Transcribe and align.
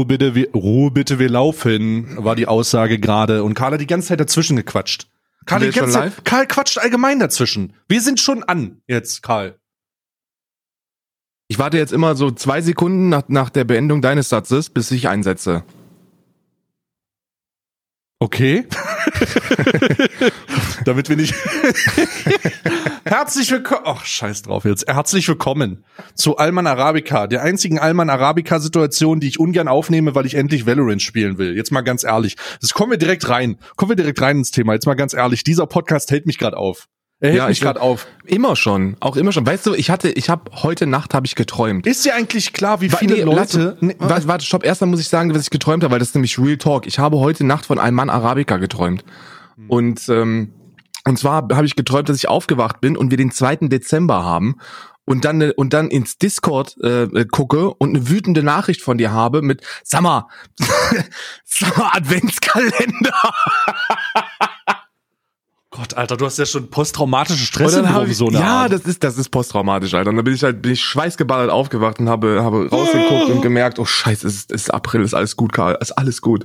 Ruhe 0.00 0.06
bitte, 0.06 0.34
wir, 0.34 0.50
Ruhe 0.52 0.90
bitte, 0.90 1.18
wir 1.18 1.28
laufen, 1.28 2.16
war 2.24 2.34
die 2.34 2.46
Aussage 2.46 2.98
gerade. 2.98 3.44
Und 3.44 3.52
Karl 3.52 3.74
hat 3.74 3.82
die 3.82 3.86
ganze 3.86 4.08
Zeit 4.08 4.18
dazwischen 4.18 4.56
gequatscht. 4.56 5.08
Karl, 5.44 5.60
die 5.60 5.78
ganze 5.78 5.92
Zeit, 5.92 6.24
Karl 6.24 6.46
quatscht 6.46 6.78
allgemein 6.78 7.18
dazwischen. 7.18 7.74
Wir 7.86 8.00
sind 8.00 8.18
schon 8.18 8.42
an 8.42 8.80
jetzt, 8.86 9.22
Karl. 9.22 9.58
Ich 11.48 11.58
warte 11.58 11.76
jetzt 11.76 11.92
immer 11.92 12.14
so 12.14 12.30
zwei 12.30 12.62
Sekunden 12.62 13.10
nach, 13.10 13.24
nach 13.28 13.50
der 13.50 13.64
Beendung 13.64 14.00
deines 14.00 14.30
Satzes, 14.30 14.70
bis 14.70 14.90
ich 14.90 15.06
einsetze. 15.06 15.64
Okay. 18.22 18.66
Damit 20.84 21.08
wir 21.08 21.16
nicht. 21.16 21.34
Herzlich 23.06 23.50
willkommen. 23.50 23.80
Ach, 23.86 24.04
scheiß 24.04 24.42
drauf 24.42 24.66
jetzt. 24.66 24.86
Herzlich 24.86 25.26
willkommen 25.26 25.86
zu 26.14 26.36
Alman 26.36 26.66
Arabica, 26.66 27.26
der 27.26 27.40
einzigen 27.42 27.78
Alman 27.78 28.10
Arabica 28.10 28.60
Situation, 28.60 29.20
die 29.20 29.28
ich 29.28 29.40
ungern 29.40 29.68
aufnehme, 29.68 30.14
weil 30.14 30.26
ich 30.26 30.34
endlich 30.34 30.66
Valorant 30.66 31.00
spielen 31.00 31.38
will. 31.38 31.56
Jetzt 31.56 31.72
mal 31.72 31.80
ganz 31.80 32.04
ehrlich. 32.04 32.36
Das 32.60 32.74
kommen 32.74 32.90
wir 32.90 32.98
direkt 32.98 33.26
rein. 33.30 33.56
Kommen 33.76 33.92
wir 33.92 33.96
direkt 33.96 34.20
rein 34.20 34.36
ins 34.36 34.50
Thema. 34.50 34.74
Jetzt 34.74 34.84
mal 34.84 34.96
ganz 34.96 35.14
ehrlich. 35.14 35.42
Dieser 35.42 35.66
Podcast 35.66 36.10
hält 36.10 36.26
mich 36.26 36.36
gerade 36.36 36.58
auf. 36.58 36.88
Er 37.22 37.34
ja, 37.34 37.48
mich 37.48 37.60
gerade 37.60 37.82
auf. 37.82 38.06
Immer 38.24 38.56
schon, 38.56 38.96
auch 39.00 39.16
immer 39.16 39.30
schon. 39.30 39.46
Weißt 39.46 39.66
du, 39.66 39.74
ich 39.74 39.90
hatte, 39.90 40.08
ich 40.08 40.30
habe 40.30 40.50
heute 40.62 40.86
Nacht 40.86 41.12
habe 41.12 41.26
ich 41.26 41.34
geträumt. 41.34 41.86
Ist 41.86 42.04
dir 42.06 42.14
eigentlich 42.14 42.54
klar, 42.54 42.80
wie 42.80 42.88
viele 42.88 43.14
nee, 43.14 43.22
Leute? 43.22 43.76
Nee, 43.80 43.94
warte, 43.98 44.26
warte, 44.26 44.44
stopp. 44.44 44.64
Erstmal 44.64 44.88
muss 44.88 45.00
ich 45.00 45.08
sagen, 45.08 45.34
was 45.34 45.42
ich 45.42 45.50
geträumt 45.50 45.84
habe, 45.84 45.92
weil 45.92 45.98
das 45.98 46.08
ist 46.08 46.14
nämlich 46.14 46.38
Real 46.38 46.56
Talk. 46.56 46.86
Ich 46.86 46.98
habe 46.98 47.18
heute 47.18 47.44
Nacht 47.44 47.66
von 47.66 47.78
einem 47.78 47.96
Mann 47.96 48.08
Arabica 48.08 48.56
geträumt. 48.56 49.04
Hm. 49.56 49.68
Und 49.68 50.08
ähm, 50.08 50.54
und 51.06 51.18
zwar 51.18 51.48
habe 51.52 51.66
ich 51.66 51.76
geträumt, 51.76 52.08
dass 52.08 52.16
ich 52.16 52.28
aufgewacht 52.28 52.80
bin 52.80 52.96
und 52.96 53.10
wir 53.10 53.16
den 53.16 53.30
2. 53.30 53.56
Dezember 53.68 54.24
haben 54.24 54.56
und 55.04 55.24
dann 55.24 55.50
und 55.52 55.72
dann 55.72 55.88
ins 55.88 56.18
Discord 56.18 56.76
äh, 56.82 57.26
gucke 57.30 57.74
und 57.74 57.90
eine 57.90 58.08
wütende 58.08 58.42
Nachricht 58.42 58.82
von 58.82 58.96
dir 58.98 59.12
habe 59.12 59.42
mit 59.42 59.62
Sag 59.82 60.02
mal, 60.02 60.28
sag 61.44 61.76
mal 61.76 61.90
Adventskalender. 61.92 63.34
Gott, 65.72 65.94
Alter, 65.94 66.16
du 66.16 66.26
hast 66.26 66.36
ja 66.36 66.46
schon 66.46 66.68
posttraumatische 66.68 67.44
Stresssyndrom 67.46 68.12
so 68.12 68.26
eine 68.26 68.38
Ja, 68.40 68.62
Art. 68.62 68.72
das 68.72 68.82
ist 68.82 69.04
das 69.04 69.16
ist 69.16 69.28
posttraumatisch, 69.28 69.94
Alter. 69.94 70.10
Und 70.10 70.16
dann 70.16 70.24
bin 70.24 70.34
ich 70.34 70.42
halt 70.42 70.62
bin 70.62 70.72
ich 70.72 70.82
schweißgeballert 70.82 71.48
aufgewacht 71.50 72.00
und 72.00 72.08
habe 72.08 72.42
habe 72.42 72.68
rausgeguckt 72.68 73.30
und 73.30 73.40
gemerkt, 73.40 73.78
oh 73.78 73.84
Scheiße, 73.84 74.26
es 74.26 74.34
ist, 74.34 74.50
es 74.52 74.62
ist 74.62 74.70
April, 74.74 75.02
ist 75.02 75.14
alles 75.14 75.36
gut, 75.36 75.52
Karl, 75.52 75.78
ist 75.80 75.92
alles 75.92 76.20
gut. 76.22 76.44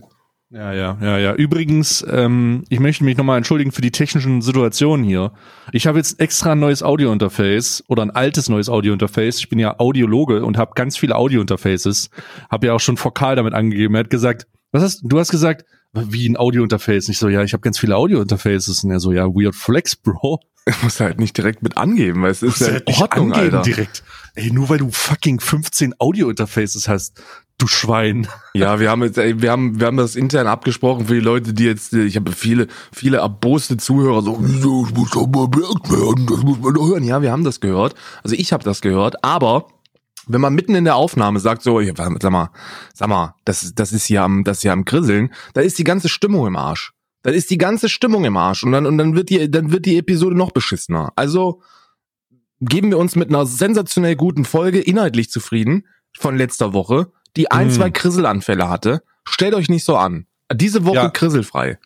Ja, 0.51 0.71
ja, 0.73 0.95
ja, 1.01 1.17
ja. 1.17 1.33
Übrigens, 1.33 2.05
ähm, 2.07 2.63
ich 2.69 2.79
möchte 2.79 3.03
mich 3.03 3.17
nochmal 3.17 3.37
entschuldigen 3.37 3.71
für 3.71 3.81
die 3.81 3.89
technischen 3.89 4.43
Situationen 4.43 5.03
hier. 5.03 5.33
Ich 5.71 5.87
habe 5.87 5.97
jetzt 5.97 6.19
extra 6.19 6.51
ein 6.51 6.59
neues 6.59 6.83
Audio-Interface 6.83 7.83
oder 7.87 8.03
ein 8.03 8.11
altes 8.11 8.47
neues 8.47 8.69
Audio-Interface. 8.69 9.39
Ich 9.39 9.49
bin 9.49 9.57
ja 9.57 9.79
Audiologe 9.79 10.45
und 10.45 10.59
habe 10.59 10.73
ganz 10.75 10.97
viele 10.97 11.15
Audio-Interfaces. 11.15 12.11
Habe 12.51 12.67
ja 12.67 12.73
auch 12.73 12.79
schon 12.79 12.95
vor 12.95 13.13
Karl 13.15 13.35
damit 13.35 13.55
angegeben. 13.55 13.95
Er 13.95 14.01
hat 14.01 14.11
gesagt, 14.11 14.45
was 14.71 14.83
hast 14.83 15.01
du 15.03 15.17
hast 15.17 15.31
gesagt, 15.31 15.65
wie 15.95 16.27
ein 16.27 16.37
Audio-Interface? 16.37 17.09
Ich 17.09 17.17
so, 17.17 17.29
ja, 17.29 17.43
ich 17.43 17.53
habe 17.53 17.61
ganz 17.61 17.79
viele 17.79 17.95
Audio-Interfaces. 17.95 18.83
Und 18.83 18.91
er 18.91 18.99
so, 18.99 19.11
ja, 19.11 19.25
weird 19.27 19.55
flex, 19.55 19.95
Bro. 19.95 20.39
Ich 20.67 20.81
muss 20.83 20.99
halt 20.99 21.19
nicht 21.19 21.37
direkt 21.37 21.61
mit 21.63 21.77
angeben, 21.77 22.23
weil 22.23 22.31
es 22.31 22.41
ist 22.41 22.61
ja 22.61 22.73
halt 22.73 22.87
Ordnung, 22.87 23.33
Alter. 23.33 23.61
direkt. 23.61 24.03
Ey, 24.33 24.51
nur 24.51 24.69
weil 24.69 24.79
du 24.79 24.89
fucking 24.91 25.39
15 25.39 25.95
Audio-Interfaces 25.99 26.87
hast, 26.87 27.21
du 27.57 27.67
Schwein. 27.67 28.27
Ja, 28.53 28.79
wir 28.79 28.89
haben 28.89 29.03
jetzt, 29.03 29.17
ey, 29.17 29.41
wir 29.41 29.51
haben, 29.51 29.81
wir 29.81 29.87
haben 29.87 29.97
das 29.97 30.15
intern 30.15 30.47
abgesprochen 30.47 31.07
für 31.07 31.15
die 31.15 31.19
Leute, 31.19 31.53
die 31.53 31.65
jetzt, 31.65 31.91
ich 31.91 32.15
habe 32.15 32.31
viele, 32.31 32.67
viele 32.93 33.17
erboste 33.17 33.75
Zuhörer, 33.75 34.21
so, 34.21 34.41
ich 34.41 34.63
muss 34.95 35.11
doch 35.11 35.27
mal 35.27 35.49
bemerkt 35.49 35.91
werden, 35.91 36.25
das 36.25 36.41
muss 36.41 36.59
man 36.59 36.73
doch 36.73 36.87
hören. 36.87 37.03
Ja, 37.03 37.21
wir 37.21 37.33
haben 37.33 37.43
das 37.43 37.59
gehört. 37.59 37.95
Also 38.23 38.35
ich 38.37 38.53
habe 38.53 38.63
das 38.63 38.79
gehört, 38.79 39.25
aber 39.25 39.67
wenn 40.27 40.41
man 40.41 40.53
mitten 40.53 40.75
in 40.75 40.83
der 40.83 40.95
Aufnahme 40.95 41.39
sagt, 41.39 41.61
so, 41.61 41.79
ja, 41.79 41.93
sag 41.95 42.31
mal, 42.31 42.49
sag 42.93 43.09
mal, 43.09 43.35
das, 43.45 43.73
das 43.75 43.91
ist 43.91 44.05
hier 44.05 44.23
am, 44.23 44.43
das 44.43 44.57
ist 44.57 44.61
hier 44.63 44.73
am 44.73 44.85
Grisseln, 44.85 45.33
da 45.53 45.61
ist 45.61 45.77
die 45.77 45.83
ganze 45.83 46.09
Stimmung 46.09 46.47
im 46.47 46.55
Arsch. 46.55 46.91
Dann 47.23 47.33
ist 47.33 47.49
die 47.49 47.57
ganze 47.57 47.89
Stimmung 47.89 48.23
im 48.23 48.37
Arsch 48.37 48.63
und 48.63 48.71
dann, 48.71 48.85
und 48.85 48.97
dann 48.97 49.15
wird 49.15 49.29
die, 49.29 49.49
dann 49.49 49.71
wird 49.71 49.85
die 49.85 49.97
Episode 49.97 50.35
noch 50.35 50.51
beschissener. 50.51 51.11
Also, 51.15 51.61
geben 52.61 52.91
wir 52.91 52.97
uns 52.97 53.15
mit 53.15 53.29
einer 53.29 53.45
sensationell 53.45 54.15
guten 54.15 54.45
Folge 54.45 54.79
inhaltlich 54.79 55.29
zufrieden 55.29 55.87
von 56.17 56.37
letzter 56.37 56.73
Woche, 56.73 57.11
die 57.35 57.51
ein, 57.51 57.67
mm. 57.67 57.71
zwei 57.71 57.89
Krisselanfälle 57.89 58.69
hatte. 58.69 59.03
Stellt 59.27 59.55
euch 59.55 59.69
nicht 59.69 59.85
so 59.85 59.97
an. 59.97 60.27
Diese 60.53 60.85
Woche 60.85 60.95
ja. 60.95 61.09
krisselfrei. 61.09 61.79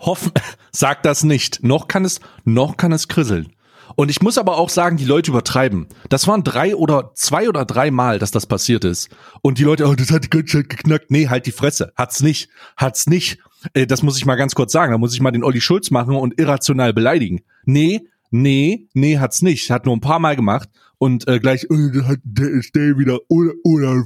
Hoffen, 0.00 0.32
sagt 0.72 1.04
das 1.04 1.24
nicht. 1.24 1.62
Noch 1.62 1.88
kann 1.88 2.04
es, 2.04 2.20
noch 2.44 2.76
kann 2.76 2.92
es 2.92 3.08
krisseln. 3.08 3.52
Und 3.98 4.12
ich 4.12 4.22
muss 4.22 4.38
aber 4.38 4.58
auch 4.58 4.68
sagen, 4.68 4.96
die 4.96 5.04
Leute 5.04 5.32
übertreiben. 5.32 5.88
Das 6.08 6.28
waren 6.28 6.44
drei 6.44 6.76
oder 6.76 7.10
zwei 7.16 7.48
oder 7.48 7.64
drei 7.64 7.90
Mal, 7.90 8.20
dass 8.20 8.30
das 8.30 8.46
passiert 8.46 8.84
ist. 8.84 9.08
Und 9.42 9.58
die 9.58 9.64
Leute, 9.64 9.86
oh, 9.88 9.94
das 9.96 10.12
hat 10.12 10.22
die 10.22 10.30
ganze 10.30 10.58
Zeit 10.58 10.68
geknackt. 10.68 11.10
Nee, 11.10 11.26
halt 11.26 11.46
die 11.46 11.52
Fresse. 11.52 11.92
Hat's 11.96 12.22
nicht. 12.22 12.48
Hat's 12.76 13.08
nicht. 13.08 13.40
Äh, 13.74 13.88
das 13.88 14.04
muss 14.04 14.16
ich 14.16 14.24
mal 14.24 14.36
ganz 14.36 14.54
kurz 14.54 14.70
sagen. 14.70 14.92
Da 14.92 14.98
muss 14.98 15.14
ich 15.14 15.20
mal 15.20 15.32
den 15.32 15.42
Olli 15.42 15.60
Schulz 15.60 15.90
machen 15.90 16.14
und 16.14 16.38
irrational 16.38 16.92
beleidigen. 16.92 17.40
Nee, 17.64 18.02
nee, 18.30 18.86
nee, 18.94 19.18
hat's 19.18 19.42
nicht. 19.42 19.68
Hat 19.72 19.84
nur 19.84 19.96
ein 19.96 20.00
paar 20.00 20.20
Mal 20.20 20.36
gemacht. 20.36 20.68
Und 20.98 21.26
äh, 21.26 21.40
gleich, 21.40 21.66
oh, 21.68 21.90
das 21.92 22.04
hat 22.04 22.20
der 22.22 22.50
ist 22.50 22.76
der 22.76 22.98
wieder 22.98 23.18
oder, 23.26 23.54
oder 23.64 24.04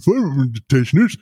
technisch. 0.70 1.18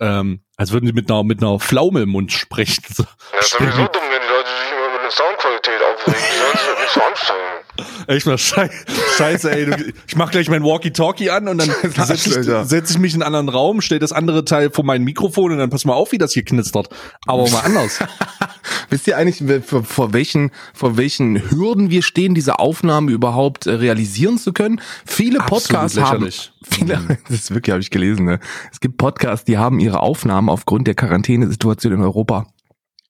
Ähm, 0.00 0.40
als 0.56 0.72
würden 0.72 0.86
sie 0.86 0.92
mit 0.92 1.08
einer, 1.08 1.22
mit 1.22 1.40
einer 1.40 1.60
Pflaume 1.60 2.02
im 2.02 2.08
Mund 2.08 2.32
sprechen. 2.32 2.82
Ja, 2.98 3.04
das 3.36 3.46
ist 3.46 3.52
sowieso 3.52 3.76
dumm, 3.76 4.02
wenn 4.10 4.22
die 4.22 4.28
Leute 4.28 4.48
sich 4.48 4.72
immer 4.72 4.88
über 4.90 5.00
eine 5.02 5.10
Soundqualität 5.12 5.80
aufregen. 5.94 6.18
Anstrengen. 7.00 8.06
Echt 8.06 8.26
mal 8.26 8.38
scheiße, 8.38 9.50
ey. 9.50 9.66
Du, 9.66 9.92
ich 10.06 10.16
mach 10.16 10.30
gleich 10.30 10.48
mein 10.48 10.62
Walkie-Talkie 10.62 11.30
an 11.30 11.48
und 11.48 11.58
dann 11.58 11.70
setze 12.06 12.40
ich, 12.40 12.68
setz 12.68 12.90
ich 12.90 12.98
mich 12.98 13.14
in 13.14 13.22
einen 13.22 13.34
anderen 13.34 13.48
Raum, 13.48 13.80
stell 13.80 13.98
das 13.98 14.12
andere 14.12 14.44
Teil 14.44 14.70
vor 14.70 14.84
mein 14.84 15.02
Mikrofon 15.02 15.52
und 15.52 15.58
dann 15.58 15.70
pass 15.70 15.84
mal 15.84 15.94
auf, 15.94 16.12
wie 16.12 16.18
das 16.18 16.32
hier 16.32 16.44
knistert. 16.44 16.88
Aber 17.26 17.48
mal 17.48 17.60
anders. 17.60 18.00
Wisst 18.90 19.06
ihr 19.06 19.16
eigentlich, 19.16 19.42
vor, 19.64 19.84
vor, 19.84 20.12
welchen, 20.12 20.50
vor 20.74 20.96
welchen 20.96 21.50
Hürden 21.50 21.90
wir 21.90 22.02
stehen, 22.02 22.34
diese 22.34 22.58
Aufnahme 22.58 23.10
überhaupt 23.10 23.66
äh, 23.66 23.72
realisieren 23.72 24.38
zu 24.38 24.52
können? 24.52 24.80
Viele 25.06 25.38
Podcasts 25.38 25.98
haben, 25.98 26.28
viele, 26.62 26.98
mhm. 26.98 27.16
das 27.28 27.38
ist 27.38 27.54
wirklich, 27.54 27.72
habe 27.72 27.80
ich 27.80 27.90
gelesen, 27.90 28.26
ne? 28.26 28.40
Es 28.70 28.80
gibt 28.80 28.98
Podcasts, 28.98 29.44
die 29.46 29.56
haben 29.56 29.80
ihre 29.80 30.00
Aufnahmen 30.00 30.50
aufgrund 30.50 30.86
der 30.86 30.94
Quarantänesituation 30.94 31.94
in 31.94 32.02
Europa 32.02 32.46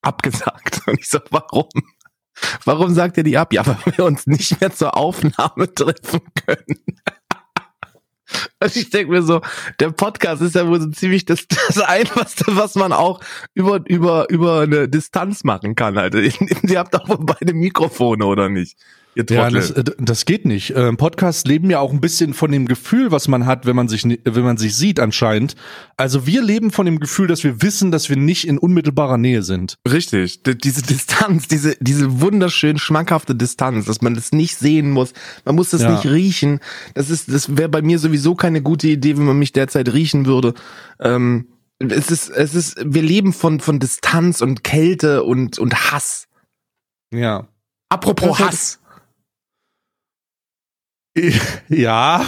abgesagt. 0.01 0.81
Und 0.85 0.99
ich 0.99 1.09
sag, 1.09 1.23
warum? 1.31 1.67
Warum 2.65 2.93
sagt 2.93 3.17
er 3.17 3.23
die 3.23 3.37
ab? 3.37 3.53
Ja, 3.53 3.65
weil 3.65 3.77
wir 3.97 4.05
uns 4.05 4.27
nicht 4.27 4.59
mehr 4.59 4.71
zur 4.71 4.97
Aufnahme 4.97 5.73
treffen 5.73 6.21
können. 6.45 6.83
Und 8.59 8.75
ich 8.75 8.89
denke 8.89 9.11
mir 9.11 9.21
so, 9.21 9.41
der 9.79 9.91
Podcast 9.91 10.41
ist 10.41 10.55
ja 10.55 10.67
wohl 10.67 10.81
so 10.81 10.89
ziemlich 10.89 11.25
das, 11.25 11.47
das 11.47 11.79
Einfachste, 11.79 12.45
was 12.47 12.75
man 12.75 12.93
auch 12.93 13.19
über, 13.53 13.81
über, 13.87 14.29
über 14.29 14.61
eine 14.61 14.89
Distanz 14.89 15.43
machen 15.43 15.75
kann. 15.75 15.97
Halt. 15.97 16.15
Ihr 16.63 16.79
habt 16.79 16.95
auch 16.95 17.17
beide 17.19 17.53
Mikrofone, 17.53 18.25
oder 18.25 18.49
nicht? 18.49 18.77
Ja, 19.15 19.49
das, 19.49 19.71
äh, 19.71 19.83
das 19.97 20.25
geht 20.25 20.45
nicht. 20.45 20.73
Ähm, 20.75 20.97
Podcasts 20.97 21.45
leben 21.45 21.69
ja 21.69 21.79
auch 21.79 21.91
ein 21.91 22.01
bisschen 22.01 22.33
von 22.33 22.51
dem 22.51 22.67
Gefühl, 22.67 23.11
was 23.11 23.27
man 23.27 23.45
hat, 23.45 23.65
wenn 23.65 23.75
man 23.75 23.87
sich 23.87 24.03
wenn 24.03 24.43
man 24.43 24.57
sich 24.57 24.75
sieht 24.75 24.99
anscheinend. 24.99 25.55
Also 25.97 26.25
wir 26.25 26.41
leben 26.41 26.71
von 26.71 26.85
dem 26.85 26.99
Gefühl, 26.99 27.27
dass 27.27 27.43
wir 27.43 27.61
wissen, 27.61 27.91
dass 27.91 28.09
wir 28.09 28.17
nicht 28.17 28.47
in 28.47 28.57
unmittelbarer 28.57 29.17
Nähe 29.17 29.43
sind. 29.43 29.77
Richtig. 29.89 30.41
Diese 30.43 30.81
Distanz, 30.81 31.47
diese 31.47 31.75
diese 31.79 32.21
wunderschön 32.21 32.77
schmackhafte 32.77 33.35
Distanz, 33.35 33.85
dass 33.85 34.01
man 34.01 34.15
das 34.15 34.31
nicht 34.31 34.57
sehen 34.57 34.89
muss, 34.89 35.13
man 35.45 35.55
muss 35.55 35.69
das 35.69 35.81
ja. 35.81 35.91
nicht 35.91 36.05
riechen. 36.05 36.59
Das 36.93 37.09
ist 37.09 37.31
das 37.31 37.57
wäre 37.57 37.69
bei 37.69 37.81
mir 37.81 37.99
sowieso 37.99 38.35
keine 38.35 38.61
gute 38.61 38.87
Idee, 38.87 39.17
wenn 39.17 39.25
man 39.25 39.39
mich 39.39 39.51
derzeit 39.51 39.93
riechen 39.93 40.25
würde. 40.25 40.53
Ähm, 40.99 41.47
es 41.79 42.09
ist 42.09 42.29
es 42.29 42.55
ist 42.55 42.77
wir 42.83 43.01
leben 43.01 43.33
von 43.33 43.59
von 43.59 43.79
Distanz 43.79 44.41
und 44.41 44.63
Kälte 44.63 45.23
und 45.23 45.59
und 45.59 45.91
Hass. 45.91 46.27
Ja. 47.11 47.47
Apropos 47.89 48.39
Hass. 48.39 48.79
Ja. 51.69 52.25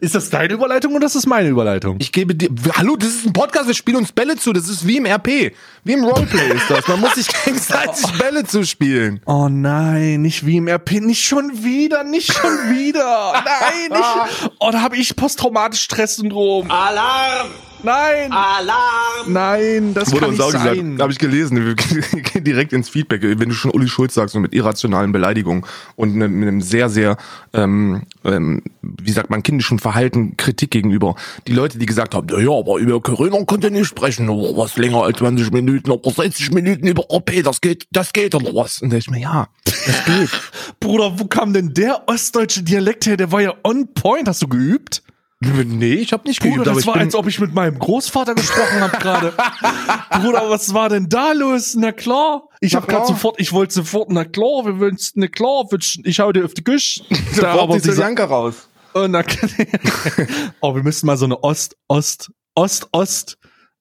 Ist 0.00 0.14
das 0.14 0.30
deine 0.30 0.54
Überleitung 0.54 0.94
oder 0.94 1.06
ist 1.06 1.16
das 1.16 1.26
meine 1.26 1.48
Überleitung? 1.48 1.96
Ich 2.00 2.12
gebe 2.12 2.34
dir. 2.34 2.48
Hallo, 2.76 2.96
das 2.96 3.10
ist 3.10 3.26
ein 3.26 3.32
Podcast, 3.34 3.66
wir 3.66 3.74
spielen 3.74 3.98
uns 3.98 4.10
Bälle 4.12 4.36
zu. 4.36 4.52
Das 4.52 4.68
ist 4.68 4.86
wie 4.86 4.96
im 4.96 5.04
RP. 5.06 5.54
Wie 5.84 5.92
im 5.92 6.04
Roleplay 6.04 6.54
ist 6.54 6.70
das. 6.70 6.88
Man 6.88 7.00
muss 7.00 7.14
sich 7.14 7.28
gegenseitig. 7.44 8.06
Bälle 8.18 8.44
zuspielen. 8.44 9.20
Oh 9.26 9.48
nein, 9.50 10.22
nicht 10.22 10.46
wie 10.46 10.56
im 10.56 10.68
RP. 10.68 10.92
Nicht 11.02 11.22
schon 11.22 11.62
wieder, 11.62 12.04
nicht 12.04 12.32
schon 12.32 12.50
wieder. 12.70 13.32
Nein, 13.44 13.90
nicht. 13.90 14.52
Oh, 14.58 14.70
da 14.70 14.80
habe 14.80 14.96
ich 14.96 15.14
posttraumatisch 15.14 15.82
Stresssyndrom. 15.82 16.70
Alarm! 16.70 17.48
Nein! 17.82 18.30
Alarm! 18.30 19.32
Nein, 19.32 19.94
das 19.94 20.12
Wurde 20.12 20.26
kann 20.26 20.30
nicht 20.30 20.50
sein. 20.50 20.98
Habe 21.00 21.12
ich 21.12 21.18
gelesen. 21.18 21.64
Wir 21.64 21.74
gehen 21.74 22.44
direkt 22.44 22.72
ins 22.72 22.88
Feedback. 22.88 23.22
Wenn 23.22 23.48
du 23.48 23.54
schon 23.54 23.70
Uli 23.70 23.88
Schulz 23.88 24.14
sagst, 24.14 24.34
so 24.34 24.40
mit 24.40 24.54
irrationalen 24.54 25.12
Beleidigungen 25.12 25.64
und 25.96 26.14
mit 26.14 26.30
einem 26.30 26.60
sehr, 26.60 26.88
sehr, 26.88 27.16
ähm, 27.52 28.02
ähm, 28.24 28.62
wie 28.82 29.10
sagt 29.10 29.30
man, 29.30 29.42
kindischen 29.42 29.78
Verhalten 29.78 30.36
Kritik 30.36 30.70
gegenüber. 30.70 31.16
Die 31.46 31.52
Leute, 31.52 31.78
die 31.78 31.86
gesagt 31.86 32.14
haben, 32.14 32.28
ja, 32.28 32.50
aber 32.50 32.78
über 32.78 33.00
Corona 33.00 33.44
konnte 33.44 33.70
nicht 33.70 33.86
sprechen, 33.86 34.28
oder 34.28 34.56
was 34.56 34.76
länger 34.76 35.02
als 35.02 35.18
20 35.18 35.50
Minuten, 35.52 35.90
oder 35.90 36.10
60 36.10 36.52
Minuten 36.52 36.86
über 36.86 37.10
OP, 37.10 37.30
das 37.42 37.60
geht, 37.60 37.86
das 37.90 38.12
geht, 38.12 38.34
oder 38.34 38.54
was? 38.54 38.80
Und 38.80 38.92
da 38.92 38.96
ich 38.96 39.10
mir, 39.10 39.20
ja, 39.20 39.48
das 39.64 40.04
geht. 40.04 40.30
Bruder, 40.80 41.18
wo 41.18 41.26
kam 41.26 41.52
denn 41.52 41.74
der 41.74 42.08
ostdeutsche 42.08 42.62
Dialekt 42.62 43.06
her? 43.06 43.16
Der 43.16 43.32
war 43.32 43.40
ja 43.40 43.54
on 43.64 43.88
point. 43.94 44.28
Hast 44.28 44.42
du 44.42 44.48
geübt? 44.48 45.02
Nee, 45.44 45.94
ich 45.94 46.12
habe 46.12 46.28
nicht 46.28 46.40
geübt. 46.40 46.58
Bruder, 46.58 46.74
das 46.74 46.86
war, 46.86 46.96
als 46.96 47.14
ob 47.14 47.26
ich 47.26 47.40
mit 47.40 47.52
meinem 47.52 47.78
Großvater 47.78 48.34
gesprochen 48.34 48.80
habe 48.80 48.96
gerade. 48.98 49.32
Bruder, 50.22 50.48
was 50.48 50.72
war 50.72 50.88
denn 50.88 51.08
da 51.08 51.32
los? 51.32 51.74
Na 51.74 51.90
klar. 51.90 52.44
Ich 52.60 52.76
habe 52.76 52.86
gerade 52.86 53.06
sofort, 53.06 53.40
ich 53.40 53.52
wollte 53.52 53.74
sofort, 53.74 54.10
na 54.10 54.24
klar, 54.24 54.64
wir 54.64 54.78
wollen, 54.78 54.96
na 55.14 55.26
klar, 55.26 55.64
ich 56.04 56.20
hau 56.20 56.30
dir 56.32 56.44
auf 56.44 56.54
die 56.54 56.64
Güsch. 56.64 57.02
Da 57.40 57.54
aber 57.54 57.78
die 57.78 57.88
Janka 57.88 58.24
raus. 58.24 58.68
Oh, 58.94 59.06
na, 59.08 59.24
oh, 60.60 60.74
wir 60.74 60.82
müssten 60.82 61.06
mal 61.06 61.16
so 61.16 61.24
eine 61.24 61.42
Ost, 61.42 61.76
Ost, 61.88 62.30
Ost, 62.54 62.88
Ost 62.92 63.38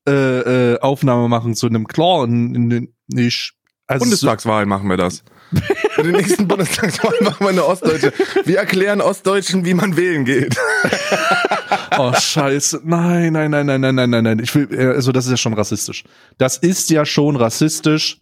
äh, 0.07 0.73
äh, 0.73 0.79
Aufnahme 0.79 1.27
machen 1.27 1.53
zu 1.53 1.67
einem 1.67 1.85
klar, 1.85 2.25
nicht. 2.27 3.53
Also 3.87 4.03
Bundestagswahl 4.03 4.65
machen 4.65 4.89
wir 4.89 4.97
das. 4.97 5.23
Für 5.91 6.03
den 6.03 6.13
nächsten 6.13 6.47
Bundestagswahl 6.47 7.13
machen 7.21 7.45
wir 7.45 7.49
eine 7.49 7.65
Ostdeutsche. 7.65 8.13
Wir 8.45 8.59
erklären 8.59 9.01
Ostdeutschen, 9.01 9.65
wie 9.65 9.73
man 9.73 9.97
wählen 9.97 10.25
geht. 10.25 10.55
oh, 11.97 12.13
scheiße. 12.13 12.81
Nein, 12.83 13.33
nein, 13.33 13.51
nein, 13.51 13.65
nein, 13.65 13.81
nein, 13.81 13.95
nein, 13.95 14.09
nein, 14.09 14.23
nein. 14.23 14.39
Ich 14.39 14.55
will, 14.55 14.67
äh, 14.73 14.87
also 14.87 15.11
das 15.11 15.25
ist 15.25 15.31
ja 15.31 15.37
schon 15.37 15.53
rassistisch. 15.53 16.03
Das 16.37 16.57
ist 16.57 16.89
ja 16.89 17.05
schon 17.05 17.35
rassistisch. 17.35 18.19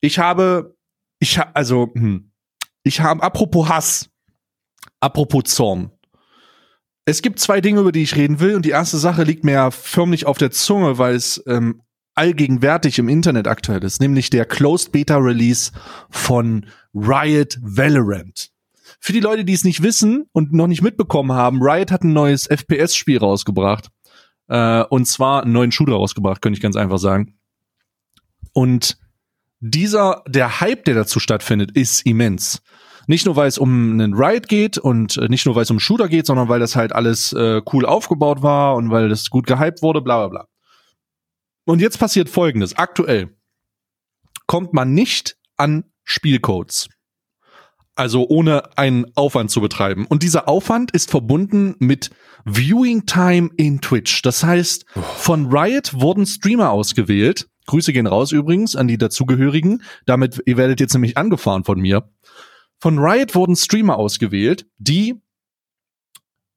Ich 0.00 0.18
habe, 0.18 0.74
ich 1.20 1.38
habe, 1.38 1.54
also, 1.54 1.90
hm, 1.94 2.32
ich 2.82 3.00
habe, 3.00 3.22
apropos 3.22 3.68
Hass, 3.68 4.08
apropos 5.00 5.44
Zorn. 5.44 5.90
Es 7.04 7.22
gibt 7.22 7.38
zwei 7.38 7.60
Dinge, 7.60 7.80
über 7.80 7.92
die 7.92 8.02
ich 8.02 8.16
reden 8.16 8.40
will, 8.40 8.56
und 8.56 8.64
die 8.64 8.70
erste 8.70 8.98
Sache 8.98 9.22
liegt 9.22 9.44
mir 9.44 9.52
ja 9.52 9.70
förmlich 9.70 10.26
auf 10.26 10.38
der 10.38 10.50
Zunge, 10.50 10.98
weil 10.98 11.14
es 11.14 11.42
ähm, 11.46 11.82
allgegenwärtig 12.16 12.98
im 12.98 13.08
Internet 13.08 13.46
aktuell 13.46 13.84
ist, 13.84 14.00
nämlich 14.00 14.30
der 14.30 14.44
Closed 14.44 14.90
Beta 14.90 15.16
Release 15.16 15.70
von 16.10 16.66
Riot 16.94 17.58
Valorant. 17.60 18.50
Für 19.00 19.12
die 19.12 19.20
Leute, 19.20 19.44
die 19.44 19.52
es 19.52 19.64
nicht 19.64 19.82
wissen 19.82 20.24
und 20.32 20.52
noch 20.52 20.66
nicht 20.66 20.82
mitbekommen 20.82 21.32
haben, 21.32 21.62
Riot 21.62 21.92
hat 21.92 22.02
ein 22.02 22.12
neues 22.12 22.46
FPS-Spiel 22.46 23.18
rausgebracht. 23.18 23.88
Äh, 24.48 24.82
und 24.84 25.06
zwar 25.06 25.42
einen 25.42 25.52
neuen 25.52 25.72
Shooter 25.72 25.92
rausgebracht, 25.92 26.40
könnte 26.40 26.56
ich 26.56 26.62
ganz 26.62 26.76
einfach 26.76 26.98
sagen. 26.98 27.38
Und 28.52 28.98
dieser, 29.60 30.22
der 30.26 30.60
Hype, 30.60 30.84
der 30.84 30.94
dazu 30.94 31.20
stattfindet, 31.20 31.72
ist 31.72 32.06
immens. 32.06 32.62
Nicht 33.06 33.26
nur, 33.26 33.36
weil 33.36 33.48
es 33.48 33.58
um 33.58 33.92
einen 33.92 34.14
Riot 34.14 34.48
geht 34.48 34.78
und 34.78 35.16
äh, 35.18 35.28
nicht 35.28 35.46
nur, 35.46 35.54
weil 35.54 35.62
es 35.62 35.70
um 35.70 35.78
Shooter 35.78 36.08
geht, 36.08 36.26
sondern 36.26 36.48
weil 36.48 36.60
das 36.60 36.74
halt 36.74 36.92
alles 36.92 37.32
äh, 37.32 37.60
cool 37.72 37.86
aufgebaut 37.86 38.42
war 38.42 38.74
und 38.74 38.90
weil 38.90 39.08
das 39.08 39.30
gut 39.30 39.46
gehypt 39.46 39.82
wurde, 39.82 40.00
bla 40.00 40.18
bla 40.18 40.28
bla. 40.28 40.48
Und 41.66 41.80
jetzt 41.80 41.98
passiert 41.98 42.30
Folgendes. 42.30 42.76
Aktuell 42.78 43.36
kommt 44.46 44.72
man 44.72 44.94
nicht 44.94 45.36
an 45.56 45.84
Spielcodes. 46.04 46.88
Also 47.96 48.28
ohne 48.28 48.78
einen 48.78 49.06
Aufwand 49.16 49.50
zu 49.50 49.60
betreiben. 49.60 50.06
Und 50.06 50.22
dieser 50.22 50.48
Aufwand 50.48 50.92
ist 50.92 51.10
verbunden 51.10 51.74
mit 51.78 52.10
Viewing 52.44 53.06
Time 53.06 53.50
in 53.56 53.80
Twitch. 53.80 54.22
Das 54.22 54.44
heißt, 54.44 54.86
von 54.94 55.46
Riot 55.46 55.94
wurden 55.94 56.24
Streamer 56.24 56.70
ausgewählt. 56.70 57.48
Grüße 57.66 57.92
gehen 57.92 58.06
raus 58.06 58.30
übrigens 58.32 58.76
an 58.76 58.86
die 58.86 58.98
dazugehörigen. 58.98 59.82
Damit, 60.04 60.40
ihr 60.46 60.56
werdet 60.56 60.78
jetzt 60.78 60.92
nämlich 60.92 61.16
angefahren 61.16 61.64
von 61.64 61.80
mir. 61.80 62.08
Von 62.78 62.98
Riot 62.98 63.34
wurden 63.34 63.56
Streamer 63.56 63.96
ausgewählt, 63.96 64.66
die 64.78 65.20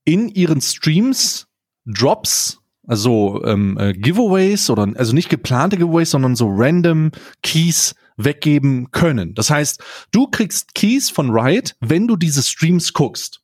in 0.03 0.27
ihren 0.29 0.61
Streams 0.61 1.47
Drops 1.85 2.59
also 2.89 3.43
ähm, 3.45 3.77
äh, 3.77 3.93
Giveaways 3.93 4.71
oder 4.71 4.91
also 4.95 5.13
nicht 5.13 5.29
geplante 5.29 5.77
Giveaways, 5.77 6.09
sondern 6.09 6.35
so 6.35 6.49
random 6.49 7.11
Keys 7.43 7.93
weggeben 8.17 8.89
können. 8.89 9.35
Das 9.35 9.51
heißt, 9.51 9.83
du 10.11 10.25
kriegst 10.25 10.73
Keys 10.73 11.11
von 11.11 11.29
Riot, 11.29 11.75
wenn 11.81 12.07
du 12.07 12.15
diese 12.15 12.41
Streams 12.41 12.91
guckst. 12.93 13.41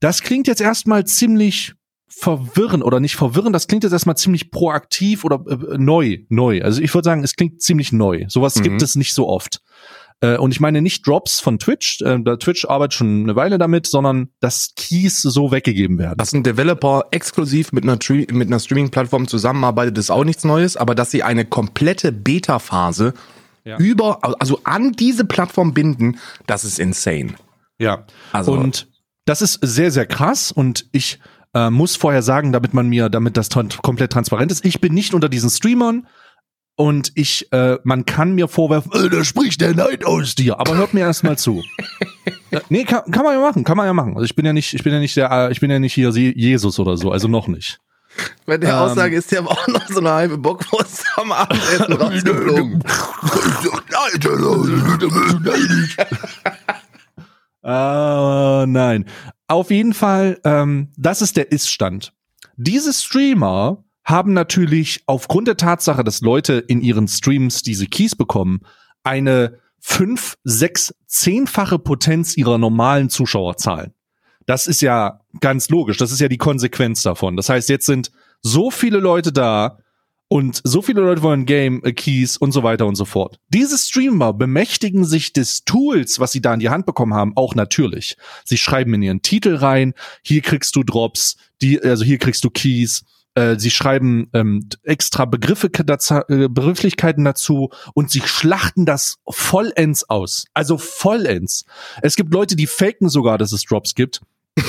Das 0.00 0.22
klingt 0.22 0.48
jetzt 0.48 0.60
erstmal 0.60 1.04
ziemlich 1.06 1.74
verwirrend 2.08 2.82
oder 2.82 2.98
nicht 2.98 3.14
verwirrend, 3.14 3.54
das 3.54 3.68
klingt 3.68 3.84
jetzt 3.84 3.92
erstmal 3.92 4.16
ziemlich 4.16 4.50
proaktiv 4.50 5.24
oder 5.24 5.44
äh, 5.48 5.78
neu, 5.78 6.18
neu. 6.28 6.62
Also 6.62 6.82
ich 6.82 6.92
würde 6.92 7.04
sagen, 7.04 7.22
es 7.22 7.36
klingt 7.36 7.62
ziemlich 7.62 7.92
neu. 7.92 8.24
Sowas 8.26 8.56
mhm. 8.56 8.64
gibt 8.64 8.82
es 8.82 8.96
nicht 8.96 9.14
so 9.14 9.28
oft. 9.28 9.62
Äh, 10.22 10.36
und 10.36 10.52
ich 10.52 10.60
meine 10.60 10.80
nicht 10.80 11.06
Drops 11.06 11.40
von 11.40 11.58
Twitch, 11.58 12.00
äh, 12.00 12.18
Twitch 12.38 12.64
arbeitet 12.64 12.94
schon 12.94 13.24
eine 13.24 13.36
Weile 13.36 13.58
damit, 13.58 13.86
sondern 13.86 14.28
dass 14.40 14.72
Keys 14.76 15.20
so 15.20 15.50
weggegeben 15.50 15.98
werden. 15.98 16.16
Dass 16.16 16.32
ein 16.32 16.44
Developer 16.44 17.04
exklusiv 17.10 17.72
mit 17.72 17.84
einer, 17.84 17.98
mit 18.30 18.48
einer 18.48 18.60
Streaming-Plattform 18.60 19.26
zusammenarbeitet, 19.26 19.98
ist 19.98 20.10
auch 20.10 20.24
nichts 20.24 20.44
Neues, 20.44 20.76
aber 20.76 20.94
dass 20.94 21.10
sie 21.10 21.22
eine 21.24 21.44
komplette 21.44 22.12
Beta-Phase 22.12 23.14
ja. 23.64 23.76
über, 23.78 24.20
also 24.40 24.60
an 24.64 24.92
diese 24.92 25.24
Plattform 25.24 25.74
binden, 25.74 26.18
das 26.46 26.64
ist 26.64 26.78
insane. 26.78 27.34
Ja. 27.78 28.06
Also 28.30 28.52
und 28.52 28.88
das 29.24 29.42
ist 29.42 29.58
sehr, 29.62 29.90
sehr 29.90 30.06
krass 30.06 30.52
und 30.52 30.86
ich 30.92 31.18
äh, 31.54 31.70
muss 31.70 31.96
vorher 31.96 32.22
sagen, 32.22 32.52
damit 32.52 32.74
man 32.74 32.88
mir, 32.88 33.08
damit 33.08 33.36
das 33.36 33.48
komplett 33.82 34.12
transparent 34.12 34.52
ist, 34.52 34.64
ich 34.64 34.80
bin 34.80 34.94
nicht 34.94 35.14
unter 35.14 35.28
diesen 35.28 35.50
Streamern, 35.50 36.06
und 36.76 37.12
ich, 37.14 37.52
äh, 37.52 37.78
man 37.84 38.06
kann 38.06 38.32
mir 38.32 38.48
vorwerfen, 38.48 38.92
äh, 38.92 39.10
da 39.10 39.24
spricht 39.24 39.60
der 39.60 39.74
Neid 39.74 40.04
aus 40.04 40.34
dir. 40.34 40.58
Aber 40.58 40.76
hört 40.76 40.94
mir 40.94 41.00
erstmal 41.00 41.36
zu. 41.38 41.62
äh, 42.50 42.60
nee, 42.70 42.84
kann, 42.84 43.10
kann 43.10 43.24
man 43.24 43.34
ja 43.34 43.40
machen, 43.40 43.64
kann 43.64 43.76
man 43.76 43.86
ja 43.86 43.92
machen. 43.92 44.14
Also 44.14 44.24
ich 44.24 44.34
bin 44.34 44.46
ja 44.46 44.52
nicht, 44.52 44.72
ich 44.72 44.82
bin 44.82 44.92
ja 44.92 44.98
nicht 44.98 45.16
der, 45.16 45.30
äh, 45.30 45.52
ich 45.52 45.60
bin 45.60 45.70
ja 45.70 45.78
nicht 45.78 45.94
hier 45.94 46.10
Jesus 46.10 46.78
oder 46.78 46.96
so, 46.96 47.12
also 47.12 47.28
noch 47.28 47.46
nicht. 47.46 47.78
Bei 48.46 48.58
der 48.58 48.70
ähm, 48.70 48.76
Aussage 48.76 49.16
ist 49.16 49.30
ja 49.32 49.40
auch 49.42 49.68
noch 49.68 49.86
so 49.88 50.00
eine 50.00 50.10
halbe 50.10 50.38
Bockwurst 50.38 51.04
am 51.16 51.32
Abendessen 51.32 51.92
rausgeflogen. 51.92 52.82
äh, 57.64 58.66
nein. 58.66 59.06
Auf 59.48 59.70
jeden 59.70 59.94
Fall, 59.94 60.40
ähm, 60.44 60.88
das 60.96 61.22
ist 61.22 61.36
der 61.36 61.52
Ist-Stand. 61.52 62.12
Diese 62.56 62.92
Streamer 62.92 63.84
haben 64.04 64.32
natürlich 64.32 65.02
aufgrund 65.06 65.48
der 65.48 65.56
Tatsache, 65.56 66.04
dass 66.04 66.20
Leute 66.20 66.54
in 66.54 66.80
ihren 66.80 67.08
Streams 67.08 67.62
diese 67.62 67.86
Keys 67.86 68.16
bekommen, 68.16 68.60
eine 69.04 69.58
fünf, 69.78 70.36
sechs, 70.44 70.94
zehnfache 71.06 71.78
Potenz 71.78 72.36
ihrer 72.36 72.58
normalen 72.58 73.10
Zuschauerzahlen. 73.10 73.92
Das 74.46 74.66
ist 74.66 74.80
ja 74.80 75.20
ganz 75.40 75.68
logisch. 75.68 75.96
Das 75.98 76.12
ist 76.12 76.20
ja 76.20 76.28
die 76.28 76.38
Konsequenz 76.38 77.02
davon. 77.02 77.36
Das 77.36 77.48
heißt, 77.48 77.68
jetzt 77.68 77.86
sind 77.86 78.10
so 78.40 78.70
viele 78.70 78.98
Leute 78.98 79.32
da 79.32 79.78
und 80.32 80.62
so 80.64 80.80
viele 80.80 81.02
Leute 81.02 81.22
wollen 81.22 81.44
Game 81.44 81.82
äh, 81.84 81.92
Keys 81.92 82.38
und 82.38 82.52
so 82.52 82.62
weiter 82.62 82.86
und 82.86 82.94
so 82.94 83.04
fort. 83.04 83.38
Diese 83.50 83.76
Streamer 83.76 84.32
bemächtigen 84.32 85.04
sich 85.04 85.32
des 85.34 85.64
Tools, 85.64 86.20
was 86.20 86.32
sie 86.32 86.40
da 86.40 86.54
in 86.54 86.60
die 86.60 86.70
Hand 86.70 86.86
bekommen 86.86 87.12
haben, 87.12 87.36
auch 87.36 87.54
natürlich. 87.54 88.16
Sie 88.44 88.56
schreiben 88.56 88.94
in 88.94 89.02
ihren 89.02 89.22
Titel 89.22 89.56
rein, 89.56 89.92
hier 90.22 90.40
kriegst 90.40 90.74
du 90.74 90.84
Drops, 90.84 91.36
die, 91.60 91.82
also 91.82 92.02
hier 92.02 92.16
kriegst 92.16 92.44
du 92.44 92.50
Keys, 92.50 93.04
äh, 93.34 93.58
sie 93.58 93.70
schreiben 93.70 94.28
ähm, 94.32 94.68
extra 94.82 95.24
Begriffe, 95.24 95.70
dazu, 95.70 96.14
äh, 96.28 96.48
Begrifflichkeiten 96.48 97.24
dazu 97.24 97.70
und 97.94 98.10
sie 98.10 98.20
schlachten 98.20 98.84
das 98.84 99.18
vollends 99.28 100.08
aus. 100.08 100.46
Also 100.54 100.78
vollends. 100.78 101.64
Es 102.02 102.16
gibt 102.16 102.32
Leute, 102.32 102.56
die 102.56 102.66
faken 102.66 103.08
sogar, 103.08 103.38
dass 103.38 103.52
es 103.52 103.64
Drops 103.64 103.94
gibt. 103.94 104.20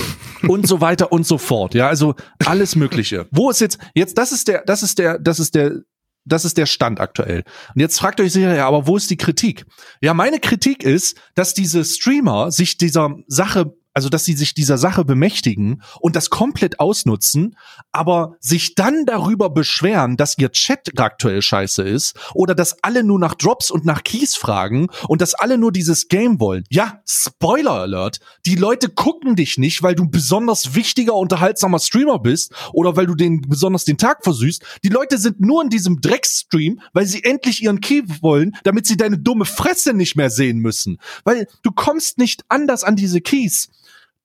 und 0.48 0.65
so 0.65 0.79
weiter 0.79 1.12
und 1.12 1.27
so 1.27 1.38
fort. 1.38 1.74
Ja, 1.74 1.88
also 1.89 2.15
alles 2.46 2.75
Mögliche. 2.75 3.27
Wo 3.32 3.50
ist 3.50 3.60
jetzt, 3.60 3.79
jetzt, 3.93 4.17
das 4.17 4.32
ist 4.32 4.48
der, 4.48 4.63
das 4.65 4.82
ist 4.82 4.98
der, 4.98 5.20
das 5.20 5.39
ist 5.39 5.55
der, 5.55 5.82
das 6.25 6.46
ist 6.46 6.58
der 6.58 6.65
Stand 6.65 7.01
aktuell. 7.01 7.43
Und 7.75 7.82
jetzt 7.82 8.00
fragt 8.00 8.22
euch 8.22 8.32
sicher, 8.32 8.55
ja, 8.55 8.67
aber 8.67 8.88
wo 8.88 8.96
ist 8.96 9.10
die 9.10 9.17
Kritik? 9.17 9.65
Ja, 10.01 10.13
meine 10.13 10.39
Kritik 10.39 10.84
ist, 10.84 11.17
dass 11.36 11.53
diese 11.53 11.84
Streamer 11.84 12.51
sich 12.51 12.77
dieser 12.77 13.17
Sache 13.27 13.74
also 13.94 14.10
dass 14.10 14.26
sie 14.26 14.34
sich 14.34 14.54
dieser 14.54 14.78
Sache 14.78 15.06
bemächtigen 15.06 15.82
und 16.00 16.16
das 16.16 16.30
komplett 16.30 16.80
ausnutzen, 16.80 17.56
aber 17.92 18.36
sich 18.40 18.76
dann 18.76 19.06
darüber 19.06 19.50
beschweren, 19.50 20.18
dass 20.18 20.38
ihr 20.38 20.52
Chat 20.52 21.00
aktuell 21.00 21.42
scheiße 21.42 21.84
ist 21.84 22.16
oder 22.34 22.56
dass 22.56 22.84
alle 22.84 23.04
nur 23.04 23.20
nach 23.20 23.36
Drops 23.36 23.72
und 23.72 23.86
nach 23.86 24.04
Keys 24.04 24.36
fragen 24.36 24.88
und 25.08 25.22
dass 25.22 25.34
alle 25.34 25.58
nur 25.58 25.72
dieses 25.72 26.08
Game 26.08 26.40
wollen. 26.40 26.64
Ja, 26.70 27.02
Spoiler 27.06 27.72
Alert, 27.74 28.20
die 28.46 28.56
Leute 28.56 28.90
gucken 28.90 29.36
dich 29.36 29.58
nicht, 29.58 29.84
weil 29.84 29.96
du 29.96 30.10
besonders 30.10 30.76
wichtiger, 30.76 31.16
unterhaltsamer 31.16 31.80
Streamer 31.80 32.20
bist 32.20 32.54
oder 32.74 32.96
weil 32.96 33.06
du 33.06 33.16
den 33.16 33.42
besonders 33.42 33.86
den 33.86 33.98
Tag 33.98 34.24
versüßt. 34.24 34.64
Die 34.84 34.90
Leute 34.90 35.18
sind 35.18 35.40
nur 35.40 35.62
in 35.64 35.70
diesem 35.70 36.02
Dreckstream, 36.02 36.82
weil 36.94 37.06
sie 37.06 37.24
endlich 37.24 37.62
ihren 37.64 37.82
Key 37.82 38.04
wollen, 38.22 38.56
damit 38.64 38.88
sie 38.88 38.98
deine 38.98 39.20
dumme 39.20 39.46
Fresse 39.46 39.94
nicht 39.94 40.16
mehr 40.16 40.30
sehen 40.30 40.60
müssen. 40.60 41.00
Weil 41.24 41.48
du 41.62 41.72
kommst 41.72 42.18
nicht 42.18 42.44
anders 42.50 42.84
an 42.84 42.96
diese 42.96 43.22
Keys 43.22 43.70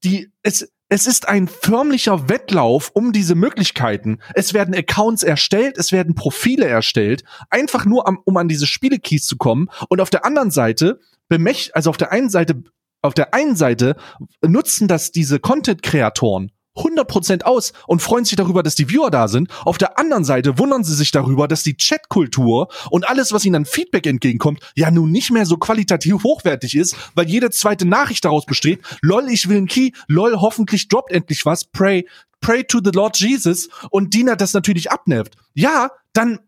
die, 0.05 0.31
es, 0.43 0.73
es 0.89 1.07
ist 1.07 1.29
ein 1.29 1.49
förmlicher 1.49 2.29
Wettlauf 2.29 2.91
um 2.95 3.13
diese 3.13 3.35
Möglichkeiten. 3.35 4.19
Es 4.35 4.55
werden 4.55 4.75
Accounts 4.75 5.23
erstellt, 5.23 5.77
es 5.77 5.93
werden 5.93 6.15
Profile 6.15 6.67
erstellt, 6.67 7.25
einfach 7.51 7.85
nur 7.85 8.07
am, 8.07 8.19
um 8.25 8.37
an 8.37 8.49
diese 8.49 8.67
Spielekeys 8.67 9.27
zu 9.27 9.37
kommen. 9.37 9.69
Und 9.89 10.01
auf 10.01 10.11
der 10.11 10.25
anderen 10.25 10.51
Seite 10.51 11.01
bemächt, 11.29 11.75
also 11.77 11.91
auf 11.91 11.99
der 11.99 12.13
einen 12.13 12.31
Seite, 12.31 12.63
auf 13.03 13.15
der 13.15 13.35
einen 13.35 13.55
Seite 13.55 13.97
nutzen 14.43 14.89
das 14.89 15.13
diese 15.13 15.41
Content-Kreatoren 15.41 16.53
100% 16.79 17.43
aus 17.43 17.73
und 17.87 18.03
freuen 18.03 18.25
sich 18.25 18.37
darüber, 18.37 18.63
dass 18.63 18.75
die 18.75 18.89
Viewer 18.89 19.11
da 19.11 19.29
sind. 19.29 19.49
Auf 19.65 19.79
der 19.79 19.99
anderen 19.99 20.25
Seite 20.25 20.59
wundern 20.59 20.85
sie 20.85 20.95
sich 20.95 21.11
darüber, 21.11 21.49
dass 21.49 21.63
die 21.63 21.77
Chatkultur 21.77 22.69
und 22.91 23.09
alles, 23.09 23.33
was 23.33 23.45
ihnen 23.45 23.57
an 23.57 23.65
Feedback 23.65 24.07
entgegenkommt, 24.07 24.61
ja 24.75 24.91
nun 24.91 25.11
nicht 25.11 25.31
mehr 25.31 25.47
so 25.47 25.57
qualitativ 25.57 26.23
hochwertig 26.25 26.77
ist, 26.77 26.97
weil 27.15 27.29
jede 27.29 27.51
zweite 27.51 27.87
Nachricht 27.87 28.25
daraus 28.25 28.47
besteht, 28.47 28.81
lol, 29.03 29.29
ich 29.29 29.49
will 29.49 29.59
ein 29.59 29.67
Key, 29.67 29.91
lol, 30.07 30.41
hoffentlich 30.41 30.89
droppt 30.89 31.13
endlich 31.13 31.45
was, 31.45 31.65
pray, 31.65 32.07
pray 32.41 32.65
to 32.65 32.81
the 32.83 32.91
Lord 32.91 33.19
Jesus 33.19 33.69
und 33.91 34.15
Dina 34.15 34.37
das 34.37 34.55
natürlich 34.55 34.91
abnervt. 34.91 35.37
Ja, 35.55 35.91
dann 36.13 36.41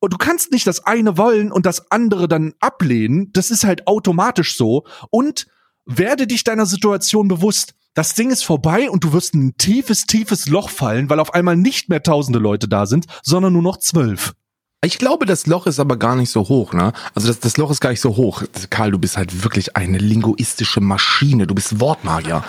du 0.00 0.18
kannst 0.18 0.52
nicht 0.52 0.66
das 0.66 0.84
eine 0.84 1.16
wollen 1.16 1.50
und 1.50 1.66
das 1.66 1.90
andere 1.90 2.28
dann 2.28 2.54
ablehnen. 2.60 3.30
Das 3.32 3.50
ist 3.50 3.64
halt 3.64 3.86
automatisch 3.86 4.56
so. 4.56 4.84
Und 5.10 5.46
werde 5.86 6.26
dich 6.26 6.44
deiner 6.44 6.66
Situation 6.66 7.28
bewusst. 7.28 7.74
Das 7.94 8.14
Ding 8.14 8.30
ist 8.30 8.44
vorbei 8.44 8.90
und 8.90 9.04
du 9.04 9.12
wirst 9.12 9.34
in 9.34 9.46
ein 9.46 9.56
tiefes, 9.56 10.06
tiefes 10.06 10.48
Loch 10.48 10.68
fallen, 10.68 11.08
weil 11.08 11.20
auf 11.20 11.32
einmal 11.32 11.56
nicht 11.56 11.88
mehr 11.88 12.02
tausende 12.02 12.40
Leute 12.40 12.66
da 12.66 12.86
sind, 12.86 13.06
sondern 13.22 13.52
nur 13.52 13.62
noch 13.62 13.76
zwölf. 13.76 14.34
Ich 14.84 14.98
glaube, 14.98 15.26
das 15.26 15.46
Loch 15.46 15.66
ist 15.68 15.78
aber 15.78 15.96
gar 15.96 16.16
nicht 16.16 16.30
so 16.30 16.48
hoch, 16.48 16.72
ne? 16.74 16.92
Also 17.14 17.28
das, 17.28 17.38
das 17.38 17.56
Loch 17.56 17.70
ist 17.70 17.80
gar 17.80 17.90
nicht 17.90 18.00
so 18.00 18.16
hoch. 18.16 18.42
Karl, 18.68 18.90
du 18.90 18.98
bist 18.98 19.16
halt 19.16 19.44
wirklich 19.44 19.76
eine 19.76 19.98
linguistische 19.98 20.80
Maschine. 20.80 21.46
Du 21.46 21.54
bist 21.54 21.80
Wortmagier. 21.80 22.42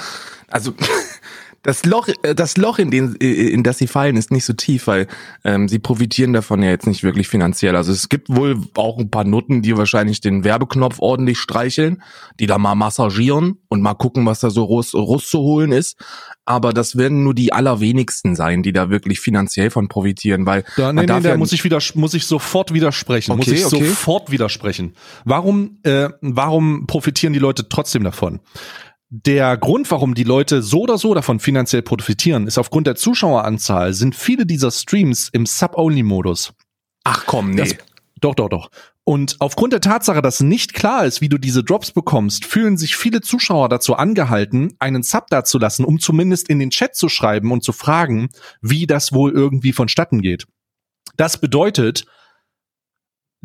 Also 0.50 0.74
das 1.66 1.84
Loch, 1.84 2.08
äh, 2.22 2.36
das 2.36 2.58
Loch, 2.58 2.78
in, 2.78 2.92
den, 2.92 3.18
äh, 3.20 3.50
in 3.50 3.64
das 3.64 3.80
sie 3.80 3.88
fallen, 3.88 4.18
ist 4.18 4.32
nicht 4.32 4.46
so 4.46 4.54
tief, 4.54 4.86
weil 4.86 5.08
ähm, 5.44 5.68
sie 5.68 5.80
profitieren 5.80 6.32
davon 6.32 6.62
ja 6.62 6.70
jetzt 6.70 6.86
nicht 6.86 7.04
wirklich 7.04 7.28
finanziell. 7.28 7.76
Also 7.76 7.92
es 7.92 8.08
gibt 8.08 8.30
wohl 8.30 8.62
auch 8.76 9.00
ein 9.00 9.10
paar 9.10 9.24
Nutten, 9.24 9.64
die 9.64 9.76
wahrscheinlich 9.76 10.22
den 10.22 10.44
Werbeknopf 10.44 11.00
ordentlich 11.00 11.40
streicheln, 11.40 12.04
die 12.40 12.46
da 12.46 12.60
mal 12.60 12.76
massagieren 12.76 13.58
und 13.68 13.82
mal 13.82 13.96
gucken, 13.96 14.26
was 14.28 14.42
da 14.42 14.52
so 14.52 14.64
rauszuholen 14.66 15.72
ist. 15.72 15.98
Aber 16.46 16.72
das 16.72 16.96
werden 16.96 17.24
nur 17.24 17.34
die 17.34 17.52
allerwenigsten 17.52 18.36
sein, 18.36 18.62
die 18.62 18.72
da 18.72 18.92
wirklich 18.92 19.20
finanziell 19.20 19.72
von 19.72 19.88
profitieren, 19.88 20.46
weil 20.46 20.64
da, 20.78 20.94
nee, 20.94 21.02
nee, 21.02 21.20
da 21.20 21.38
muss 21.38 21.52
ich 21.52 21.64
wieder 21.64 21.80
muss 21.96 22.14
ich 22.14 22.28
sofort 22.28 22.72
widersprechen, 22.72 23.32
okay, 23.32 23.38
muss 23.40 23.60
ich 23.60 23.66
okay. 23.66 23.88
sofort 23.88 24.30
widersprechen. 24.30 24.94
Warum 25.24 25.80
äh, 25.82 26.10
warum 26.22 26.86
profitieren 26.86 27.34
die 27.34 27.40
Leute 27.40 27.68
trotzdem 27.68 28.04
davon? 28.04 28.42
Der 29.24 29.56
Grund, 29.56 29.90
warum 29.92 30.14
die 30.14 30.24
Leute 30.24 30.62
so 30.62 30.82
oder 30.82 30.98
so 30.98 31.14
davon 31.14 31.40
finanziell 31.40 31.82
profitieren, 31.82 32.48
ist 32.48 32.58
aufgrund 32.58 32.86
der 32.86 32.96
Zuschaueranzahl, 32.96 33.94
sind 33.94 34.14
viele 34.14 34.46
dieser 34.46 34.72
Streams 34.72 35.30
im 35.32 35.46
Sub-Only-Modus. 35.46 36.54
Ach 37.06 37.26
komm, 37.26 37.52
nee. 37.52 37.62
Das, 37.62 37.76
doch, 38.20 38.36
doch, 38.36 38.50
doch. 38.50 38.70
Und 39.06 39.38
aufgrund 39.40 39.72
der 39.72 39.82
Tatsache, 39.82 40.22
dass 40.22 40.42
nicht 40.42 40.74
klar 40.74 41.06
ist, 41.06 41.22
wie 41.22 41.30
du 41.30 41.38
diese 41.38 41.64
Drops 41.64 41.92
bekommst, 41.92 42.44
fühlen 42.44 42.76
sich 42.76 42.98
viele 42.98 43.22
Zuschauer 43.22 43.70
dazu 43.70 43.96
angehalten, 43.96 44.74
einen 44.80 45.04
Sub 45.04 45.28
dazulassen, 45.28 45.86
um 45.86 46.00
zumindest 46.00 46.50
in 46.50 46.60
den 46.60 46.72
Chat 46.72 46.96
zu 46.96 47.08
schreiben 47.08 47.52
und 47.52 47.64
zu 47.64 47.72
fragen, 47.72 48.30
wie 48.62 48.88
das 48.88 49.14
wohl 49.14 49.32
irgendwie 49.32 49.72
vonstatten 49.72 50.22
geht. 50.22 50.46
Das 51.16 51.38
bedeutet, 51.38 52.06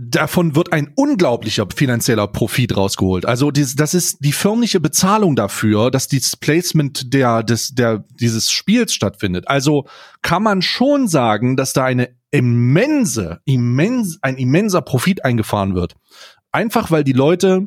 davon 0.00 0.56
wird 0.56 0.72
ein 0.72 0.92
unglaublicher 0.94 1.66
finanzieller 1.74 2.26
Profit 2.26 2.76
rausgeholt. 2.76 3.26
Also 3.26 3.50
dies, 3.50 3.76
das 3.76 3.92
ist 3.92 4.18
die 4.20 4.32
förmliche 4.32 4.80
Bezahlung 4.80 5.36
dafür, 5.36 5.90
dass 5.90 6.08
dieses 6.08 6.36
Placement 6.36 7.12
der, 7.12 7.42
des, 7.42 7.74
der, 7.74 8.04
dieses 8.18 8.50
Spiels 8.50 8.94
stattfindet. 8.94 9.48
Also 9.48 9.86
kann 10.22 10.42
man 10.42 10.62
schon 10.62 11.06
sagen, 11.06 11.56
dass 11.56 11.74
da 11.74 11.84
eine 11.84 12.10
immense, 12.30 13.40
immens, 13.44 14.18
ein 14.22 14.36
immenser 14.36 14.80
Profit 14.80 15.24
eingefahren 15.24 15.74
wird. 15.74 15.96
Einfach 16.50 16.90
weil 16.90 17.04
die 17.04 17.12
Leute 17.12 17.66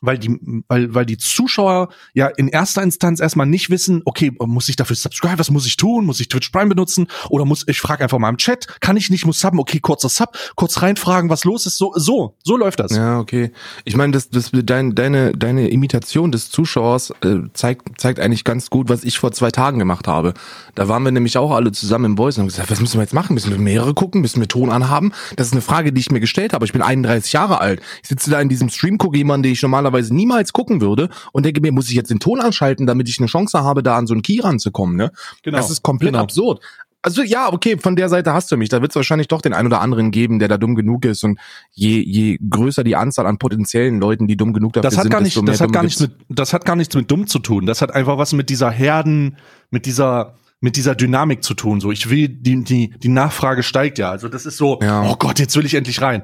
weil 0.00 0.18
die, 0.18 0.38
weil, 0.68 0.94
weil 0.94 1.06
die 1.06 1.18
Zuschauer 1.18 1.88
ja 2.14 2.26
in 2.26 2.48
erster 2.48 2.82
Instanz 2.82 3.20
erstmal 3.20 3.46
nicht 3.46 3.70
wissen, 3.70 4.02
okay, 4.04 4.32
muss 4.38 4.68
ich 4.68 4.76
dafür 4.76 4.96
subscribe, 4.96 5.38
was 5.38 5.50
muss 5.50 5.66
ich 5.66 5.76
tun? 5.76 6.06
Muss 6.06 6.20
ich 6.20 6.28
Twitch 6.28 6.50
Prime 6.50 6.68
benutzen? 6.68 7.08
Oder 7.28 7.44
muss, 7.44 7.64
ich 7.66 7.80
frage 7.80 8.02
einfach 8.02 8.18
mal 8.18 8.28
im 8.28 8.36
Chat, 8.36 8.80
kann 8.80 8.96
ich 8.96 9.10
nicht, 9.10 9.26
muss 9.26 9.40
subben, 9.40 9.58
okay, 9.58 9.80
kurzer 9.80 10.08
Sub, 10.08 10.36
kurz 10.56 10.82
reinfragen, 10.82 11.30
was 11.30 11.44
los 11.44 11.66
ist, 11.66 11.78
so, 11.78 11.92
so, 11.94 12.36
so 12.42 12.56
läuft 12.56 12.80
das. 12.80 12.92
Ja, 12.94 13.18
okay. 13.18 13.52
Ich 13.84 13.96
meine, 13.96 14.12
das, 14.12 14.30
das, 14.30 14.50
dein, 14.52 14.94
deine, 14.94 15.32
deine 15.32 15.68
Imitation 15.68 16.32
des 16.32 16.50
Zuschauers 16.50 17.12
äh, 17.22 17.40
zeigt, 17.52 18.00
zeigt 18.00 18.20
eigentlich 18.20 18.44
ganz 18.44 18.70
gut, 18.70 18.88
was 18.88 19.04
ich 19.04 19.18
vor 19.18 19.32
zwei 19.32 19.50
Tagen 19.50 19.78
gemacht 19.78 20.08
habe. 20.08 20.34
Da 20.74 20.88
waren 20.88 21.02
wir 21.02 21.12
nämlich 21.12 21.36
auch 21.38 21.52
alle 21.52 21.72
zusammen 21.72 22.06
im 22.06 22.16
Voice 22.16 22.36
und 22.36 22.42
haben 22.42 22.48
gesagt, 22.48 22.70
was 22.70 22.80
müssen 22.80 22.98
wir 22.98 23.02
jetzt 23.02 23.14
machen? 23.14 23.34
Müssen 23.34 23.50
wir 23.50 23.58
mehrere 23.58 23.94
gucken? 23.94 24.20
Müssen 24.20 24.40
wir 24.40 24.48
Ton 24.48 24.70
anhaben? 24.70 25.12
Das 25.36 25.48
ist 25.48 25.52
eine 25.52 25.62
Frage, 25.62 25.92
die 25.92 26.00
ich 26.00 26.10
mir 26.10 26.20
gestellt 26.20 26.52
habe. 26.52 26.64
Ich 26.64 26.72
bin 26.72 26.82
31 26.82 27.32
Jahre 27.32 27.60
alt. 27.60 27.80
Ich 28.02 28.08
sitze 28.08 28.30
da 28.30 28.40
in 28.40 28.48
diesem 28.48 28.68
Stream, 28.68 28.98
gucke 28.98 29.16
jemanden, 29.16 29.44
den 29.44 29.52
ich 29.52 29.62
normalerweise 29.62 29.89
normalerweise 29.90 30.14
niemals 30.14 30.52
gucken 30.52 30.80
würde 30.80 31.08
und 31.32 31.44
denke 31.44 31.60
mir, 31.60 31.72
muss 31.72 31.88
ich 31.88 31.96
jetzt 31.96 32.10
den 32.10 32.20
Ton 32.20 32.40
anschalten, 32.40 32.86
damit 32.86 33.08
ich 33.08 33.18
eine 33.18 33.26
Chance 33.26 33.62
habe, 33.62 33.82
da 33.82 33.96
an 33.96 34.06
so 34.06 34.14
einen 34.14 34.22
Key 34.22 34.40
ranzukommen, 34.40 34.96
ne? 34.96 35.12
Genau. 35.42 35.56
Das 35.56 35.70
ist 35.70 35.82
komplett 35.82 36.12
genau. 36.12 36.22
absurd. 36.22 36.60
Also 37.02 37.22
ja, 37.22 37.50
okay, 37.50 37.78
von 37.78 37.96
der 37.96 38.10
Seite 38.10 38.34
hast 38.34 38.52
du 38.52 38.58
mich. 38.58 38.68
Da 38.68 38.82
wird 38.82 38.92
es 38.92 38.96
wahrscheinlich 38.96 39.28
doch 39.28 39.40
den 39.40 39.54
einen 39.54 39.68
oder 39.68 39.80
anderen 39.80 40.10
geben, 40.10 40.38
der 40.38 40.48
da 40.48 40.58
dumm 40.58 40.74
genug 40.74 41.06
ist. 41.06 41.24
Und 41.24 41.38
je, 41.70 41.98
je 41.98 42.38
größer 42.50 42.84
die 42.84 42.94
Anzahl 42.94 43.26
an 43.26 43.38
potenziellen 43.38 44.00
Leuten, 44.00 44.26
die 44.26 44.36
dumm 44.36 44.52
genug 44.52 44.74
dafür 44.74 44.90
das 44.90 44.98
hat 44.98 45.04
sind, 45.04 45.12
gar 45.12 45.22
nicht, 45.22 45.48
das 45.48 45.62
hat 45.62 45.72
gar 45.72 45.82
nichts 45.82 46.00
mit, 46.00 46.12
das 46.28 46.52
hat 46.52 46.66
gar 46.66 46.76
nichts 46.76 46.94
mit 46.94 47.10
dumm 47.10 47.26
zu 47.26 47.38
tun. 47.38 47.64
Das 47.64 47.80
hat 47.80 47.94
einfach 47.94 48.18
was 48.18 48.34
mit 48.34 48.50
dieser 48.50 48.70
Herden, 48.70 49.38
mit 49.70 49.86
dieser 49.86 50.34
mit 50.62 50.76
dieser 50.76 50.94
Dynamik 50.94 51.42
zu 51.42 51.54
tun. 51.54 51.80
So, 51.80 51.90
ich 51.90 52.10
will 52.10 52.28
die 52.28 52.62
die 52.64 52.90
die 52.90 53.08
Nachfrage 53.08 53.62
steigt 53.62 53.96
ja. 53.96 54.10
Also 54.10 54.28
das 54.28 54.44
ist 54.44 54.58
so, 54.58 54.78
ja. 54.82 55.10
oh 55.10 55.16
Gott, 55.16 55.38
jetzt 55.38 55.56
will 55.56 55.64
ich 55.64 55.72
endlich 55.72 56.02
rein. 56.02 56.22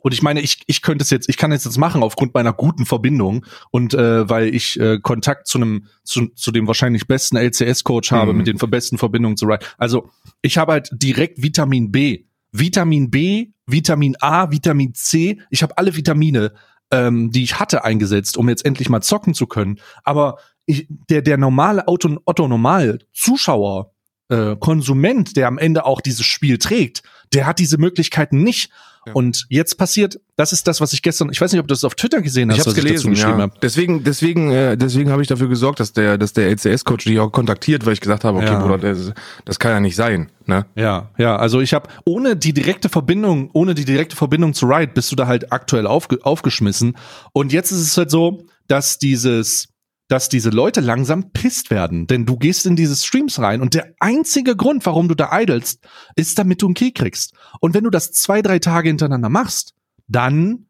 Und 0.00 0.12
ich 0.12 0.22
meine, 0.22 0.40
ich, 0.40 0.62
ich 0.66 0.82
könnte 0.82 1.02
es 1.02 1.10
jetzt, 1.10 1.28
ich 1.28 1.36
kann 1.36 1.52
es 1.52 1.64
jetzt 1.64 1.78
machen 1.78 2.02
aufgrund 2.02 2.34
meiner 2.34 2.52
guten 2.52 2.86
Verbindung 2.86 3.46
und 3.70 3.94
äh, 3.94 4.28
weil 4.28 4.54
ich 4.54 4.78
äh, 4.80 4.98
Kontakt 4.98 5.46
zu 5.46 5.58
einem 5.58 5.86
zu, 6.04 6.28
zu 6.28 6.52
dem 6.52 6.66
wahrscheinlich 6.66 7.06
besten 7.06 7.36
LCS-Coach 7.36 8.10
habe 8.12 8.32
mhm. 8.32 8.38
mit 8.38 8.46
den 8.46 8.58
besten 8.58 8.98
Verbindungen 8.98 9.36
zu 9.36 9.46
Ride. 9.46 9.64
Also 9.78 10.10
ich 10.42 10.58
habe 10.58 10.72
halt 10.72 10.88
direkt 10.92 11.42
Vitamin 11.42 11.92
B, 11.92 12.24
Vitamin 12.52 13.10
B, 13.10 13.48
Vitamin 13.66 14.16
A, 14.20 14.50
Vitamin 14.50 14.94
C. 14.94 15.40
Ich 15.50 15.62
habe 15.62 15.76
alle 15.78 15.94
Vitamine, 15.94 16.52
ähm, 16.90 17.30
die 17.30 17.44
ich 17.44 17.60
hatte, 17.60 17.84
eingesetzt, 17.84 18.36
um 18.36 18.48
jetzt 18.48 18.64
endlich 18.64 18.88
mal 18.88 19.00
zocken 19.00 19.34
zu 19.34 19.46
können. 19.46 19.78
Aber 20.02 20.38
ich, 20.66 20.86
der 21.08 21.22
der 21.22 21.36
normale 21.36 21.86
Auto, 21.88 22.18
Otto 22.24 22.48
Normal 22.48 22.98
Zuschauer 23.12 23.92
äh, 24.30 24.56
Konsument, 24.56 25.36
der 25.36 25.48
am 25.48 25.58
Ende 25.58 25.84
auch 25.84 26.00
dieses 26.00 26.24
Spiel 26.24 26.58
trägt, 26.58 27.02
der 27.32 27.46
hat 27.46 27.58
diese 27.58 27.78
Möglichkeiten 27.78 28.42
nicht. 28.42 28.70
Ja. 29.06 29.14
Und 29.14 29.46
jetzt 29.48 29.78
passiert, 29.78 30.20
das 30.36 30.52
ist 30.52 30.68
das, 30.68 30.82
was 30.82 30.92
ich 30.92 31.00
gestern, 31.00 31.30
ich 31.30 31.40
weiß 31.40 31.52
nicht, 31.52 31.60
ob 31.60 31.66
du 31.66 31.72
das 31.72 31.84
auf 31.84 31.94
Twitter 31.94 32.20
gesehen 32.20 32.50
hast, 32.50 32.58
ich 32.58 32.66
hab's 32.66 32.74
gelesen, 32.74 33.12
ich 33.14 33.20
ja. 33.20 33.34
Hab. 33.34 33.58
Deswegen, 33.62 34.04
deswegen, 34.04 34.50
äh, 34.50 34.76
deswegen 34.76 35.10
habe 35.10 35.22
ich 35.22 35.28
dafür 35.28 35.48
gesorgt, 35.48 35.80
dass 35.80 35.94
der, 35.94 36.18
dass 36.18 36.34
der 36.34 36.50
LCS-Coach 36.50 37.06
dich 37.06 37.18
auch 37.18 37.30
kontaktiert, 37.30 37.86
weil 37.86 37.94
ich 37.94 38.02
gesagt 38.02 38.24
habe, 38.24 38.38
okay, 38.38 38.48
ja. 38.48 38.60
Bruder, 38.60 38.76
das, 38.76 39.12
das 39.46 39.58
kann 39.58 39.72
ja 39.72 39.80
nicht 39.80 39.96
sein. 39.96 40.30
Ne? 40.44 40.66
Ja, 40.74 41.08
ja. 41.16 41.36
Also 41.36 41.60
ich 41.60 41.72
habe 41.72 41.88
ohne 42.04 42.36
die 42.36 42.52
direkte 42.52 42.90
Verbindung, 42.90 43.48
ohne 43.54 43.74
die 43.74 43.86
direkte 43.86 44.16
Verbindung 44.16 44.52
zu 44.52 44.66
Riot 44.66 44.92
bist 44.92 45.10
du 45.10 45.16
da 45.16 45.26
halt 45.26 45.50
aktuell 45.50 45.86
aufge 45.86 46.18
aufgeschmissen. 46.22 46.98
Und 47.32 47.54
jetzt 47.54 47.72
ist 47.72 47.80
es 47.80 47.96
halt 47.96 48.10
so, 48.10 48.44
dass 48.68 48.98
dieses 48.98 49.68
dass 50.10 50.28
diese 50.28 50.50
Leute 50.50 50.80
langsam 50.80 51.30
pisst 51.30 51.70
werden. 51.70 52.08
Denn 52.08 52.26
du 52.26 52.36
gehst 52.36 52.66
in 52.66 52.74
diese 52.74 52.96
Streams 52.96 53.38
rein 53.38 53.60
und 53.60 53.74
der 53.74 53.94
einzige 54.00 54.56
Grund, 54.56 54.84
warum 54.84 55.06
du 55.06 55.14
da 55.14 55.30
idlest, 55.32 55.86
ist, 56.16 56.36
damit 56.36 56.60
du 56.60 56.66
einen 56.66 56.74
Key 56.74 56.90
kriegst. 56.90 57.32
Und 57.60 57.74
wenn 57.74 57.84
du 57.84 57.90
das 57.90 58.10
zwei, 58.10 58.42
drei 58.42 58.58
Tage 58.58 58.88
hintereinander 58.88 59.28
machst, 59.28 59.74
dann 60.08 60.66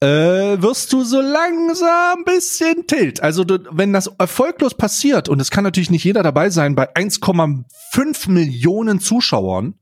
äh, 0.00 0.06
wirst 0.06 0.90
du 0.94 1.04
so 1.04 1.20
langsam 1.20 2.24
bisschen 2.24 2.86
tilt. 2.86 3.22
Also 3.22 3.44
du, 3.44 3.58
wenn 3.70 3.92
das 3.92 4.06
erfolglos 4.18 4.74
passiert, 4.74 5.28
und 5.28 5.38
es 5.40 5.50
kann 5.50 5.64
natürlich 5.64 5.90
nicht 5.90 6.04
jeder 6.04 6.22
dabei 6.22 6.48
sein, 6.48 6.74
bei 6.74 6.94
1,5 6.94 8.30
Millionen 8.30 9.00
Zuschauern 9.00 9.74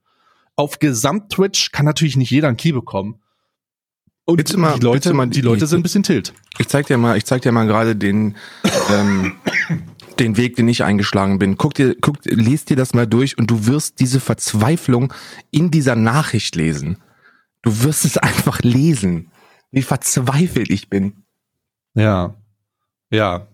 auf 0.56 0.80
Gesamt-Twitch 0.80 1.70
kann 1.70 1.86
natürlich 1.86 2.16
nicht 2.16 2.30
jeder 2.30 2.48
einen 2.48 2.56
Key 2.56 2.72
bekommen. 2.72 3.20
Und 4.26 4.38
Willst 4.38 4.56
mal, 4.56 4.74
die 4.78 4.80
Leute, 4.80 5.12
mal, 5.12 5.26
die 5.26 5.42
Leute 5.42 5.66
sind 5.66 5.80
ein 5.80 5.82
bisschen 5.82 6.02
tilt. 6.02 6.32
Ich 6.58 6.68
zeig 6.68 6.86
dir 6.86 6.96
mal, 6.96 7.16
ich 7.16 7.26
zeig 7.26 7.42
dir 7.42 7.52
mal 7.52 7.66
gerade 7.66 7.94
den, 7.94 8.36
ähm, 8.90 9.34
den 10.18 10.38
Weg, 10.38 10.56
den 10.56 10.66
ich 10.66 10.82
eingeschlagen 10.82 11.38
bin. 11.38 11.58
Guck 11.58 11.74
dir, 11.74 11.94
guck, 12.00 12.24
lies 12.24 12.64
dir 12.64 12.76
das 12.76 12.94
mal 12.94 13.06
durch 13.06 13.36
und 13.36 13.50
du 13.50 13.66
wirst 13.66 14.00
diese 14.00 14.20
Verzweiflung 14.20 15.12
in 15.50 15.70
dieser 15.70 15.94
Nachricht 15.94 16.56
lesen. 16.56 16.98
Du 17.60 17.82
wirst 17.82 18.06
es 18.06 18.16
einfach 18.16 18.60
lesen, 18.60 19.30
wie 19.70 19.82
verzweifelt 19.82 20.70
ich 20.70 20.88
bin. 20.88 21.24
Ja, 21.94 22.34
ja. 23.10 23.46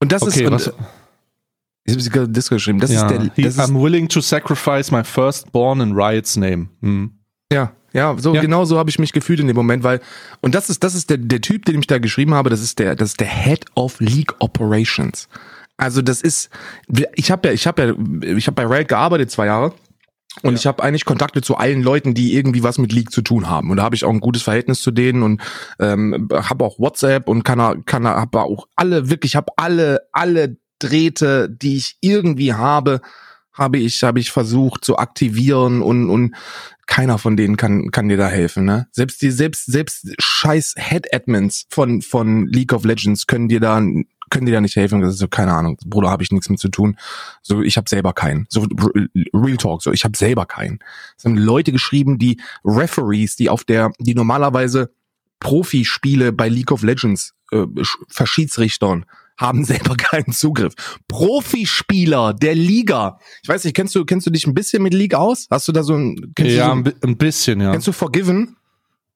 Und 0.00 0.10
das 0.10 0.22
okay, 0.22 0.42
ist, 0.42 0.46
und, 0.46 0.52
was, 0.52 0.72
ich 1.84 1.94
habe 1.94 2.10
gerade 2.10 2.28
Disco 2.28 2.56
geschrieben. 2.56 2.80
Das 2.80 2.90
ja. 2.90 3.06
ist 3.06 3.36
der. 3.36 3.44
Das 3.44 3.58
I'm 3.58 3.80
willing 3.80 4.08
to 4.08 4.20
sacrifice 4.20 4.90
my 4.90 5.04
firstborn 5.04 5.80
in 5.80 5.92
Riot's 5.92 6.36
name. 6.36 6.68
Hm. 6.80 7.12
Ja, 7.52 7.72
ja, 7.92 8.16
so 8.18 8.34
ja. 8.34 8.40
genau 8.40 8.64
so 8.64 8.78
habe 8.78 8.90
ich 8.90 8.98
mich 8.98 9.12
gefühlt 9.12 9.40
in 9.40 9.46
dem 9.46 9.56
Moment, 9.56 9.84
weil 9.84 10.00
und 10.40 10.54
das 10.54 10.70
ist 10.70 10.82
das 10.84 10.94
ist 10.94 11.10
der 11.10 11.18
der 11.18 11.40
Typ, 11.40 11.64
den 11.64 11.80
ich 11.80 11.86
da 11.86 11.98
geschrieben 11.98 12.34
habe, 12.34 12.50
das 12.50 12.62
ist 12.62 12.78
der 12.78 12.96
das 12.96 13.10
ist 13.10 13.20
der 13.20 13.28
Head 13.28 13.66
of 13.74 14.00
League 14.00 14.34
Operations. 14.38 15.28
Also 15.76 16.02
das 16.02 16.22
ist 16.22 16.50
ich 17.14 17.30
habe 17.30 17.48
ja 17.48 17.54
ich 17.54 17.66
habe 17.66 17.82
ja 17.82 18.36
ich 18.36 18.46
habe 18.46 18.54
bei 18.54 18.66
Riot 18.66 18.88
gearbeitet 18.88 19.30
zwei 19.30 19.46
Jahre 19.46 19.72
und 20.42 20.52
ja. 20.52 20.58
ich 20.58 20.66
habe 20.66 20.82
eigentlich 20.82 21.04
Kontakte 21.04 21.42
zu 21.42 21.56
allen 21.56 21.82
Leuten, 21.82 22.14
die 22.14 22.34
irgendwie 22.34 22.62
was 22.62 22.78
mit 22.78 22.92
League 22.92 23.10
zu 23.10 23.20
tun 23.20 23.50
haben. 23.50 23.70
Und 23.70 23.76
da 23.76 23.82
habe 23.82 23.94
ich 23.94 24.04
auch 24.04 24.10
ein 24.10 24.20
gutes 24.20 24.42
Verhältnis 24.42 24.80
zu 24.80 24.90
denen 24.90 25.22
und 25.22 25.42
ähm, 25.78 26.28
habe 26.32 26.64
auch 26.64 26.78
WhatsApp 26.78 27.28
und 27.28 27.44
kann 27.44 27.84
kann 27.84 28.06
habe 28.06 28.40
auch 28.40 28.66
alle 28.74 29.10
wirklich 29.10 29.36
habe 29.36 29.52
alle 29.56 30.00
alle 30.12 30.56
Drähte, 30.78 31.48
die 31.50 31.76
ich 31.76 31.96
irgendwie 32.00 32.54
habe, 32.54 33.00
habe 33.52 33.78
ich 33.78 34.02
habe 34.02 34.20
ich 34.20 34.30
versucht 34.30 34.84
zu 34.84 34.98
aktivieren 34.98 35.82
und 35.82 36.10
und 36.10 36.34
keiner 36.86 37.18
von 37.18 37.36
denen 37.36 37.56
kann 37.56 37.90
kann 37.90 38.08
dir 38.08 38.16
da 38.16 38.28
helfen, 38.28 38.64
ne? 38.64 38.88
Selbst 38.92 39.22
die 39.22 39.30
selbst 39.30 39.66
selbst 39.66 40.08
scheiß 40.18 40.74
Head 40.78 41.14
Admins 41.14 41.66
von 41.68 42.02
von 42.02 42.46
League 42.46 42.72
of 42.72 42.84
Legends 42.84 43.26
können 43.26 43.48
dir 43.48 43.60
da 43.60 43.80
können 44.32 44.46
dir 44.46 44.52
da 44.52 44.60
nicht 44.60 44.76
helfen. 44.76 45.02
Das 45.02 45.12
ist 45.12 45.18
so, 45.18 45.28
keine 45.28 45.52
Ahnung, 45.52 45.76
Bruder, 45.84 46.10
habe 46.10 46.22
ich 46.22 46.32
nichts 46.32 46.48
mit 46.48 46.58
zu 46.58 46.70
tun. 46.70 46.96
So, 47.42 47.60
ich 47.60 47.76
habe 47.76 47.88
selber 47.88 48.14
keinen. 48.14 48.46
So, 48.48 48.66
Real 49.34 49.58
Talk, 49.58 49.82
so, 49.82 49.92
ich 49.92 50.04
habe 50.04 50.16
selber 50.16 50.46
keinen. 50.46 50.78
Es 51.18 51.24
haben 51.26 51.36
Leute 51.36 51.70
geschrieben, 51.70 52.18
die 52.18 52.40
Referees, 52.64 53.36
die 53.36 53.50
auf 53.50 53.62
der, 53.64 53.92
die 53.98 54.14
normalerweise 54.14 54.90
Profispiele 55.38 56.32
bei 56.32 56.48
League 56.48 56.72
of 56.72 56.82
Legends 56.82 57.34
äh, 57.50 57.66
verschiedsrichtern, 58.08 59.04
haben 59.42 59.64
selber 59.66 59.96
keinen 59.96 60.32
Zugriff. 60.32 60.74
Profispieler 61.08 62.32
der 62.32 62.54
Liga. 62.54 63.18
Ich 63.42 63.48
weiß 63.48 63.64
nicht, 63.64 63.74
kennst 63.74 63.94
du, 63.94 64.04
kennst 64.04 64.26
du 64.26 64.30
dich 64.30 64.46
ein 64.46 64.54
bisschen 64.54 64.82
mit 64.82 64.94
League 64.94 65.14
aus? 65.14 65.46
Hast 65.50 65.68
du 65.68 65.72
da 65.72 65.82
so 65.82 65.94
ein, 65.94 66.32
ja, 66.38 66.66
so 66.66 66.72
ein, 66.72 66.92
ein 67.02 67.16
bisschen, 67.18 67.60
ja. 67.60 67.72
Kennst 67.72 67.86
du 67.86 67.92
Forgiven? 67.92 68.56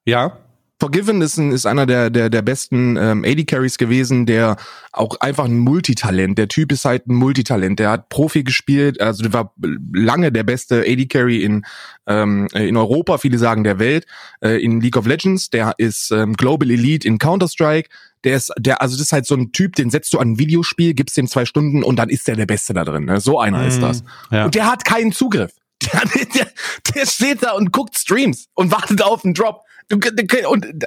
Ja. 0.04 0.38
Forgiven 0.78 1.22
ist, 1.22 1.38
ein, 1.38 1.52
ist 1.52 1.64
einer 1.64 1.86
der, 1.86 2.10
der, 2.10 2.28
der 2.28 2.42
besten 2.42 2.98
ähm, 2.98 3.24
AD 3.24 3.44
Carries 3.44 3.78
gewesen, 3.78 4.26
der 4.26 4.56
auch 4.92 5.18
einfach 5.20 5.46
ein 5.46 5.58
Multitalent. 5.58 6.36
Der 6.36 6.48
Typ 6.48 6.70
ist 6.70 6.84
halt 6.84 7.06
ein 7.06 7.14
Multitalent. 7.14 7.78
Der 7.78 7.90
hat 7.90 8.10
Profi 8.10 8.44
gespielt, 8.44 9.00
also 9.00 9.22
der 9.22 9.32
war 9.32 9.54
lange 9.94 10.30
der 10.32 10.42
beste 10.42 10.80
AD 10.80 11.06
Carry 11.06 11.42
in, 11.42 11.64
ähm, 12.06 12.46
in 12.52 12.76
Europa, 12.76 13.16
viele 13.16 13.38
sagen 13.38 13.64
der 13.64 13.78
Welt, 13.78 14.06
äh, 14.42 14.62
in 14.62 14.82
League 14.82 14.98
of 14.98 15.06
Legends. 15.06 15.48
Der 15.48 15.74
ist 15.78 16.10
ähm, 16.10 16.34
Global 16.34 16.70
Elite 16.70 17.08
in 17.08 17.18
Counter-Strike. 17.18 17.88
Der 18.26 18.36
ist, 18.36 18.52
der, 18.58 18.82
also 18.82 18.96
das 18.96 19.06
ist 19.06 19.12
halt 19.12 19.24
so 19.24 19.36
ein 19.36 19.52
Typ, 19.52 19.76
den 19.76 19.88
setzt 19.88 20.12
du 20.12 20.18
an 20.18 20.32
ein 20.32 20.38
Videospiel, 20.40 20.94
gibst 20.94 21.16
dem 21.16 21.28
zwei 21.28 21.44
Stunden 21.44 21.84
und 21.84 21.94
dann 21.94 22.08
ist 22.08 22.26
der 22.26 22.34
der 22.34 22.46
Beste 22.46 22.74
da 22.74 22.84
drin. 22.84 23.04
Ne? 23.04 23.20
So 23.20 23.38
einer 23.38 23.62
mm, 23.62 23.68
ist 23.68 23.80
das. 23.80 24.02
Ja. 24.32 24.46
Und 24.46 24.56
der 24.56 24.66
hat 24.66 24.84
keinen 24.84 25.12
Zugriff. 25.12 25.52
Der, 25.92 26.00
der, 26.34 26.48
der 26.94 27.06
steht 27.06 27.42
da 27.42 27.52
und 27.52 27.70
guckt 27.70 27.96
Streams 27.96 28.48
und 28.54 28.72
wartet 28.72 29.02
auf 29.02 29.24
einen 29.24 29.34
Drop. 29.34 29.60
Und 29.92 30.06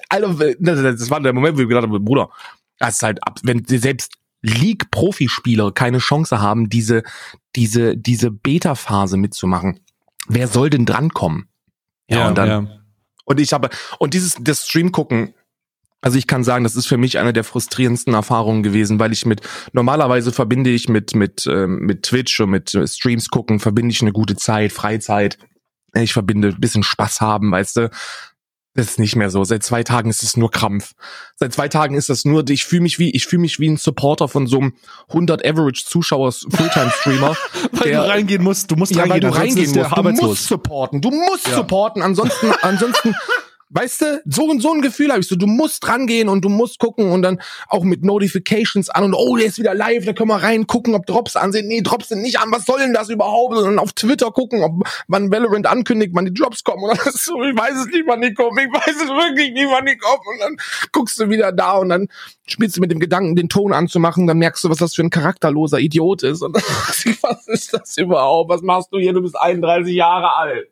Alter, 0.09 0.53
das 0.57 1.09
war 1.11 1.21
der 1.21 1.31
Moment, 1.31 1.57
wo 1.57 1.61
ich 1.61 1.67
gedacht 1.67 1.83
habe, 1.83 1.99
Bruder, 1.99 2.31
das 2.79 2.95
ist 2.95 3.03
halt, 3.03 3.19
wenn 3.43 3.63
selbst 3.65 4.13
League-Profispieler 4.41 5.71
keine 5.71 5.99
Chance 5.99 6.41
haben, 6.41 6.69
diese, 6.69 7.03
diese, 7.55 7.95
diese 7.97 8.31
Beta-Phase 8.31 9.17
mitzumachen, 9.17 9.79
wer 10.27 10.47
soll 10.47 10.71
denn 10.71 10.87
drankommen? 10.87 11.47
Ja, 12.09 12.17
ja 12.17 12.27
und 12.29 12.37
dann. 12.37 12.47
Ja. 12.47 12.67
Und 13.25 13.39
ich 13.39 13.53
habe, 13.53 13.69
und 13.99 14.15
dieses, 14.15 14.37
das 14.41 14.65
Stream 14.65 14.91
gucken, 14.91 15.35
also 16.01 16.17
ich 16.17 16.27
kann 16.27 16.43
sagen, 16.43 16.63
das 16.63 16.75
ist 16.75 16.87
für 16.87 16.97
mich 16.97 17.19
eine 17.19 17.33
der 17.33 17.43
frustrierendsten 17.43 18.13
Erfahrungen 18.13 18.63
gewesen, 18.63 18.99
weil 18.99 19.11
ich 19.11 19.25
mit 19.25 19.41
normalerweise 19.73 20.31
verbinde 20.31 20.69
ich 20.69 20.87
mit 20.87 21.13
mit 21.13 21.45
ähm, 21.47 21.79
mit 21.79 22.03
Twitch 22.03 22.39
und 22.39 22.51
mit 22.51 22.77
Streams 22.85 23.29
gucken 23.29 23.59
verbinde 23.59 23.91
ich 23.91 24.01
eine 24.01 24.13
gute 24.13 24.35
Zeit, 24.35 24.71
Freizeit. 24.71 25.37
Ich 25.93 26.13
verbinde 26.13 26.49
ein 26.49 26.59
bisschen 26.59 26.83
Spaß 26.83 27.21
haben, 27.21 27.51
weißt 27.51 27.77
du. 27.77 27.89
Das 28.75 28.91
ist 28.91 28.99
nicht 28.99 29.15
mehr 29.15 29.31
so. 29.31 29.43
Seit 29.43 29.63
zwei 29.63 29.83
Tagen 29.83 30.09
ist 30.09 30.21
es 30.21 30.37
nur 30.37 30.51
Krampf. 30.51 30.93
Seit 31.35 31.51
zwei 31.53 31.67
Tagen 31.67 31.95
ist 31.95 32.07
das 32.07 32.23
nur, 32.23 32.47
ich 32.49 32.65
fühle 32.65 32.83
mich 32.83 32.99
wie, 32.99 33.09
ich 33.09 33.25
fühle 33.25 33.41
mich 33.41 33.59
wie 33.59 33.67
ein 33.67 33.77
Supporter 33.77 34.27
von 34.27 34.45
so 34.45 34.59
einem 34.59 34.73
100 35.09 35.43
Average 35.43 35.85
Zuschauers 35.85 36.45
Fulltime 36.49 36.91
Streamer. 36.91 37.35
weil 37.71 37.89
der, 37.89 38.03
du 38.03 38.07
reingehen 38.07 38.43
musst, 38.43 38.69
du 38.69 38.75
musst 38.75 38.93
ja, 38.93 39.01
reingehen, 39.01 39.23
weil 39.23 39.31
du 39.31 39.37
reingehen 39.37 39.75
musst. 39.75 39.97
Du 39.97 40.25
musst 40.27 40.45
supporten, 40.45 41.01
du 41.01 41.09
musst 41.09 41.47
ja. 41.47 41.55
supporten. 41.55 42.03
Ansonsten, 42.03 42.51
ansonsten 42.61 43.15
Weißt 43.71 44.01
du, 44.01 44.21
so, 44.25 44.51
so 44.57 44.73
ein 44.73 44.81
Gefühl 44.81 45.11
habe 45.11 45.19
ich 45.19 45.27
so, 45.27 45.35
du 45.35 45.45
musst 45.45 45.87
rangehen 45.87 46.27
und 46.27 46.43
du 46.43 46.49
musst 46.49 46.79
gucken 46.79 47.11
und 47.11 47.21
dann 47.21 47.39
auch 47.67 47.83
mit 47.83 48.03
Notifications 48.03 48.89
an 48.89 49.03
und 49.03 49.13
oh, 49.13 49.37
der 49.37 49.45
ist 49.45 49.59
wieder 49.59 49.75
live, 49.75 50.05
da 50.05 50.13
können 50.13 50.29
wir 50.29 50.41
rein 50.41 50.65
gucken, 50.65 50.95
ob 50.95 51.05
Drops 51.05 51.35
ansehen. 51.35 51.67
Nee, 51.67 51.81
Drops 51.81 52.09
sind 52.09 52.23
nicht 52.23 52.39
an, 52.39 52.51
was 52.51 52.65
soll 52.65 52.79
denn 52.79 52.93
das 52.93 53.09
überhaupt? 53.09 53.55
Und 53.55 53.77
auf 53.77 53.93
Twitter 53.93 54.31
gucken, 54.31 54.63
ob 54.63 54.87
man 55.07 55.31
Valorant 55.31 55.67
ankündigt, 55.67 56.13
wann 56.15 56.25
die 56.25 56.33
Drops 56.33 56.63
kommen. 56.63 56.83
Und 56.83 56.97
ist 57.05 57.25
so, 57.25 57.43
ich 57.43 57.55
weiß 57.55 57.75
es 57.75 57.85
nicht, 57.87 58.05
wann 58.07 58.21
die 58.21 58.33
kommen, 58.33 58.57
ich 58.57 58.73
weiß 58.73 58.95
es 58.95 59.09
wirklich 59.09 59.51
nicht, 59.51 59.67
wann 59.69 59.85
die 59.85 59.97
kommen. 59.97 60.23
Und 60.33 60.39
dann 60.39 60.57
guckst 60.91 61.19
du 61.19 61.29
wieder 61.29 61.51
da 61.51 61.73
und 61.73 61.89
dann 61.89 62.07
spielst 62.47 62.77
du 62.77 62.81
mit 62.81 62.91
dem 62.91 62.99
Gedanken, 62.99 63.35
den 63.35 63.49
Ton 63.49 63.73
anzumachen, 63.73 64.25
dann 64.25 64.39
merkst 64.39 64.63
du, 64.63 64.69
was 64.69 64.77
das 64.77 64.95
für 64.95 65.03
ein 65.03 65.11
charakterloser 65.11 65.77
Idiot 65.77 66.23
ist. 66.23 66.41
Und 66.41 66.55
dann, 66.55 66.63
was 67.21 67.47
ist 67.47 67.73
das 67.73 67.97
überhaupt? 67.99 68.49
Was 68.49 68.63
machst 68.63 68.89
du 68.91 68.97
hier? 68.97 69.13
Du 69.13 69.21
bist 69.21 69.39
31 69.39 69.93
Jahre 69.93 70.35
alt 70.35 70.69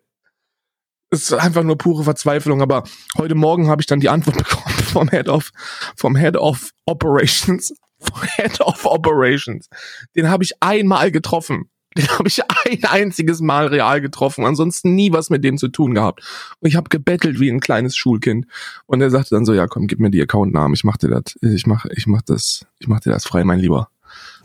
ist 1.10 1.34
einfach 1.34 1.64
nur 1.64 1.78
pure 1.78 2.04
Verzweiflung. 2.04 2.62
Aber 2.62 2.84
heute 3.18 3.36
Morgen 3.36 3.68
habe 3.68 3.82
ich 3.82 3.86
dann 3.88 4.00
die 4.00 4.10
Antwort 4.10 4.38
bekommen 4.38 4.76
vom 4.76 5.10
Head 5.10 5.30
of, 5.30 5.52
vom 5.96 6.16
Head 6.16 6.38
of 6.38 6.72
Operations. 6.86 7.74
Head 8.36 8.62
of 8.62 8.86
Operations. 8.86 9.70
Den 10.16 10.30
habe 10.30 10.44
ich 10.44 10.54
einmal 10.60 11.12
getroffen. 11.12 11.70
Den 11.98 12.08
habe 12.10 12.28
ich 12.28 12.44
ein 12.44 12.84
einziges 12.84 13.42
Mal 13.42 13.68
real 13.68 14.02
getroffen, 14.02 14.46
ansonsten 14.46 14.94
nie 14.94 15.12
was 15.12 15.32
mit 15.32 15.44
dem 15.44 15.58
zu 15.58 15.68
tun 15.68 15.96
gehabt. 15.96 16.22
Und 16.60 16.68
ich 16.68 16.76
habe 16.76 16.90
gebettelt 16.90 17.40
wie 17.40 17.50
ein 17.50 17.60
kleines 17.60 17.96
Schulkind. 17.96 18.46
Und 18.86 19.02
er 19.02 19.10
sagte 19.10 19.34
dann 19.34 19.46
so, 19.46 19.54
ja 19.54 19.66
komm, 19.66 19.88
gib 19.88 20.00
mir 20.00 20.12
die 20.12 20.22
Accountnamen, 20.22 20.76
ich 20.76 20.84
mach 20.84 20.98
dir 20.98 21.10
das, 21.10 21.36
ich 21.42 21.66
mach, 21.66 21.86
ich 21.86 22.06
mach 22.06 22.22
das, 22.22 22.68
ich 22.78 22.88
mach 22.88 23.00
dir 23.00 23.12
das 23.12 23.26
frei, 23.26 23.44
mein 23.44 23.60
Lieber. 23.60 23.90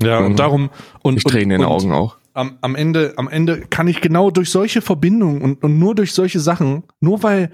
Ja, 0.02 0.18
und, 0.18 0.26
und 0.26 0.38
darum 0.38 0.70
und 1.02 1.18
ich 1.18 1.24
Tränen 1.24 1.50
in 1.50 1.60
den 1.60 1.68
Augen 1.68 1.92
auch 1.92 2.16
am, 2.34 2.58
am 2.60 2.74
Ende, 2.74 3.14
am 3.16 3.28
Ende 3.28 3.60
kann 3.60 3.88
ich 3.88 4.00
genau 4.00 4.30
durch 4.30 4.50
solche 4.50 4.80
Verbindungen 4.80 5.42
und, 5.42 5.62
und 5.62 5.78
nur 5.78 5.94
durch 5.94 6.12
solche 6.12 6.40
Sachen, 6.40 6.84
nur 7.00 7.22
weil, 7.22 7.52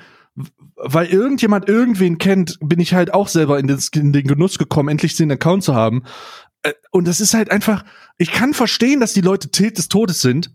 weil 0.77 1.07
irgendjemand 1.07 1.69
irgendwen 1.69 2.19
kennt, 2.19 2.59
bin 2.61 2.81
ich 2.81 2.95
halt 2.95 3.13
auch 3.13 3.29
selber 3.29 3.59
in 3.59 3.67
den, 3.67 3.79
in 3.95 4.13
den 4.13 4.27
Genuss 4.27 4.59
gekommen, 4.59 4.89
endlich 4.89 5.17
den 5.17 5.33
Account 5.33 5.65
zu 5.65 5.75
haben. 5.75 6.05
Äh, 6.63 6.73
und 6.91 7.07
das 7.09 7.21
ist 7.21 7.35
halt 7.35 7.51
einfach, 7.51 7.85
ich 8.17 8.33
kann 8.33 8.55
verstehen, 8.55 9.01
dass 9.01 9.13
die 9.13 9.21
Leute 9.21 9.51
Tilt 9.51 9.79
des 9.79 9.89
Todes 9.89 10.21
sind. 10.21 10.55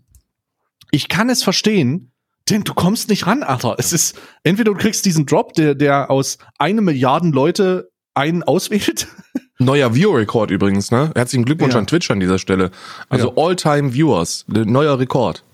Ich 0.90 1.08
kann 1.08 1.28
es 1.28 1.42
verstehen, 1.42 2.12
denn 2.50 2.64
du 2.64 2.74
kommst 2.74 3.08
nicht 3.08 3.26
ran, 3.26 3.42
Alter. 3.42 3.76
Es 3.78 3.92
ist, 3.92 4.16
entweder 4.42 4.72
du 4.72 4.78
kriegst 4.78 5.04
diesen 5.06 5.26
Drop, 5.26 5.54
der, 5.54 5.74
der 5.74 6.10
aus 6.10 6.38
eine 6.58 6.82
Milliarden 6.82 7.32
Leute 7.32 7.90
einen 8.14 8.42
auswählt. 8.42 9.08
Neuer 9.58 9.94
Viewer-Rekord 9.94 10.50
übrigens, 10.50 10.90
ne? 10.90 11.10
Herzlichen 11.14 11.44
Glückwunsch 11.44 11.74
ja. 11.74 11.80
an 11.80 11.86
Twitch 11.86 12.10
an 12.10 12.20
dieser 12.20 12.38
Stelle. 12.38 12.70
Also 13.08 13.28
ja. 13.28 13.42
All-Time-Viewers, 13.42 14.46
neuer 14.48 14.98
Rekord. 14.98 15.44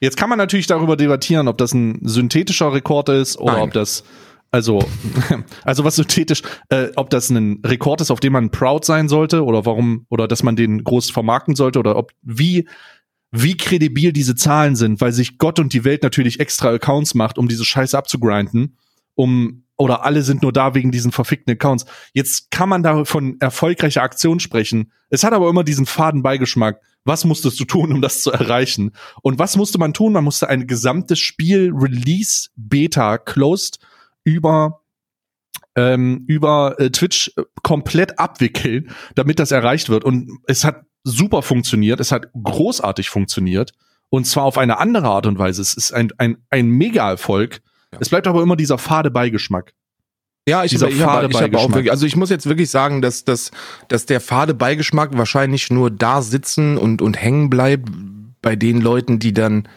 Jetzt 0.00 0.16
kann 0.16 0.28
man 0.28 0.38
natürlich 0.38 0.66
darüber 0.66 0.96
debattieren, 0.96 1.48
ob 1.48 1.58
das 1.58 1.74
ein 1.74 2.00
synthetischer 2.02 2.72
Rekord 2.72 3.08
ist 3.08 3.38
oder 3.38 3.52
Nein. 3.52 3.62
ob 3.62 3.72
das 3.72 4.04
also 4.50 4.84
also 5.64 5.84
was 5.84 5.96
synthetisch, 5.96 6.42
äh, 6.68 6.88
ob 6.96 7.10
das 7.10 7.30
ein 7.30 7.60
Rekord 7.64 8.00
ist, 8.00 8.10
auf 8.10 8.20
dem 8.20 8.34
man 8.34 8.50
proud 8.50 8.84
sein 8.84 9.08
sollte 9.08 9.44
oder 9.44 9.64
warum 9.64 10.06
oder 10.08 10.28
dass 10.28 10.42
man 10.42 10.56
den 10.56 10.84
groß 10.84 11.10
vermarkten 11.10 11.54
sollte 11.54 11.78
oder 11.78 11.96
ob 11.96 12.12
wie 12.22 12.68
wie 13.30 13.56
kredibil 13.56 14.12
diese 14.12 14.34
Zahlen 14.34 14.76
sind, 14.76 15.00
weil 15.00 15.12
sich 15.12 15.38
Gott 15.38 15.58
und 15.58 15.72
die 15.72 15.84
Welt 15.84 16.02
natürlich 16.02 16.38
extra 16.38 16.70
Accounts 16.70 17.14
macht, 17.14 17.38
um 17.38 17.48
diese 17.48 17.64
Scheiße 17.64 17.96
abzugrinden, 17.96 18.76
um 19.14 19.64
oder 19.76 20.04
alle 20.04 20.22
sind 20.22 20.42
nur 20.42 20.52
da 20.52 20.74
wegen 20.74 20.92
diesen 20.92 21.12
verfickten 21.12 21.52
Accounts. 21.52 21.86
Jetzt 22.12 22.50
kann 22.50 22.68
man 22.68 22.82
da 22.82 23.04
von 23.04 23.36
erfolgreicher 23.40 24.02
Aktion 24.02 24.40
sprechen. 24.40 24.92
Es 25.10 25.24
hat 25.24 25.32
aber 25.32 25.48
immer 25.48 25.64
diesen 25.64 25.86
faden 25.86 26.22
Beigeschmack. 26.22 26.80
Was 27.04 27.24
musstest 27.24 27.58
du 27.58 27.64
tun, 27.64 27.92
um 27.92 28.00
das 28.00 28.22
zu 28.22 28.30
erreichen? 28.30 28.92
Und 29.22 29.38
was 29.38 29.56
musste 29.56 29.78
man 29.78 29.92
tun? 29.92 30.12
Man 30.12 30.24
musste 30.24 30.48
ein 30.48 30.66
gesamtes 30.66 31.18
Spiel 31.18 31.72
Release 31.74 32.50
Beta 32.54 33.18
closed 33.18 33.78
über 34.24 34.82
ähm, 35.74 36.24
über 36.26 36.78
äh, 36.78 36.90
Twitch 36.90 37.32
äh, 37.36 37.42
komplett 37.62 38.18
abwickeln, 38.18 38.90
damit 39.14 39.38
das 39.38 39.52
erreicht 39.52 39.88
wird. 39.88 40.04
Und 40.04 40.30
es 40.46 40.64
hat 40.64 40.84
super 41.02 41.42
funktioniert. 41.42 41.98
Es 41.98 42.12
hat 42.12 42.26
großartig 42.40 43.08
funktioniert. 43.08 43.72
Und 44.10 44.26
zwar 44.26 44.44
auf 44.44 44.58
eine 44.58 44.78
andere 44.78 45.08
Art 45.08 45.26
und 45.26 45.38
Weise. 45.38 45.62
Es 45.62 45.74
ist 45.74 45.92
ein, 45.92 46.12
ein, 46.18 46.36
ein 46.50 46.68
Mega-Erfolg 46.68 47.62
ja. 47.92 47.98
Es 48.00 48.08
bleibt 48.08 48.26
aber 48.26 48.42
immer 48.42 48.56
dieser 48.56 48.78
fade 48.78 49.10
Beigeschmack. 49.10 49.72
Ja, 50.48 50.64
ich, 50.64 50.72
ich 50.74 50.82
habe 50.82 51.28
ich 51.30 51.40
hab 51.40 51.54
auch 51.54 51.70
wirklich, 51.70 51.92
also 51.92 52.04
ich 52.04 52.16
muss 52.16 52.28
jetzt 52.28 52.46
wirklich 52.46 52.68
sagen, 52.68 53.00
dass, 53.00 53.24
dass, 53.24 53.52
dass 53.86 54.06
der 54.06 54.20
fade 54.20 54.54
Beigeschmack 54.54 55.16
wahrscheinlich 55.16 55.70
nur 55.70 55.90
da 55.90 56.20
sitzen 56.20 56.76
und, 56.78 57.00
und 57.00 57.14
hängen 57.14 57.48
bleibt 57.48 57.88
bei 58.40 58.56
den 58.56 58.80
Leuten, 58.80 59.20
die 59.20 59.32
dann 59.32 59.68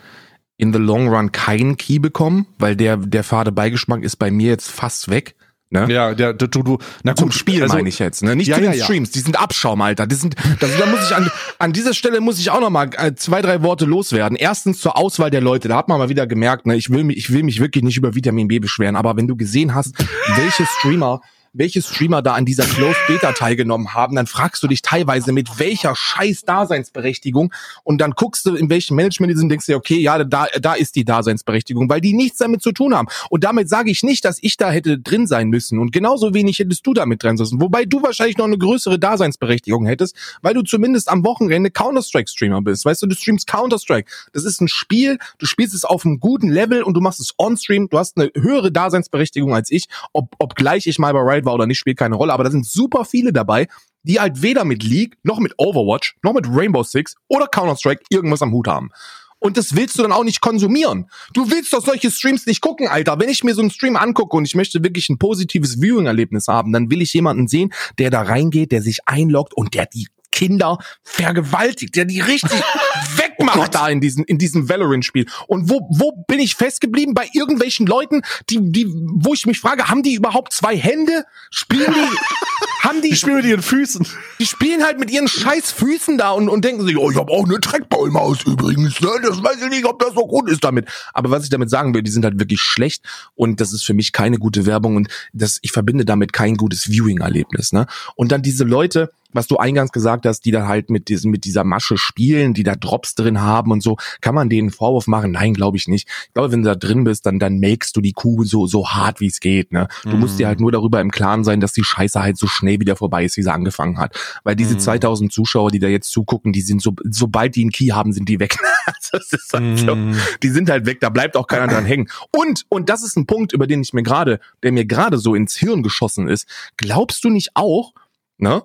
in 0.57 0.73
the 0.73 0.79
long 0.79 1.07
run 1.09 1.31
keinen 1.31 1.77
Key 1.77 1.99
bekommen, 1.99 2.47
weil 2.57 2.75
der, 2.75 2.97
der 2.97 3.23
fade 3.23 3.51
Beigeschmack 3.51 4.03
ist 4.03 4.15
bei 4.15 4.31
mir 4.31 4.49
jetzt 4.49 4.71
fast 4.71 5.09
weg. 5.09 5.35
Ne? 5.71 5.87
Ja, 5.91 6.13
der, 6.13 6.33
du, 6.33 6.47
du, 6.47 6.77
na 7.03 7.13
gut, 7.13 7.19
Zum 7.19 7.31
Spiel 7.31 7.63
also, 7.63 7.75
meine 7.75 7.89
ich 7.89 7.97
jetzt, 7.97 8.23
ne? 8.23 8.35
Nicht 8.35 8.47
ja, 8.47 8.55
zu 8.55 8.61
den 8.61 8.73
ja, 8.73 8.83
Streams, 8.83 9.09
die 9.11 9.19
sind 9.19 9.39
Abschaum, 9.39 9.81
Alter. 9.81 10.05
Die 10.05 10.15
sind, 10.15 10.35
das, 10.59 10.69
da 10.77 10.85
muss 10.85 11.09
ich 11.09 11.15
an, 11.15 11.31
an 11.57 11.73
dieser 11.73 11.93
Stelle 11.95 12.21
muss 12.21 12.39
ich 12.39 12.51
auch 12.51 12.61
noch 12.61 12.69
mal 12.69 12.89
äh, 12.97 13.15
zwei, 13.15 13.41
drei 13.41 13.63
Worte 13.63 13.85
loswerden. 13.85 14.37
Erstens 14.37 14.79
zur 14.79 14.95
Auswahl 14.95 15.31
der 15.31 15.41
Leute, 15.41 15.67
da 15.67 15.77
hat 15.77 15.87
man 15.87 15.97
mal 15.97 16.09
wieder 16.09 16.27
gemerkt, 16.27 16.67
ne, 16.67 16.75
ich 16.75 16.91
will 16.91 17.03
mich, 17.03 17.17
ich 17.17 17.33
will 17.33 17.41
mich 17.41 17.59
wirklich 17.59 17.83
nicht 17.83 17.97
über 17.97 18.13
Vitamin 18.13 18.47
B 18.47 18.59
beschweren, 18.59 18.95
aber 18.95 19.17
wenn 19.17 19.27
du 19.27 19.35
gesehen 19.35 19.73
hast, 19.73 19.95
welche 20.35 20.65
Streamer 20.65 21.21
welche 21.55 21.81
Streamer 21.81 22.21
da 22.21 22.33
an 22.33 22.45
dieser 22.45 22.65
Closed 22.65 22.99
Beta 23.07 23.31
teilgenommen 23.31 23.93
haben, 23.93 24.15
dann 24.15 24.27
fragst 24.27 24.61
du 24.61 24.67
dich 24.67 24.81
teilweise 24.81 25.31
mit 25.31 25.57
welcher 25.57 25.95
scheiß 25.95 26.41
Daseinsberechtigung 26.41 27.53
und 27.83 27.99
dann 27.99 28.11
guckst 28.11 28.45
du, 28.45 28.55
in 28.55 28.69
welchem 28.69 28.95
Management 28.95 29.31
die 29.31 29.37
sind, 29.37 29.49
denkst 29.49 29.65
du, 29.65 29.75
okay, 29.75 29.99
ja, 29.99 30.23
da, 30.23 30.47
da 30.59 30.73
ist 30.73 30.95
die 30.95 31.05
Daseinsberechtigung, 31.05 31.89
weil 31.89 32.01
die 32.01 32.13
nichts 32.13 32.39
damit 32.39 32.61
zu 32.61 32.71
tun 32.71 32.93
haben. 32.93 33.07
Und 33.29 33.43
damit 33.43 33.69
sage 33.69 33.89
ich 33.89 34.03
nicht, 34.03 34.25
dass 34.25 34.37
ich 34.41 34.57
da 34.57 34.69
hätte 34.69 34.99
drin 34.99 35.27
sein 35.27 35.49
müssen 35.49 35.79
und 35.79 35.91
genauso 35.91 36.33
wenig 36.33 36.59
hättest 36.59 36.85
du 36.85 36.93
damit 36.93 37.23
drin 37.23 37.37
sein 37.37 37.45
wobei 37.59 37.85
du 37.85 38.01
wahrscheinlich 38.01 38.37
noch 38.37 38.45
eine 38.45 38.57
größere 38.57 38.99
Daseinsberechtigung 38.99 39.85
hättest, 39.85 40.15
weil 40.41 40.53
du 40.53 40.61
zumindest 40.61 41.09
am 41.09 41.23
Wochenende 41.23 41.71
Counter-Strike-Streamer 41.71 42.61
bist. 42.61 42.85
Weißt 42.85 43.01
du, 43.01 43.07
du 43.07 43.15
streamst 43.15 43.47
Counter-Strike. 43.47 44.09
Das 44.33 44.43
ist 44.43 44.61
ein 44.61 44.67
Spiel, 44.67 45.17
du 45.37 45.45
spielst 45.45 45.73
es 45.73 45.85
auf 45.85 46.05
einem 46.05 46.19
guten 46.19 46.49
Level 46.49 46.83
und 46.83 46.95
du 46.95 47.01
machst 47.01 47.19
es 47.19 47.33
on-stream, 47.37 47.87
du 47.89 47.97
hast 47.97 48.17
eine 48.17 48.31
höhere 48.35 48.71
Daseinsberechtigung 48.71 49.53
als 49.53 49.71
ich, 49.71 49.87
ob, 50.13 50.35
obgleich 50.39 50.87
ich 50.87 50.99
mal 50.99 51.13
bei 51.13 51.19
Riot 51.19 51.44
war 51.45 51.53
oder 51.53 51.67
nicht, 51.67 51.79
spielt 51.79 51.97
keine 51.97 52.15
Rolle. 52.15 52.33
Aber 52.33 52.43
da 52.43 52.51
sind 52.51 52.65
super 52.65 53.05
viele 53.05 53.31
dabei, 53.31 53.67
die 54.03 54.19
halt 54.19 54.41
weder 54.41 54.65
mit 54.65 54.83
League, 54.83 55.17
noch 55.23 55.39
mit 55.39 55.53
Overwatch, 55.57 56.15
noch 56.23 56.33
mit 56.33 56.47
Rainbow 56.47 56.83
Six 56.83 57.15
oder 57.27 57.47
Counter-Strike 57.47 58.03
irgendwas 58.09 58.41
am 58.41 58.51
Hut 58.51 58.67
haben. 58.67 58.91
Und 59.39 59.57
das 59.57 59.75
willst 59.75 59.97
du 59.97 60.01
dann 60.01 60.11
auch 60.11 60.23
nicht 60.23 60.41
konsumieren. 60.41 61.09
Du 61.33 61.51
willst 61.51 61.73
doch 61.73 61.85
solche 61.85 62.09
Streams 62.09 62.45
nicht 62.45 62.61
gucken, 62.61 62.87
Alter. 62.87 63.19
Wenn 63.19 63.29
ich 63.29 63.43
mir 63.43 63.53
so 63.53 63.61
einen 63.61 63.69
Stream 63.69 63.95
angucke 63.95 64.35
und 64.35 64.45
ich 64.45 64.55
möchte 64.55 64.83
wirklich 64.83 65.09
ein 65.09 65.19
positives 65.19 65.81
Viewing-Erlebnis 65.81 66.47
haben, 66.47 66.73
dann 66.73 66.89
will 66.89 67.01
ich 67.01 67.13
jemanden 67.13 67.47
sehen, 67.47 67.71
der 67.99 68.09
da 68.09 68.23
reingeht, 68.23 68.71
der 68.71 68.81
sich 68.81 68.99
einloggt 69.05 69.53
und 69.53 69.73
der 69.73 69.85
die 69.85 70.07
Kinder 70.31 70.79
vergewaltigt, 71.03 71.95
der 71.95 72.05
die 72.05 72.21
richtig 72.21 72.59
wegmacht 73.37 73.59
oh 73.59 73.65
da 73.71 73.89
in 73.89 74.01
diesem 74.01 74.23
in 74.25 74.37
diesem 74.37 74.69
Valorant-Spiel. 74.69 75.25
Und 75.47 75.69
wo 75.69 75.87
wo 75.89 76.11
bin 76.27 76.39
ich 76.39 76.55
festgeblieben 76.55 77.13
bei 77.13 77.27
irgendwelchen 77.33 77.85
Leuten, 77.85 78.21
die 78.49 78.59
die 78.71 78.87
wo 78.87 79.33
ich 79.33 79.45
mich 79.45 79.59
frage, 79.59 79.87
haben 79.87 80.03
die 80.03 80.13
überhaupt 80.13 80.53
zwei 80.53 80.77
Hände? 80.77 81.25
Spielen 81.51 81.93
die 81.93 82.17
haben 82.85 83.01
die 83.01 83.09
Die 83.09 83.15
spielen 83.15 83.37
mit 83.37 83.45
ihren 83.45 83.61
Füßen. 83.61 84.05
die 84.39 84.45
spielen 84.45 84.83
halt 84.83 84.99
mit 84.99 85.11
ihren 85.11 85.27
scheiß 85.27 85.71
Füßen 85.71 86.17
da 86.17 86.31
und, 86.31 86.49
und 86.49 86.63
denken 86.63 86.85
sich, 86.85 86.97
oh, 86.97 87.09
ich 87.09 87.17
habe 87.17 87.31
auch 87.31 87.45
eine 87.45 87.59
Trackballmaus 87.59 88.43
übrigens, 88.45 89.01
ne? 89.01 89.09
Das 89.23 89.43
weiß 89.43 89.57
ich 89.63 89.69
nicht, 89.69 89.85
ob 89.85 89.99
das 89.99 90.13
so 90.13 90.27
gut 90.27 90.49
ist 90.49 90.63
damit. 90.63 90.87
Aber 91.13 91.31
was 91.31 91.43
ich 91.43 91.49
damit 91.49 91.69
sagen 91.69 91.93
will, 91.93 92.03
die 92.03 92.11
sind 92.11 92.23
halt 92.23 92.39
wirklich 92.39 92.61
schlecht 92.61 93.03
und 93.33 93.59
das 93.59 93.73
ist 93.73 93.83
für 93.83 93.93
mich 93.93 94.11
keine 94.11 94.37
gute 94.37 94.65
Werbung 94.65 94.95
und 94.95 95.07
das, 95.33 95.59
ich 95.61 95.71
verbinde 95.71 96.05
damit 96.05 96.31
kein 96.33 96.55
gutes 96.55 96.89
Viewing-Erlebnis, 96.89 97.73
ne? 97.73 97.87
Und 98.15 98.31
dann 98.31 98.41
diese 98.41 98.63
Leute, 98.63 99.11
was 99.33 99.47
du 99.47 99.57
eingangs 99.57 99.91
gesagt 99.91 100.25
hast, 100.25 100.41
die 100.45 100.51
dann 100.51 100.67
halt 100.67 100.89
mit 100.89 101.09
diesem, 101.09 101.31
mit 101.31 101.43
dieser 101.43 101.63
Masche 101.63 101.97
spielen, 101.97 102.53
die 102.53 102.63
da 102.63 102.75
Drops 102.75 103.15
drin 103.15 103.24
haben 103.41 103.71
und 103.71 103.81
so, 103.83 103.97
kann 104.21 104.35
man 104.35 104.49
denen 104.49 104.69
Vorwurf 104.71 105.07
machen? 105.07 105.31
Nein, 105.31 105.53
glaube 105.53 105.77
ich 105.77 105.87
nicht. 105.87 106.07
Ich 106.27 106.33
glaube, 106.33 106.51
wenn 106.51 106.61
du 106.63 106.69
da 106.69 106.75
drin 106.75 107.03
bist, 107.03 107.25
dann, 107.25 107.39
dann 107.39 107.59
makest 107.59 107.95
du 107.97 108.01
die 108.01 108.13
Kuh 108.13 108.43
so, 108.43 108.67
so 108.67 108.89
hart, 108.89 109.19
wie 109.19 109.27
es 109.27 109.39
geht, 109.39 109.71
ne? 109.71 109.87
Du 110.03 110.15
Mhm. 110.15 110.19
musst 110.19 110.39
dir 110.39 110.47
halt 110.47 110.59
nur 110.59 110.71
darüber 110.71 111.01
im 111.01 111.11
Klaren 111.11 111.43
sein, 111.43 111.59
dass 111.59 111.73
die 111.73 111.83
Scheiße 111.83 112.21
halt 112.21 112.37
so 112.37 112.47
schnell 112.47 112.79
wieder 112.79 112.95
vorbei 112.95 113.25
ist, 113.25 113.37
wie 113.37 113.43
sie 113.43 113.51
angefangen 113.53 113.97
hat. 113.97 114.15
Weil 114.43 114.55
diese 114.55 114.75
Mhm. 114.75 114.79
2000 114.79 115.31
Zuschauer, 115.33 115.71
die 115.71 115.79
da 115.79 115.87
jetzt 115.87 116.11
zugucken, 116.11 116.53
die 116.53 116.61
sind 116.61 116.81
so, 116.81 116.93
sobald 117.03 117.55
die 117.55 117.61
einen 117.61 117.71
Key 117.71 117.87
haben, 117.89 118.13
sind 118.13 118.29
die 118.29 118.39
weg. 118.39 118.57
Das 119.11 119.31
ist 119.31 119.51
halt 119.53 119.79
so, 119.79 119.95
Mhm. 119.95 120.15
die 120.43 120.49
sind 120.49 120.69
halt 120.69 120.85
weg, 120.85 120.99
da 120.99 121.09
bleibt 121.09 121.35
auch 121.37 121.47
keiner 121.47 121.67
dran 121.67 121.85
hängen. 121.85 122.07
Und, 122.31 122.65
und 122.69 122.89
das 122.89 123.01
ist 123.03 123.15
ein 123.17 123.25
Punkt, 123.25 123.51
über 123.53 123.65
den 123.65 123.81
ich 123.81 123.93
mir 123.93 124.03
gerade, 124.03 124.39
der 124.61 124.71
mir 124.71 124.85
gerade 124.85 125.17
so 125.17 125.33
ins 125.35 125.55
Hirn 125.55 125.81
geschossen 125.83 126.27
ist. 126.27 126.47
Glaubst 126.77 127.23
du 127.23 127.29
nicht 127.29 127.51
auch, 127.55 127.93
ne? 128.37 128.63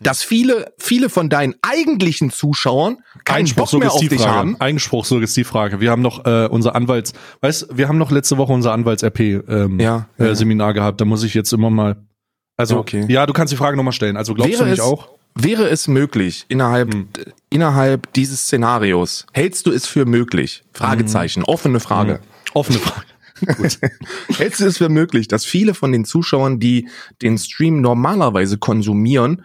Dass 0.00 0.22
viele, 0.22 0.72
viele 0.78 1.08
von 1.08 1.30
deinen 1.30 1.54
eigentlichen 1.62 2.30
Zuschauern 2.30 2.98
keinen 3.24 3.38
Einspruch, 3.46 3.70
Bock 3.70 3.80
mehr 3.80 3.92
auf 3.92 4.00
dich 4.06 4.26
haben. 4.26 4.60
Einspruch, 4.60 5.06
Suggestivfrage. 5.06 5.80
Wir 5.80 5.90
haben 5.90 6.02
noch 6.02 6.26
äh, 6.26 6.46
unser 6.50 6.74
Anwalts, 6.74 7.14
weißt, 7.40 7.68
wir 7.72 7.88
haben 7.88 7.96
noch 7.96 8.10
letzte 8.10 8.36
Woche 8.36 8.52
unser 8.52 8.72
Anwalts-RP 8.72 9.20
ähm, 9.48 9.80
Ja, 9.80 10.06
äh, 10.18 10.26
ja. 10.26 10.34
Seminar 10.34 10.74
gehabt. 10.74 11.00
Da 11.00 11.06
muss 11.06 11.22
ich 11.24 11.32
jetzt 11.32 11.52
immer 11.54 11.70
mal. 11.70 11.96
Also 12.58 12.74
Ja, 12.74 12.80
okay. 12.80 13.06
ja, 13.08 13.24
du 13.24 13.32
kannst 13.32 13.50
die 13.52 13.56
Frage 13.56 13.76
nochmal 13.78 13.94
stellen. 13.94 14.18
Also 14.18 14.34
glaubst 14.34 14.52
Wäre 14.52 14.64
du 14.64 14.70
nicht 14.70 14.78
es- 14.80 14.84
auch? 14.84 15.08
Wäre 15.34 15.68
es 15.68 15.86
möglich, 15.88 16.44
innerhalb, 16.48 16.92
Hm. 16.92 17.08
innerhalb 17.48 18.12
dieses 18.14 18.42
Szenarios, 18.42 19.24
hältst 19.32 19.66
du 19.66 19.70
es 19.70 19.86
für 19.86 20.04
möglich? 20.04 20.64
Fragezeichen, 20.72 21.44
offene 21.44 21.78
Frage. 21.80 22.14
Hm. 22.14 22.20
Offene 22.54 22.78
Frage. 22.78 23.06
Gut. 23.56 23.78
Hältst 24.36 24.58
du 24.60 24.64
es 24.66 24.78
für 24.78 24.88
möglich, 24.88 25.28
dass 25.28 25.44
viele 25.44 25.74
von 25.74 25.92
den 25.92 26.04
Zuschauern, 26.04 26.58
die 26.58 26.88
den 27.22 27.38
Stream 27.38 27.80
normalerweise 27.80 28.58
konsumieren, 28.58 29.36
Hm. 29.36 29.44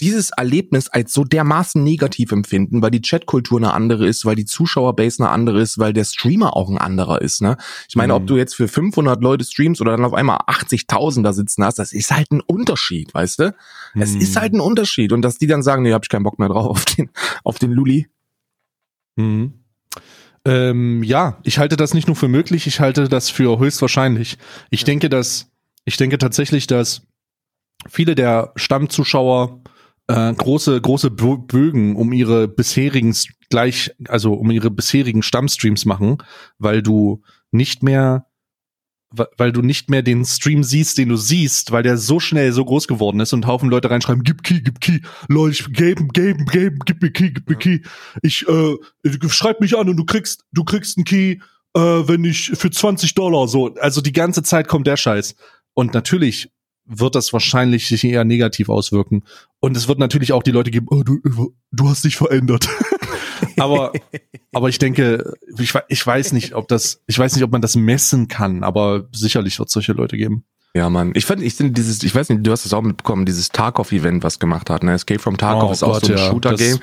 Dieses 0.00 0.30
Erlebnis 0.30 0.88
als 0.88 1.12
so 1.12 1.24
dermaßen 1.24 1.82
negativ 1.82 2.32
empfinden, 2.32 2.82
weil 2.82 2.90
die 2.90 3.00
Chatkultur 3.02 3.58
eine 3.58 3.72
andere 3.72 4.06
ist, 4.06 4.24
weil 4.24 4.36
die 4.36 4.44
Zuschauerbase 4.44 5.22
eine 5.22 5.30
andere 5.30 5.60
ist, 5.60 5.78
weil 5.78 5.92
der 5.92 6.04
Streamer 6.04 6.56
auch 6.56 6.68
ein 6.70 6.78
anderer 6.78 7.20
ist, 7.22 7.42
ne? 7.42 7.56
Ich 7.88 7.96
meine, 7.96 8.14
ob 8.14 8.22
Mhm. 8.22 8.26
du 8.26 8.36
jetzt 8.36 8.54
für 8.54 8.68
500 8.68 9.22
Leute 9.22 9.44
streamst 9.44 9.80
oder 9.80 9.92
dann 9.92 10.04
auf 10.04 10.14
einmal 10.14 10.38
80.000 10.46 11.22
da 11.24 11.32
sitzen 11.32 11.64
hast, 11.64 11.78
das 11.78 11.92
ist 11.92 12.10
halt 12.10 12.30
ein 12.32 12.40
Unterschied, 12.40 13.12
weißt 13.14 13.38
du? 13.40 13.54
Es 13.94 14.14
Mhm. 14.14 14.20
ist 14.20 14.36
halt 14.36 14.52
ein 14.54 14.60
Unterschied 14.60 15.12
und 15.12 15.22
dass 15.22 15.38
die 15.38 15.46
dann 15.46 15.62
sagen, 15.62 15.82
nee, 15.82 15.92
hab 15.92 16.04
ich 16.04 16.08
keinen 16.08 16.24
Bock 16.24 16.38
mehr 16.38 16.48
drauf 16.48 16.66
auf 16.66 16.84
den 16.84 17.10
auf 17.44 17.58
den 17.58 17.72
Luli. 17.72 18.08
Mhm. 19.16 19.54
Ähm, 20.44 21.02
ja, 21.04 21.38
ich 21.44 21.58
halte 21.58 21.76
das 21.76 21.94
nicht 21.94 22.08
nur 22.08 22.16
für 22.16 22.28
möglich, 22.28 22.66
ich 22.66 22.80
halte 22.80 23.08
das 23.08 23.30
für 23.30 23.58
höchstwahrscheinlich. 23.58 24.38
Ich 24.70 24.82
denke, 24.84 25.08
dass, 25.08 25.50
ich 25.84 25.96
denke 25.96 26.18
tatsächlich, 26.18 26.66
dass 26.66 27.02
viele 27.88 28.14
der 28.14 28.52
Stammzuschauer 28.56 29.61
äh, 30.12 30.34
große, 30.34 30.80
große 30.80 31.08
Bö- 31.08 31.46
Bögen 31.46 31.96
um 31.96 32.12
ihre 32.12 32.48
bisherigen 32.48 33.14
gleich, 33.50 33.90
also 34.08 34.34
um 34.34 34.50
ihre 34.50 34.70
bisherigen 34.70 35.22
Stammstreams 35.22 35.84
machen, 35.84 36.18
weil 36.58 36.82
du 36.82 37.22
nicht 37.50 37.82
mehr, 37.82 38.26
weil 39.36 39.52
du 39.52 39.60
nicht 39.60 39.90
mehr 39.90 40.02
den 40.02 40.24
Stream 40.24 40.64
siehst, 40.64 40.96
den 40.96 41.10
du 41.10 41.16
siehst, 41.16 41.70
weil 41.70 41.82
der 41.82 41.98
so 41.98 42.18
schnell 42.18 42.52
so 42.52 42.64
groß 42.64 42.88
geworden 42.88 43.20
ist 43.20 43.32
und 43.32 43.46
Haufen 43.46 43.68
Leute 43.68 43.90
reinschreiben, 43.90 44.22
gib 44.22 44.42
Key, 44.42 44.60
gib 44.60 44.80
Key, 44.80 45.00
Leute, 45.28 45.52
ich 45.52 45.72
geben, 45.72 46.08
geben, 46.08 46.46
geben, 46.46 46.78
gib 46.86 47.02
mir 47.02 47.10
Key, 47.10 47.30
gib 47.30 47.48
mir 47.48 47.56
Key. 47.56 47.80
Ich, 48.22 48.46
äh, 48.48 48.76
schreib 49.28 49.60
mich 49.60 49.76
an 49.76 49.88
und 49.88 49.96
du 49.96 50.04
kriegst, 50.04 50.44
du 50.52 50.64
kriegst 50.64 50.96
einen 50.96 51.04
Key, 51.04 51.38
äh, 51.74 51.80
wenn 51.80 52.24
ich 52.24 52.52
für 52.54 52.70
20 52.70 53.14
Dollar 53.14 53.48
so. 53.48 53.74
Also 53.74 54.00
die 54.00 54.12
ganze 54.12 54.42
Zeit 54.42 54.68
kommt 54.68 54.86
der 54.86 54.96
Scheiß. 54.96 55.34
Und 55.74 55.94
natürlich 55.94 56.50
wird 56.86 57.14
das 57.14 57.32
wahrscheinlich 57.32 57.86
sich 57.86 58.04
eher 58.04 58.24
negativ 58.24 58.68
auswirken. 58.68 59.22
Und 59.60 59.76
es 59.76 59.88
wird 59.88 59.98
natürlich 59.98 60.32
auch 60.32 60.42
die 60.42 60.50
Leute 60.50 60.70
geben, 60.70 60.86
oh, 60.90 61.02
du, 61.02 61.20
du 61.70 61.88
hast 61.88 62.04
dich 62.04 62.16
verändert. 62.16 62.68
aber, 63.58 63.92
aber 64.52 64.68
ich 64.68 64.78
denke, 64.78 65.34
ich, 65.58 65.72
ich 65.88 66.06
weiß 66.06 66.32
nicht, 66.32 66.54
ob 66.54 66.68
das, 66.68 67.02
ich 67.06 67.18
weiß 67.18 67.34
nicht, 67.34 67.44
ob 67.44 67.52
man 67.52 67.62
das 67.62 67.76
messen 67.76 68.28
kann, 68.28 68.64
aber 68.64 69.08
sicherlich 69.12 69.58
wird 69.58 69.68
es 69.68 69.72
solche 69.74 69.92
Leute 69.92 70.16
geben. 70.16 70.44
Ja, 70.74 70.88
Mann. 70.88 71.12
Ich 71.14 71.26
fand, 71.26 71.42
ich 71.42 71.54
finde 71.54 71.74
dieses, 71.74 72.02
ich 72.02 72.14
weiß 72.14 72.30
nicht, 72.30 72.46
du 72.46 72.50
hast 72.50 72.64
es 72.64 72.72
auch 72.72 72.80
mitbekommen, 72.82 73.26
dieses 73.26 73.50
Tarkov-Event, 73.50 74.22
was 74.24 74.38
gemacht 74.38 74.70
hat, 74.70 74.82
ne? 74.82 74.94
Escape 74.94 75.20
from 75.20 75.36
Tarkov 75.36 75.68
Oh 75.68 75.72
ist 75.72 75.82
auch 75.82 75.92
Gott, 75.94 76.06
so 76.06 76.12
ein 76.12 76.18
ja, 76.18 76.24
Shooter-Game. 76.30 76.78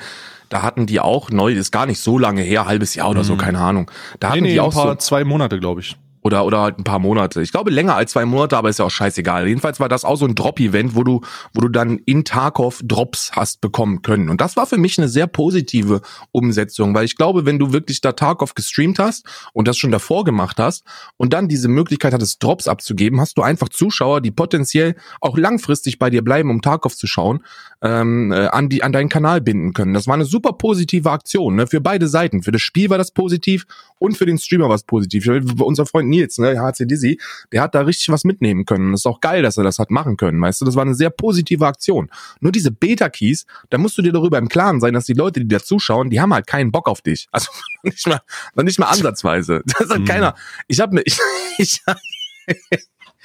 Da 0.48 0.62
hatten 0.62 0.86
die 0.86 1.00
auch 1.00 1.30
neu, 1.30 1.52
ist 1.52 1.70
gar 1.72 1.86
nicht 1.86 2.00
so 2.00 2.18
lange 2.18 2.42
her, 2.42 2.66
halbes 2.66 2.94
Jahr 2.94 3.10
oder 3.10 3.24
so, 3.24 3.34
Mhm. 3.34 3.38
keine 3.38 3.58
Ahnung. 3.60 3.90
Da 4.20 4.30
hatten 4.30 4.42
Nee, 4.42 4.48
nee, 4.48 4.52
die 4.54 4.60
ein 4.60 4.66
auch 4.66 4.72
paar, 4.72 4.92
so, 4.92 4.94
zwei 4.96 5.24
Monate, 5.24 5.58
glaube 5.60 5.80
ich. 5.80 5.96
Oder, 6.22 6.44
oder 6.44 6.60
halt 6.60 6.78
ein 6.78 6.84
paar 6.84 6.98
Monate. 6.98 7.42
Ich 7.42 7.52
glaube 7.52 7.70
länger 7.70 7.94
als 7.94 8.12
zwei 8.12 8.24
Monate, 8.24 8.56
aber 8.56 8.68
ist 8.68 8.78
ja 8.78 8.84
auch 8.84 8.90
scheißegal. 8.90 9.46
Jedenfalls 9.46 9.80
war 9.80 9.88
das 9.88 10.04
auch 10.04 10.16
so 10.16 10.26
ein 10.26 10.34
Drop-Event, 10.34 10.94
wo 10.94 11.04
du, 11.04 11.20
wo 11.54 11.60
du 11.60 11.68
dann 11.68 11.98
in 11.98 12.24
Tarkov 12.24 12.80
Drops 12.84 13.32
hast 13.32 13.60
bekommen 13.60 14.02
können. 14.02 14.28
Und 14.28 14.40
das 14.40 14.56
war 14.56 14.66
für 14.66 14.76
mich 14.76 14.98
eine 14.98 15.08
sehr 15.08 15.26
positive 15.26 16.00
Umsetzung, 16.32 16.94
weil 16.94 17.04
ich 17.04 17.16
glaube, 17.16 17.46
wenn 17.46 17.58
du 17.58 17.72
wirklich 17.72 18.00
da 18.00 18.12
Tarkov 18.12 18.54
gestreamt 18.54 18.98
hast 18.98 19.24
und 19.52 19.68
das 19.68 19.78
schon 19.78 19.90
davor 19.90 20.24
gemacht 20.24 20.58
hast 20.58 20.84
und 21.16 21.32
dann 21.32 21.48
diese 21.48 21.68
Möglichkeit 21.68 22.12
hattest, 22.12 22.42
Drops 22.42 22.68
abzugeben, 22.68 23.20
hast 23.20 23.38
du 23.38 23.42
einfach 23.42 23.68
Zuschauer, 23.68 24.20
die 24.20 24.30
potenziell 24.30 24.96
auch 25.20 25.36
langfristig 25.36 25.98
bei 25.98 26.10
dir 26.10 26.22
bleiben, 26.22 26.50
um 26.50 26.62
Tarkov 26.62 26.96
zu 26.96 27.06
schauen, 27.06 27.44
ähm, 27.82 28.30
äh, 28.32 28.46
an, 28.48 28.68
die, 28.68 28.82
an 28.82 28.92
deinen 28.92 29.08
Kanal 29.08 29.40
binden 29.40 29.72
können. 29.72 29.94
Das 29.94 30.06
war 30.06 30.14
eine 30.14 30.24
super 30.26 30.52
positive 30.52 31.10
Aktion, 31.10 31.56
ne? 31.56 31.66
Für 31.66 31.80
beide 31.80 32.08
Seiten. 32.08 32.42
Für 32.42 32.52
das 32.52 32.60
Spiel 32.62 32.90
war 32.90 32.98
das 32.98 33.10
positiv 33.12 33.66
und 33.98 34.16
für 34.16 34.26
den 34.26 34.38
Streamer 34.38 34.68
war 34.68 34.74
es 34.74 34.82
positiv. 34.82 35.26
Unser 35.60 35.86
Freund 35.86 36.08
Nils, 36.08 36.38
ne, 36.38 36.60
HC 36.60 36.86
Dizzy, 36.86 37.18
der 37.52 37.62
hat 37.62 37.74
da 37.74 37.80
richtig 37.82 38.08
was 38.10 38.24
mitnehmen 38.24 38.64
können. 38.66 38.92
Das 38.92 39.00
ist 39.00 39.06
auch 39.06 39.20
geil, 39.20 39.42
dass 39.42 39.56
er 39.56 39.64
das 39.64 39.78
hat 39.78 39.90
machen 39.90 40.16
können. 40.16 40.40
Weißt 40.40 40.60
du, 40.60 40.64
das 40.64 40.74
war 40.76 40.82
eine 40.82 40.94
sehr 40.94 41.10
positive 41.10 41.66
Aktion. 41.66 42.10
Nur 42.40 42.52
diese 42.52 42.70
Beta-Keys, 42.70 43.46
da 43.70 43.78
musst 43.78 43.96
du 43.96 44.02
dir 44.02 44.12
darüber 44.12 44.38
im 44.38 44.48
Klaren 44.48 44.80
sein, 44.80 44.94
dass 44.94 45.06
die 45.06 45.14
Leute, 45.14 45.40
die 45.40 45.48
da 45.48 45.60
zuschauen, 45.60 46.10
die 46.10 46.20
haben 46.20 46.34
halt 46.34 46.46
keinen 46.46 46.72
Bock 46.72 46.88
auf 46.88 47.00
dich. 47.00 47.28
Also 47.32 47.50
nicht 47.82 48.06
mal, 48.06 48.20
nicht 48.62 48.78
mal 48.78 48.86
ansatzweise. 48.86 49.62
Das 49.78 49.88
hat 49.90 50.00
Mhm. 50.00 50.04
keiner. 50.04 50.34
Ich 50.68 50.80
habe 50.80 50.94
mir, 50.94 51.02
ich, 51.06 51.18
ich, 51.58 51.80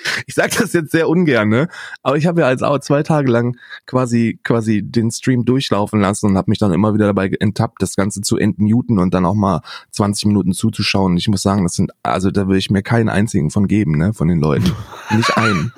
ich 0.27 0.35
sag 0.35 0.51
das 0.57 0.73
jetzt 0.73 0.91
sehr 0.91 1.09
ungern, 1.09 1.49
ne? 1.49 1.67
Aber 2.03 2.17
ich 2.17 2.25
habe 2.27 2.41
ja 2.41 2.47
als 2.47 2.63
auch 2.63 2.79
zwei 2.79 3.03
Tage 3.03 3.29
lang 3.31 3.57
quasi 3.85 4.39
quasi 4.43 4.81
den 4.83 5.11
Stream 5.11 5.45
durchlaufen 5.45 5.99
lassen 6.01 6.27
und 6.27 6.37
habe 6.37 6.49
mich 6.51 6.59
dann 6.59 6.73
immer 6.73 6.93
wieder 6.93 7.05
dabei 7.07 7.29
enttappt, 7.39 7.81
das 7.81 7.95
Ganze 7.95 8.21
zu 8.21 8.37
entmuten 8.37 8.99
und 8.99 9.13
dann 9.13 9.25
auch 9.25 9.35
mal 9.35 9.61
20 9.91 10.25
Minuten 10.27 10.53
zuzuschauen. 10.53 11.17
Ich 11.17 11.27
muss 11.27 11.41
sagen, 11.41 11.63
das 11.63 11.73
sind 11.73 11.91
also 12.03 12.31
da 12.31 12.47
will 12.47 12.57
ich 12.57 12.69
mir 12.69 12.83
keinen 12.83 13.09
einzigen 13.09 13.51
von 13.51 13.67
geben, 13.67 13.97
ne, 13.97 14.13
von 14.13 14.27
den 14.27 14.39
Leuten, 14.39 14.71
nicht 15.15 15.37
einen. 15.37 15.73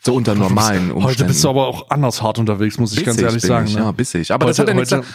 So 0.00 0.14
unter 0.14 0.34
normalen 0.34 0.90
Umständen. 0.92 1.04
Heute 1.04 1.24
bist 1.24 1.42
du 1.44 1.48
aber 1.50 1.66
auch 1.66 1.90
anders 1.90 2.22
hart 2.22 2.38
unterwegs, 2.38 2.78
muss 2.78 2.92
ich 2.92 3.04
ganz 3.04 3.16
Bissig 3.16 3.26
ehrlich 3.28 3.42
bin 3.42 3.48
sagen. 3.48 3.66
Ich, 3.66 3.74
ne? 3.74 3.80
Ja, 3.82 3.92
bissig. 3.92 4.30
Aber 4.30 4.46
das 4.46 4.58
Heute- 4.58 4.70
hat 4.70 4.74
ja 4.76 4.80
nichts. 4.80 4.92
heute- 4.92 5.06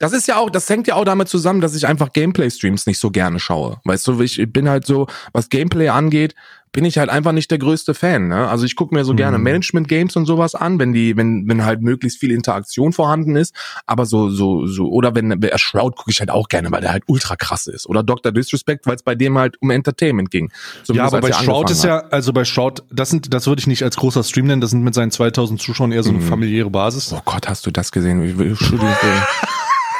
Das 0.00 0.12
ist 0.12 0.26
ja 0.26 0.36
auch, 0.38 0.50
das 0.50 0.68
hängt 0.68 0.88
ja 0.88 0.96
auch 0.96 1.04
damit 1.04 1.28
zusammen, 1.28 1.60
dass 1.60 1.74
ich 1.76 1.86
einfach 1.86 2.12
Gameplay-Streams 2.12 2.86
nicht 2.86 2.98
so 2.98 3.10
gerne 3.12 3.38
schaue. 3.38 3.80
Weißt 3.84 4.06
du, 4.08 4.20
ich 4.20 4.42
bin 4.52 4.68
halt 4.68 4.86
so, 4.86 5.06
was 5.32 5.48
Gameplay 5.48 5.88
angeht, 5.88 6.34
bin 6.74 6.84
ich 6.84 6.98
halt 6.98 7.08
einfach 7.08 7.32
nicht 7.32 7.50
der 7.50 7.58
größte 7.58 7.94
Fan. 7.94 8.28
Ne? 8.28 8.46
Also 8.48 8.66
ich 8.66 8.74
gucke 8.76 8.94
mir 8.94 9.04
so 9.04 9.14
gerne 9.14 9.38
Mhm. 9.38 9.44
Management-Games 9.44 10.16
und 10.16 10.26
sowas 10.26 10.54
an, 10.54 10.78
wenn 10.78 10.92
die, 10.92 11.16
wenn, 11.16 11.48
wenn 11.48 11.64
halt 11.64 11.80
möglichst 11.80 12.18
viel 12.20 12.32
Interaktion 12.32 12.92
vorhanden 12.92 13.36
ist. 13.36 13.54
Aber 13.86 14.04
so, 14.04 14.28
so, 14.28 14.66
so, 14.66 14.88
oder 14.90 15.14
wenn 15.14 15.30
äh, 15.42 15.56
Shroud 15.58 15.96
gucke 15.96 16.10
ich 16.10 16.20
halt 16.20 16.30
auch 16.30 16.48
gerne, 16.48 16.70
weil 16.72 16.80
der 16.82 16.92
halt 16.92 17.04
ultra 17.06 17.36
krass 17.36 17.66
ist. 17.68 17.88
Oder 17.88 18.02
Dr. 18.02 18.32
Disrespect, 18.32 18.86
weil 18.86 18.96
es 18.96 19.02
bei 19.02 19.14
dem 19.14 19.38
halt 19.38 19.56
um 19.62 19.70
Entertainment 19.70 20.30
ging. 20.30 20.50
Ja, 20.92 21.04
aber 21.06 21.20
bei 21.20 21.28
er 21.28 21.34
Shroud 21.42 21.70
ist 21.70 21.84
hat. 21.84 21.88
ja, 21.88 22.08
also 22.10 22.32
bei 22.32 22.44
Shroud, 22.44 22.82
das 22.90 23.08
sind, 23.08 23.32
das 23.32 23.46
würde 23.46 23.60
ich 23.60 23.66
nicht 23.68 23.84
als 23.84 23.96
großer 23.96 24.22
Stream 24.24 24.46
nennen, 24.48 24.60
das 24.60 24.70
sind 24.70 24.82
mit 24.82 24.94
seinen 24.94 25.12
2000 25.12 25.62
Zuschauern 25.62 25.92
eher 25.92 26.02
so 26.02 26.10
eine 26.10 26.18
Mhm. 26.18 26.28
familiäre 26.28 26.70
Basis. 26.70 27.12
Oh 27.12 27.22
Gott, 27.24 27.48
hast 27.48 27.64
du 27.66 27.70
das 27.70 27.92
gesehen? 27.92 28.22
Wie- 28.38 28.48
Entschuldigung 28.48 28.92
für, 29.00 29.26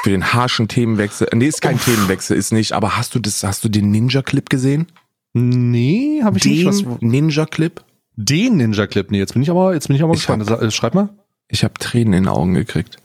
für 0.03 0.09
den 0.09 0.33
harschen 0.33 0.67
Themenwechsel. 0.67 1.29
Nee, 1.33 1.47
ist 1.47 1.61
kein 1.61 1.79
Themenwechsel, 1.79 2.35
ist 2.35 2.51
nicht. 2.51 2.73
Aber 2.73 2.97
hast 2.97 3.15
du 3.15 3.19
das, 3.19 3.43
hast 3.43 3.63
du 3.63 3.69
den 3.69 3.91
Ninja-Clip 3.91 4.49
gesehen? 4.49 4.87
Nee, 5.37 6.21
habe 6.23 6.37
ich 6.37 6.45
nicht. 6.45 6.65
Was, 6.65 6.77
Den 6.83 6.97
Ninja-Clip? 7.01 7.83
den 8.17 8.55
Ninja-Clip, 8.55 9.11
nee, 9.11 9.17
jetzt 9.17 9.33
bin 9.33 9.41
ich 9.43 9.49
aber, 9.49 9.73
jetzt 9.73 9.87
bin 9.87 9.97
ich 9.97 10.01
aber 10.01 10.13
Ich 10.13 10.19
gespannt. 10.19 10.45
Sa- 10.45 10.61
äh, 10.61 10.71
Schreib 10.71 10.95
mal. 10.95 11.09
Ich 11.49 11.65
habe 11.65 11.73
Tränen 11.73 12.13
in 12.13 12.23
den 12.23 12.27
Augen 12.29 12.53
gekriegt. 12.53 12.95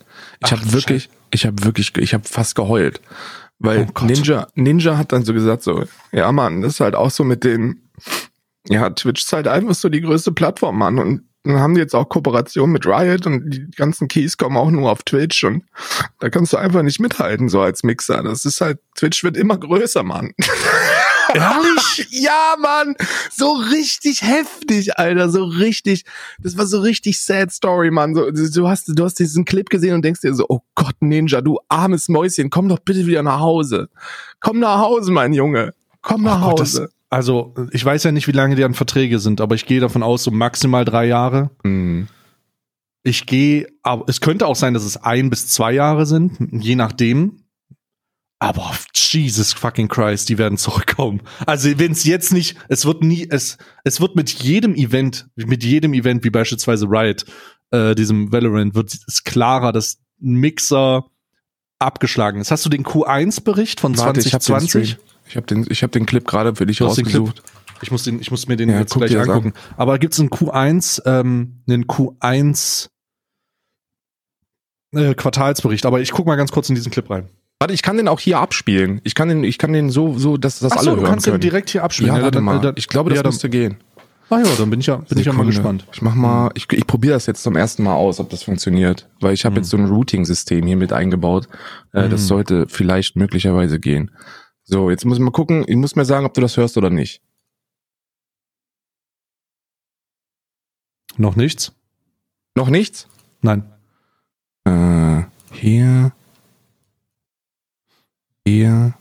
Ich 0.44 0.52
habe 0.52 0.72
wirklich, 0.72 1.10
ich 1.32 1.44
habe 1.44 1.64
wirklich, 1.64 1.96
ich 1.98 2.14
habe 2.14 2.22
fast 2.28 2.54
geheult. 2.54 3.00
Weil 3.58 3.88
oh 4.00 4.04
Ninja, 4.04 4.46
Ninja 4.54 4.96
hat 4.96 5.10
dann 5.12 5.24
so 5.24 5.34
gesagt 5.34 5.64
so, 5.64 5.84
ja 6.12 6.30
Mann, 6.30 6.62
das 6.62 6.74
ist 6.74 6.80
halt 6.80 6.94
auch 6.94 7.10
so 7.10 7.24
mit 7.24 7.42
dem, 7.42 7.80
ja, 8.68 8.88
Twitch 8.90 9.24
ist 9.24 9.32
halt 9.32 9.48
einfach 9.48 9.74
so 9.74 9.88
die 9.88 10.00
größte 10.00 10.30
Plattform, 10.30 10.78
Mann. 10.78 10.98
Und 11.00 11.22
dann 11.42 11.58
haben 11.58 11.74
die 11.74 11.80
jetzt 11.80 11.94
auch 11.94 12.08
Kooperation 12.08 12.70
mit 12.70 12.86
Riot 12.86 13.26
und 13.26 13.50
die 13.50 13.66
ganzen 13.72 14.06
Keys 14.06 14.36
kommen 14.36 14.56
auch 14.56 14.70
nur 14.70 14.90
auf 14.90 15.02
Twitch 15.02 15.42
und 15.42 15.64
da 16.20 16.30
kannst 16.30 16.52
du 16.52 16.58
einfach 16.58 16.82
nicht 16.82 17.00
mithalten, 17.00 17.48
so 17.48 17.60
als 17.60 17.82
Mixer. 17.82 18.22
Das 18.22 18.44
ist 18.44 18.60
halt, 18.60 18.78
Twitch 18.94 19.24
wird 19.24 19.36
immer 19.36 19.58
größer, 19.58 20.04
Mann. 20.04 20.30
Ehrlich? 21.34 22.06
ja, 22.10 22.54
Mann. 22.58 22.94
So 23.30 23.52
richtig 23.52 24.22
heftig, 24.22 24.98
Alter. 24.98 25.30
So 25.30 25.44
richtig. 25.44 26.04
Das 26.42 26.56
war 26.56 26.66
so 26.66 26.80
richtig 26.80 27.20
sad 27.20 27.52
Story, 27.52 27.90
Mann. 27.90 28.14
So, 28.14 28.30
du 28.30 28.68
hast, 28.68 28.86
du 28.88 29.04
hast 29.04 29.18
diesen 29.18 29.44
Clip 29.44 29.68
gesehen 29.68 29.94
und 29.94 30.04
denkst 30.04 30.20
dir 30.20 30.34
so, 30.34 30.46
oh 30.48 30.60
Gott, 30.74 30.96
Ninja, 31.00 31.40
du 31.40 31.58
armes 31.68 32.08
Mäuschen, 32.08 32.50
komm 32.50 32.68
doch 32.68 32.80
bitte 32.80 33.06
wieder 33.06 33.22
nach 33.22 33.40
Hause. 33.40 33.88
Komm 34.40 34.58
nach 34.60 34.78
Hause, 34.78 35.12
mein 35.12 35.32
Junge. 35.32 35.74
Komm 36.02 36.22
nach 36.22 36.42
oh 36.42 36.50
Gott, 36.50 36.60
Hause. 36.60 36.80
Das, 36.82 36.90
also, 37.10 37.54
ich 37.72 37.84
weiß 37.84 38.04
ja 38.04 38.12
nicht, 38.12 38.28
wie 38.28 38.32
lange 38.32 38.54
deren 38.54 38.74
Verträge 38.74 39.18
sind, 39.18 39.40
aber 39.40 39.54
ich 39.54 39.66
gehe 39.66 39.80
davon 39.80 40.02
aus, 40.02 40.22
so 40.22 40.30
maximal 40.30 40.84
drei 40.84 41.06
Jahre. 41.06 41.50
Mhm. 41.64 42.06
Ich 43.02 43.26
gehe, 43.26 43.66
aber 43.82 44.04
es 44.08 44.20
könnte 44.20 44.46
auch 44.46 44.56
sein, 44.56 44.74
dass 44.74 44.84
es 44.84 44.98
ein 44.98 45.30
bis 45.30 45.48
zwei 45.48 45.72
Jahre 45.72 46.06
sind, 46.06 46.36
je 46.52 46.76
nachdem. 46.76 47.39
Aber 48.42 48.72
Jesus 48.94 49.52
fucking 49.52 49.88
Christ, 49.88 50.30
die 50.30 50.38
werden 50.38 50.56
zurückkommen. 50.56 51.20
Also 51.46 51.78
wenn 51.78 51.92
es 51.92 52.04
jetzt 52.04 52.32
nicht, 52.32 52.56
es 52.68 52.86
wird 52.86 53.02
nie, 53.02 53.28
es, 53.30 53.58
es 53.84 54.00
wird 54.00 54.16
mit 54.16 54.30
jedem 54.30 54.74
Event, 54.74 55.28
mit 55.36 55.62
jedem 55.62 55.92
Event 55.92 56.24
wie 56.24 56.30
beispielsweise 56.30 56.86
Riot, 56.86 57.26
äh, 57.70 57.94
diesem 57.94 58.32
Valorant, 58.32 58.74
wird 58.74 58.96
es 59.06 59.24
klarer, 59.24 59.72
dass 59.72 59.98
Mixer 60.18 61.04
abgeschlagen 61.78 62.40
ist. 62.40 62.50
Hast 62.50 62.64
du 62.64 62.70
den 62.70 62.82
Q1-Bericht 62.82 63.78
von 63.78 63.96
Warte, 63.98 64.20
2020? 64.20 64.96
Ich 65.28 65.36
habe 65.36 65.46
den, 65.46 65.66
ich 65.68 65.82
habe 65.82 65.90
den 65.90 66.06
Clip 66.06 66.26
gerade 66.26 66.56
für 66.56 66.64
dich 66.64 66.80
rausgesucht. 66.80 67.42
Ich 67.82 67.90
muss 67.90 68.04
den, 68.04 68.20
ich 68.20 68.30
muss 68.30 68.48
mir 68.48 68.56
den 68.56 68.70
ja, 68.70 68.80
jetzt 68.80 68.94
gleich 68.94 69.16
angucken. 69.18 69.52
An. 69.54 69.74
Aber 69.76 69.98
gibt's 69.98 70.18
einen 70.18 70.30
Q1, 70.30 71.02
ähm, 71.04 71.62
einen 71.68 71.84
Q1 71.84 72.88
äh, 74.92 75.14
Quartalsbericht? 75.14 75.84
Aber 75.84 76.00
ich 76.00 76.10
guck 76.12 76.26
mal 76.26 76.36
ganz 76.36 76.52
kurz 76.52 76.70
in 76.70 76.74
diesen 76.74 76.90
Clip 76.90 77.08
rein. 77.08 77.28
Warte, 77.60 77.74
ich 77.74 77.82
kann 77.82 77.98
den 77.98 78.08
auch 78.08 78.20
hier 78.20 78.38
abspielen. 78.38 79.02
Ich 79.04 79.14
kann 79.14 79.28
den, 79.28 79.44
ich 79.44 79.58
kann 79.58 79.74
den 79.74 79.90
so, 79.90 80.16
so, 80.18 80.38
dass 80.38 80.60
das 80.60 80.72
Ach 80.72 80.76
alle 80.78 80.84
so, 80.84 80.90
hören 80.92 81.04
du 81.04 81.10
kannst 81.10 81.26
können. 81.26 81.36
den 81.36 81.42
direkt 81.42 81.68
hier 81.68 81.84
abspielen. 81.84 82.16
Ja, 82.16 82.22
warte 82.22 82.40
mal. 82.40 82.72
Ich 82.76 82.88
glaube, 82.88 83.10
das 83.10 83.18
ja, 83.18 83.22
müsste 83.22 83.50
gehen. 83.50 83.76
Ah 84.30 84.38
ja, 84.38 84.46
dann 84.56 84.70
bin 84.70 84.80
ich 84.80 84.86
ja, 84.86 84.96
bin 84.96 85.04
Sekunde. 85.08 85.20
ich 85.20 85.26
ja 85.26 85.32
mal 85.34 85.46
gespannt. 85.46 85.86
Ich 85.92 86.00
mach 86.00 86.14
mal, 86.14 86.52
ich, 86.54 86.72
ich 86.72 86.86
probiere 86.86 87.14
das 87.14 87.26
jetzt 87.26 87.42
zum 87.42 87.56
ersten 87.56 87.82
Mal 87.82 87.94
aus, 87.94 88.18
ob 88.18 88.30
das 88.30 88.44
funktioniert, 88.44 89.08
weil 89.20 89.34
ich 89.34 89.44
habe 89.44 89.54
mhm. 89.54 89.56
jetzt 89.58 89.70
so 89.70 89.76
ein 89.76 89.86
Routing-System 89.86 90.64
hier 90.64 90.76
mit 90.76 90.92
eingebaut. 90.92 91.48
Äh, 91.92 92.06
mhm. 92.06 92.10
Das 92.10 92.28
sollte 92.28 92.66
vielleicht 92.66 93.16
möglicherweise 93.16 93.78
gehen. 93.78 94.10
So, 94.62 94.88
jetzt 94.88 95.04
muss 95.04 95.18
ich 95.18 95.22
mal 95.22 95.30
gucken, 95.30 95.64
ich 95.66 95.76
muss 95.76 95.96
mir 95.96 96.06
sagen, 96.06 96.24
ob 96.24 96.32
du 96.32 96.40
das 96.40 96.56
hörst 96.56 96.78
oder 96.78 96.88
nicht. 96.88 97.20
Noch 101.18 101.36
nichts? 101.36 101.72
Noch 102.54 102.70
nichts? 102.70 103.06
Nein. 103.42 103.64
Äh, 104.64 105.24
hier. 105.52 106.12
Hier. 108.46 108.94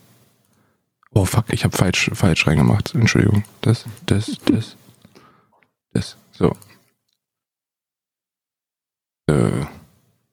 Oh 1.12 1.26
fuck, 1.26 1.46
ich 1.50 1.64
habe 1.64 1.76
falsch, 1.76 2.12
falsch 2.14 2.46
reingemacht. 2.46 2.94
Entschuldigung. 2.94 3.44
Das, 3.62 3.86
das, 4.06 4.38
das. 4.46 4.76
Das. 5.94 6.18
So. 6.32 6.56
Äh, 9.28 9.66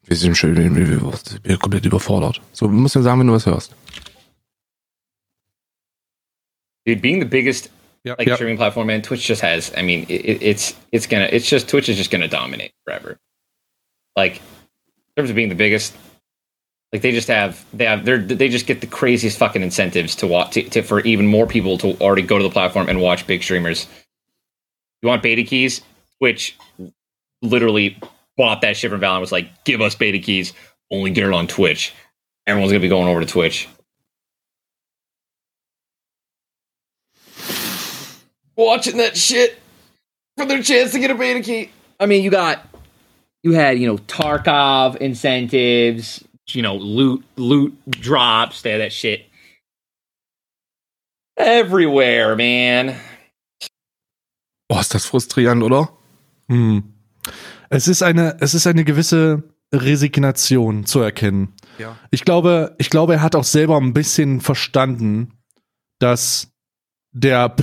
wir 0.04 0.16
sind 0.16 0.36
schon 0.36 0.56
wir, 0.56 0.74
wir, 0.74 1.12
wir 1.42 1.58
komplett 1.58 1.86
überfordert. 1.86 2.40
So, 2.52 2.66
du 2.66 2.72
musst 2.72 2.94
ja 2.94 3.02
sagen, 3.02 3.20
wenn 3.20 3.26
du 3.26 3.32
was 3.32 3.46
hörst. 3.46 3.74
dude, 6.86 7.02
being 7.02 7.18
the 7.18 7.26
biggest 7.26 7.68
yep. 8.04 8.18
like 8.18 8.28
yep. 8.28 8.36
streaming 8.36 8.56
platform, 8.56 8.86
man, 8.86 9.02
Twitch 9.02 9.26
just 9.26 9.42
has. 9.42 9.72
I 9.76 9.82
mean, 9.82 10.06
it, 10.08 10.42
it's 10.42 10.74
it's 10.92 11.06
gonna 11.06 11.28
it's 11.30 11.48
just 11.48 11.68
Twitch 11.68 11.88
is 11.88 11.96
just 11.96 12.10
gonna 12.10 12.28
dominate 12.28 12.72
forever. 12.84 13.18
Like 14.14 14.36
in 14.36 15.12
terms 15.16 15.28
of 15.28 15.36
being 15.36 15.50
the 15.50 15.54
biggest, 15.54 15.94
like 16.96 17.02
they 17.02 17.12
just 17.12 17.28
have 17.28 17.62
they 17.74 17.84
have 17.84 18.06
they 18.06 18.16
they 18.16 18.48
just 18.48 18.66
get 18.66 18.80
the 18.80 18.86
craziest 18.86 19.36
fucking 19.36 19.62
incentives 19.62 20.16
to 20.16 20.26
watch 20.26 20.52
to, 20.52 20.62
to, 20.70 20.82
for 20.82 21.00
even 21.00 21.26
more 21.26 21.46
people 21.46 21.76
to 21.76 21.88
already 22.00 22.22
go 22.22 22.38
to 22.38 22.42
the 22.42 22.48
platform 22.48 22.88
and 22.88 23.02
watch 23.02 23.26
big 23.26 23.42
streamers. 23.42 23.86
You 25.02 25.10
want 25.10 25.22
beta 25.22 25.42
keys? 25.42 25.82
Twitch 26.18 26.56
literally 27.42 27.98
bought 28.38 28.62
that 28.62 28.78
shit 28.78 28.90
from 28.90 29.02
Valorant. 29.02 29.20
Was 29.20 29.30
like, 29.30 29.64
give 29.64 29.82
us 29.82 29.94
beta 29.94 30.18
keys. 30.18 30.54
Only 30.90 31.10
get 31.10 31.24
it 31.26 31.34
on 31.34 31.46
Twitch. 31.46 31.92
Everyone's 32.46 32.72
gonna 32.72 32.80
be 32.80 32.88
going 32.88 33.08
over 33.08 33.20
to 33.20 33.26
Twitch. 33.26 33.68
watching 38.56 38.96
that 38.96 39.18
shit 39.18 39.58
for 40.38 40.46
their 40.46 40.62
chance 40.62 40.92
to 40.92 40.98
get 40.98 41.10
a 41.10 41.14
beta 41.14 41.40
key. 41.40 41.70
I 42.00 42.06
mean, 42.06 42.24
you 42.24 42.30
got 42.30 42.66
you 43.42 43.52
had 43.52 43.78
you 43.78 43.86
know 43.86 43.98
Tarkov 43.98 44.96
incentives, 44.96 46.24
you 46.54 46.62
know 46.62 46.76
loot 46.76 47.24
loot 47.36 47.74
drops, 47.90 48.62
had 48.62 48.80
that 48.80 48.92
shit 48.92 49.26
everywhere, 51.36 52.36
man. 52.36 52.96
Boah, 54.68 54.80
ist 54.80 54.94
das 54.94 55.06
frustrierend, 55.06 55.62
oder? 55.62 55.90
Hm. 56.48 56.94
Es 57.68 57.88
ist 57.88 58.02
eine, 58.02 58.36
es 58.40 58.54
ist 58.54 58.66
eine 58.66 58.84
gewisse 58.84 59.42
Resignation 59.72 60.86
zu 60.86 61.00
erkennen. 61.00 61.54
Ja. 61.78 61.96
Ich 62.10 62.24
glaube, 62.24 62.74
ich 62.78 62.90
glaube, 62.90 63.14
er 63.14 63.22
hat 63.22 63.36
auch 63.36 63.44
selber 63.44 63.76
ein 63.76 63.92
bisschen 63.92 64.40
verstanden, 64.40 65.34
dass 65.98 66.52
der, 67.12 67.54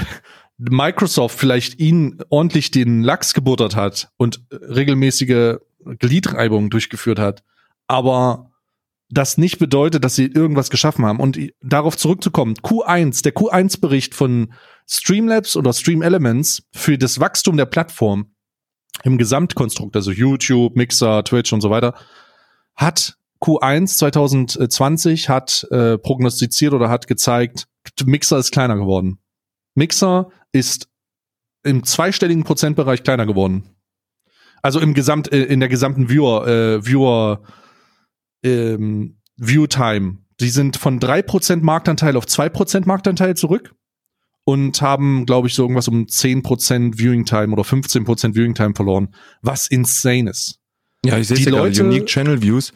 Microsoft 0.58 1.38
vielleicht 1.38 1.80
ihn 1.80 2.20
ordentlich 2.30 2.72
den 2.72 3.02
Lachs 3.02 3.34
gebuttert 3.34 3.76
hat 3.76 4.10
und 4.18 4.44
regelmäßige 4.52 5.58
Gliedreibungen 5.84 6.70
durchgeführt 6.70 7.20
hat, 7.20 7.44
aber 7.88 8.53
das 9.14 9.38
nicht 9.38 9.60
bedeutet, 9.60 10.04
dass 10.04 10.16
sie 10.16 10.26
irgendwas 10.26 10.70
geschaffen 10.70 11.06
haben. 11.06 11.20
Und 11.20 11.40
darauf 11.62 11.98
zurückzukommen, 11.98 12.56
Q1, 12.56 13.24
der 13.24 13.34
Q1-Bericht 13.34 14.16
von 14.16 14.54
Streamlabs 14.88 15.56
oder 15.56 15.74
Stream 15.74 16.02
Elements 16.02 16.64
für 16.74 16.98
das 16.98 17.20
Wachstum 17.20 17.58
der 17.58 17.66
Plattform 17.66 18.34
im 19.04 19.18
Gesamtkonstrukt, 19.18 19.96
also 19.96 20.12
YouTube, 20.12 20.76
Mixer, 20.76 21.24
Twitch 21.24 21.52
und 21.54 21.62
so 21.62 21.70
weiter, 21.70 21.96
hat 22.76 23.18
Q1 23.42 23.98
2020 23.98 25.30
hat 25.30 25.68
äh, 25.70 25.98
prognostiziert 25.98 26.74
oder 26.74 26.90
hat 26.90 27.08
gezeigt, 27.08 27.68
Mixer 28.06 28.38
ist 28.38 28.52
kleiner 28.52 28.78
geworden. 28.78 29.20
Mixer 29.76 30.30
ist 30.54 30.88
im 31.64 31.84
zweistelligen 31.84 32.44
Prozentbereich 32.44 33.04
kleiner 33.04 33.26
geworden. 33.26 33.70
Also 34.62 34.80
im 34.80 34.94
Gesamt, 34.94 35.32
äh, 35.32 35.44
in 35.44 35.60
der 35.60 35.70
gesamten 35.70 36.10
Viewer, 36.10 36.48
äh, 36.48 36.86
Viewer, 36.86 37.42
ähm, 38.44 39.18
View 39.38 39.68
Time. 39.68 40.18
Sie 40.40 40.50
sind 40.50 40.78
von 40.78 41.00
drei 41.00 41.22
Prozent 41.22 41.64
Marktanteil 41.64 42.18
auf 42.18 42.26
zwei 42.28 42.50
Prozent 42.50 42.86
Marktanteil 42.86 43.36
zurück 43.36 43.74
und 44.46 44.82
haben, 44.82 45.26
glaube 45.26 45.48
ich, 45.48 45.56
so 45.56 45.64
irgendwas 45.64 45.88
um 45.88 46.08
zehn 46.08 46.44
Prozent 46.44 46.98
Viewing 46.98 47.26
Time 47.26 47.54
oder 47.54 47.64
15 47.64 48.04
Prozent 48.04 48.36
Viewing 48.36 48.56
Time 48.56 48.74
verloren, 48.76 49.16
was 49.42 49.68
insane 49.68 50.30
ist. 50.30 50.60
Ja, 51.06 51.18
ich 51.18 51.28
sehe 51.28 51.38
ja 51.38 51.52
Leute, 51.52 51.84
Unique 51.84 52.06
Channel 52.06 52.42
Views. 52.42 52.74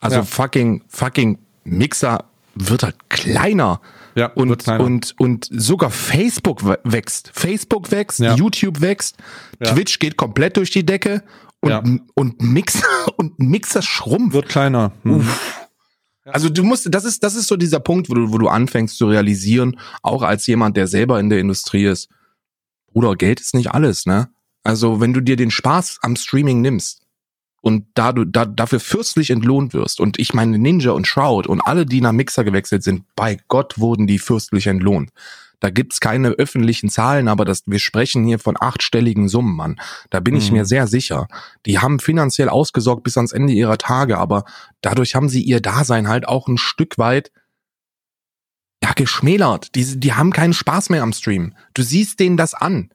Also 0.00 0.16
ja. 0.16 0.22
fucking, 0.22 0.82
fucking 0.88 1.38
Mixer 1.64 2.24
wird 2.54 2.82
halt 2.82 2.96
kleiner. 3.08 3.80
Ja, 4.14 4.26
und, 4.26 4.68
und, 4.68 5.14
und 5.18 5.48
sogar 5.50 5.90
Facebook 5.90 6.64
wächst. 6.64 7.30
Facebook 7.34 7.90
wächst, 7.90 8.20
ja. 8.20 8.34
YouTube 8.36 8.80
wächst, 8.80 9.16
ja. 9.60 9.72
Twitch 9.72 9.98
geht 9.98 10.16
komplett 10.16 10.56
durch 10.56 10.70
die 10.70 10.86
Decke 10.86 11.22
und, 11.60 11.70
ja. 11.70 11.82
und 12.14 12.40
Mixer 12.40 12.86
und 13.16 13.38
Mixer 13.38 13.82
schrumpft. 13.82 14.34
Wird 14.34 14.48
kleiner. 14.48 14.92
Hm. 15.02 15.26
Also 16.26 16.48
du 16.48 16.62
musst, 16.62 16.88
das 16.94 17.04
ist, 17.04 17.22
das 17.22 17.34
ist 17.34 17.48
so 17.48 17.56
dieser 17.56 17.80
Punkt, 17.80 18.08
wo 18.08 18.14
du, 18.14 18.32
wo 18.32 18.38
du 18.38 18.48
anfängst 18.48 18.96
zu 18.96 19.06
realisieren, 19.06 19.78
auch 20.02 20.22
als 20.22 20.46
jemand, 20.46 20.76
der 20.76 20.86
selber 20.86 21.20
in 21.20 21.28
der 21.28 21.38
Industrie 21.38 21.84
ist. 21.84 22.08
Bruder, 22.92 23.16
Geld 23.16 23.40
ist 23.40 23.54
nicht 23.54 23.72
alles, 23.72 24.06
ne? 24.06 24.30
Also 24.62 25.00
wenn 25.00 25.12
du 25.12 25.20
dir 25.20 25.36
den 25.36 25.50
Spaß 25.50 25.98
am 26.00 26.16
Streaming 26.16 26.62
nimmst, 26.62 27.03
und 27.64 27.86
da 27.94 28.12
du 28.12 28.26
da, 28.26 28.44
dafür 28.44 28.78
fürstlich 28.78 29.30
entlohnt 29.30 29.72
wirst. 29.72 29.98
Und 29.98 30.18
ich 30.18 30.34
meine, 30.34 30.58
Ninja 30.58 30.90
und 30.90 31.06
Shroud 31.06 31.46
und 31.46 31.62
alle, 31.62 31.86
die 31.86 32.02
nach 32.02 32.12
Mixer 32.12 32.44
gewechselt 32.44 32.82
sind, 32.82 33.04
bei 33.16 33.38
Gott 33.48 33.78
wurden 33.78 34.06
die 34.06 34.18
fürstlich 34.18 34.66
entlohnt. 34.66 35.12
Da 35.60 35.70
gibt's 35.70 35.98
keine 35.98 36.28
öffentlichen 36.28 36.90
Zahlen, 36.90 37.26
aber 37.26 37.46
das, 37.46 37.62
wir 37.64 37.78
sprechen 37.78 38.26
hier 38.26 38.38
von 38.38 38.56
achtstelligen 38.60 39.28
Summen, 39.28 39.56
Mann. 39.56 39.80
Da 40.10 40.20
bin 40.20 40.34
mhm. 40.34 40.40
ich 40.40 40.52
mir 40.52 40.66
sehr 40.66 40.86
sicher. 40.86 41.26
Die 41.64 41.78
haben 41.78 42.00
finanziell 42.00 42.50
ausgesorgt 42.50 43.02
bis 43.02 43.16
ans 43.16 43.32
Ende 43.32 43.54
ihrer 43.54 43.78
Tage, 43.78 44.18
aber 44.18 44.44
dadurch 44.82 45.14
haben 45.14 45.30
sie 45.30 45.40
ihr 45.40 45.62
Dasein 45.62 46.06
halt 46.06 46.28
auch 46.28 46.48
ein 46.48 46.58
Stück 46.58 46.98
weit 46.98 47.32
ja, 48.82 48.92
geschmälert. 48.92 49.74
Die, 49.74 49.98
die 49.98 50.12
haben 50.12 50.34
keinen 50.34 50.52
Spaß 50.52 50.90
mehr 50.90 51.02
am 51.02 51.14
Stream. 51.14 51.54
Du 51.72 51.82
siehst 51.82 52.20
denen 52.20 52.36
das 52.36 52.52
an. 52.52 52.90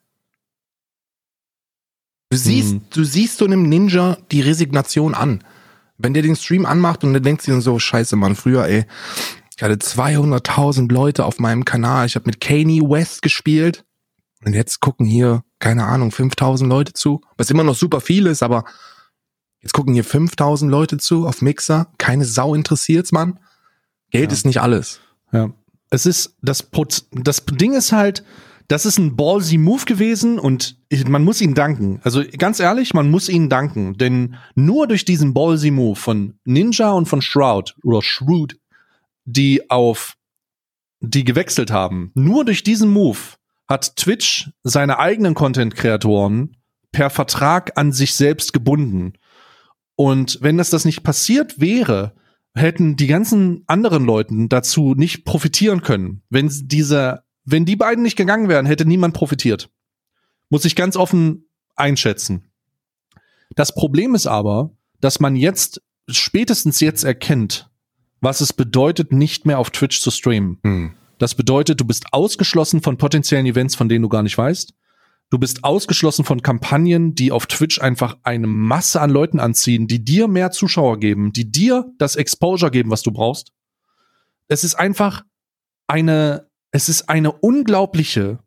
Du 2.30 2.38
siehst, 2.38 2.72
hm. 2.72 2.82
du 2.92 3.04
siehst 3.04 3.38
so 3.38 3.46
einem 3.46 3.64
Ninja 3.64 4.18
die 4.32 4.42
Resignation 4.42 5.16
an. 5.16 5.44
Wenn 5.98 6.14
der 6.14 6.24
den 6.24 6.36
Stream 6.36 6.66
anmacht 6.66 7.04
und 7.04 7.14
dann 7.14 7.24
denkt 7.24 7.42
sich 7.42 7.54
so, 7.62 7.78
scheiße, 7.80 8.16
Mann, 8.16 8.36
früher, 8.36 8.66
ey, 8.66 8.86
ich 9.58 9.64
hatte 9.64 9.76
200.000 9.76 10.90
Leute 10.92 11.26
auf 11.26 11.40
meinem 11.40 11.66
Kanal, 11.66 12.06
ich 12.06 12.16
habe 12.16 12.28
mit 12.28 12.40
Kanye 12.40 12.82
West 12.82 13.22
gespielt 13.22 13.84
und 14.46 14.54
jetzt 14.54 14.80
gucken 14.80 15.06
hier, 15.06 15.44
keine 15.60 15.86
Ahnung, 15.86 16.12
5000 16.12 16.70
Leute 16.70 16.94
zu, 16.94 17.20
was 17.36 17.50
immer 17.50 17.64
noch 17.64 17.76
super 17.76 18.00
viel 18.00 18.28
ist, 18.28 18.42
aber 18.42 18.64
jetzt 19.60 19.74
gucken 19.74 19.94
hier 19.94 20.06
5000 20.06 20.72
Leute 20.72 20.98
zu 20.98 21.28
auf 21.28 21.42
Mixer, 21.42 21.92
keine 21.98 22.24
Sau 22.24 22.56
interessiert's, 22.56 23.12
Mann. 23.12 23.40
Geld 24.12 24.32
ja. 24.32 24.34
ist 24.34 24.46
nicht 24.46 24.62
alles. 24.62 25.02
Ja. 25.34 25.50
Es 25.90 26.06
ist, 26.06 26.38
das, 26.42 26.70
das 27.12 27.44
Ding 27.46 27.74
ist 27.74 27.92
halt, 27.92 28.24
das 28.70 28.86
ist 28.86 29.00
ein 29.00 29.16
ballsy 29.16 29.58
Move 29.58 29.84
gewesen 29.86 30.38
und 30.38 30.78
man 31.08 31.24
muss 31.24 31.42
ihnen 31.42 31.56
danken. 31.56 32.00
Also 32.04 32.24
ganz 32.38 32.60
ehrlich, 32.60 32.94
man 32.94 33.10
muss 33.10 33.28
ihnen 33.28 33.50
danken, 33.50 33.98
denn 33.98 34.36
nur 34.56 34.88
durch 34.88 35.06
diesen 35.06 35.34
ballsy 35.34 35.72
Move 35.72 35.96
von 35.96 36.36
Ninja 36.46 36.92
und 36.92 37.08
von 37.08 37.22
Shroud 37.22 37.76
oder 37.84 38.02
Shroud, 38.04 38.58
die 39.26 39.70
auf 39.72 40.16
die 41.02 41.24
gewechselt 41.24 41.72
haben, 41.72 42.12
nur 42.14 42.46
durch 42.46 42.62
diesen 42.62 42.92
Move 42.92 43.18
hat 43.68 43.96
Twitch 43.96 44.52
seine 44.64 45.00
eigenen 45.00 45.34
Content-Kreatoren 45.34 46.56
per 46.92 47.10
Vertrag 47.10 47.76
an 47.76 47.92
sich 47.92 48.14
selbst 48.14 48.54
gebunden. 48.54 49.14
Und 49.96 50.38
wenn 50.42 50.58
das 50.58 50.70
das 50.70 50.86
nicht 50.86 51.02
passiert 51.04 51.60
wäre, 51.60 52.14
hätten 52.56 52.98
die 52.98 53.08
ganzen 53.08 53.64
anderen 53.66 54.06
Leuten 54.06 54.48
dazu 54.48 54.94
nicht 54.96 55.26
profitieren 55.26 55.82
können. 55.82 56.22
Wenn 56.30 56.52
diese, 56.64 57.24
wenn 57.46 57.66
die 57.66 57.76
beiden 57.76 58.04
nicht 58.04 58.16
gegangen 58.16 58.50
wären, 58.50 58.66
hätte 58.66 58.86
niemand 58.86 59.14
profitiert. 59.14 59.70
Muss 60.50 60.66
ich 60.66 60.76
ganz 60.76 60.96
offen 60.96 61.46
einschätzen. 61.76 62.52
Das 63.56 63.74
Problem 63.74 64.16
ist 64.16 64.28
aber, 64.28 64.72
dass 65.02 65.20
man 65.20 65.36
jetzt, 65.36 65.82
spätestens 66.08 66.80
jetzt 66.80 67.04
erkennt, 67.04 67.70
was 68.22 68.42
es 68.42 68.54
bedeutet, 68.54 69.12
nicht 69.12 69.46
mehr 69.46 69.60
auf 69.60 69.70
Twitch 69.70 70.02
zu 70.02 70.12
streamen. 70.12 70.60
Hm. 70.64 70.94
Das 71.18 71.36
bedeutet, 71.36 71.80
du 71.80 71.86
bist 71.86 72.14
ausgeschlossen 72.14 72.82
von 72.82 72.98
potenziellen 72.98 73.46
Events, 73.46 73.76
von 73.76 73.90
denen 73.90 74.04
du 74.04 74.10
gar 74.10 74.24
nicht 74.24 74.38
weißt. 74.38 74.74
Du 75.30 75.38
bist 75.38 75.64
ausgeschlossen 75.64 76.26
von 76.26 76.42
Kampagnen, 76.42 77.14
die 77.14 77.32
auf 77.32 77.46
Twitch 77.46 77.80
einfach 77.80 78.18
eine 78.24 78.48
Masse 78.48 79.00
an 79.00 79.12
Leuten 79.12 79.40
anziehen, 79.40 79.88
die 79.88 80.04
dir 80.04 80.28
mehr 80.28 80.50
Zuschauer 80.52 81.00
geben, 81.00 81.34
die 81.34 81.52
dir 81.52 81.92
das 82.00 82.16
Exposure 82.16 82.72
geben, 82.72 82.90
was 82.90 83.04
du 83.04 83.12
brauchst. 83.12 83.52
Es 84.48 84.64
ist 84.64 84.76
einfach 84.76 85.24
eine, 85.86 86.49
es 86.72 86.90
ist 86.90 87.10
eine 87.10 87.32
unglaubliche, 87.32 88.40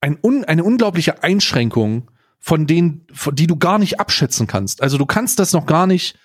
ein 0.00 0.18
un, 0.22 0.44
eine 0.44 0.64
unglaubliche 0.64 1.22
Einschränkung, 1.22 2.10
von 2.38 2.66
denen, 2.66 3.06
von, 3.12 3.34
die 3.34 3.46
du 3.46 3.56
gar 3.56 3.78
nicht 3.78 4.00
abschätzen 4.00 4.46
kannst. 4.46 4.82
Also 4.82 4.98
du 4.98 5.06
kannst 5.06 5.38
das 5.38 5.52
noch 5.52 5.66
gar 5.66 5.86
nicht, 5.86 6.18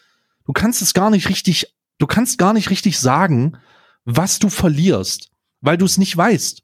du 0.45 0.53
kannst 0.53 0.81
es 0.81 0.93
gar 0.93 1.09
nicht 1.09 1.29
richtig, 1.29 1.73
du 1.99 2.07
kannst 2.07 2.37
gar 2.37 2.53
nicht 2.53 2.69
richtig 2.69 2.99
sagen, 2.99 3.57
was 4.03 4.39
du 4.39 4.49
verlierst, 4.49 5.29
weil 5.61 5.77
du 5.77 5.85
es 5.85 5.97
nicht 5.97 6.15
weißt 6.15 6.63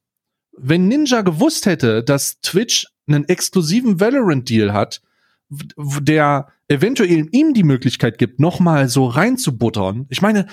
wenn 0.57 0.87
Ninja 0.87 1.21
gewusst 1.21 1.65
hätte, 1.65 2.03
dass 2.03 2.39
Twitch 2.41 2.87
einen 3.07 3.27
exklusiven 3.27 3.99
Valorant-Deal 3.99 4.73
hat, 4.73 5.01
der 5.49 6.47
eventuell 6.67 7.27
ihm 7.31 7.53
die 7.53 7.63
Möglichkeit 7.63 8.17
gibt, 8.17 8.39
nochmal 8.39 8.87
so 8.87 9.05
reinzubuttern. 9.05 10.05
Ich 10.09 10.21
meine, 10.21 10.47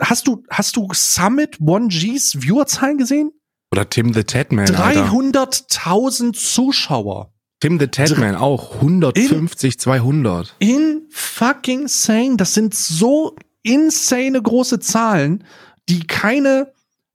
hast 0.00 0.26
du, 0.26 0.42
hast 0.50 0.76
du 0.76 0.88
Summit 0.92 1.58
1Gs 1.58 2.42
Viewerzahlen 2.42 2.98
gesehen? 2.98 3.32
Oder 3.72 3.88
Tim 3.88 4.12
the 4.12 4.24
Tatman. 4.24 4.66
300.000 4.66 6.32
Zuschauer. 6.32 7.32
Tim 7.60 7.78
the 7.78 7.88
Tatman 7.88 8.36
auch 8.36 8.76
150, 8.76 9.74
in, 9.74 9.78
200. 9.78 10.54
In 10.58 11.02
fucking 11.10 11.88
sane. 11.88 12.36
Das 12.36 12.54
sind 12.54 12.74
so 12.74 13.36
insane 13.62 14.40
große 14.40 14.80
Zahlen, 14.80 15.44
die 15.88 16.06
keine, 16.06 16.72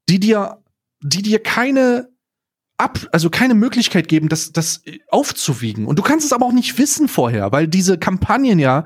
die 0.10 0.20
dir 0.20 0.60
die 1.02 1.22
dir 1.22 1.40
keine 1.40 2.10
ab, 2.78 3.00
also 3.12 3.30
keine 3.30 3.56
Möglichkeit 3.56 4.08
geben, 4.08 4.30
das, 4.30 4.52
das 4.52 4.84
aufzuwiegen. 5.10 5.86
Und 5.86 6.00
du 6.00 6.04
kannst 6.04 6.26
es 6.26 6.34
aber 6.34 6.46
auch 6.46 6.54
nicht 6.54 6.78
wissen 6.78 7.08
vorher, 7.08 7.52
weil 7.52 7.68
diese 7.68 7.98
Kampagnen 7.98 8.60
ja 8.60 8.86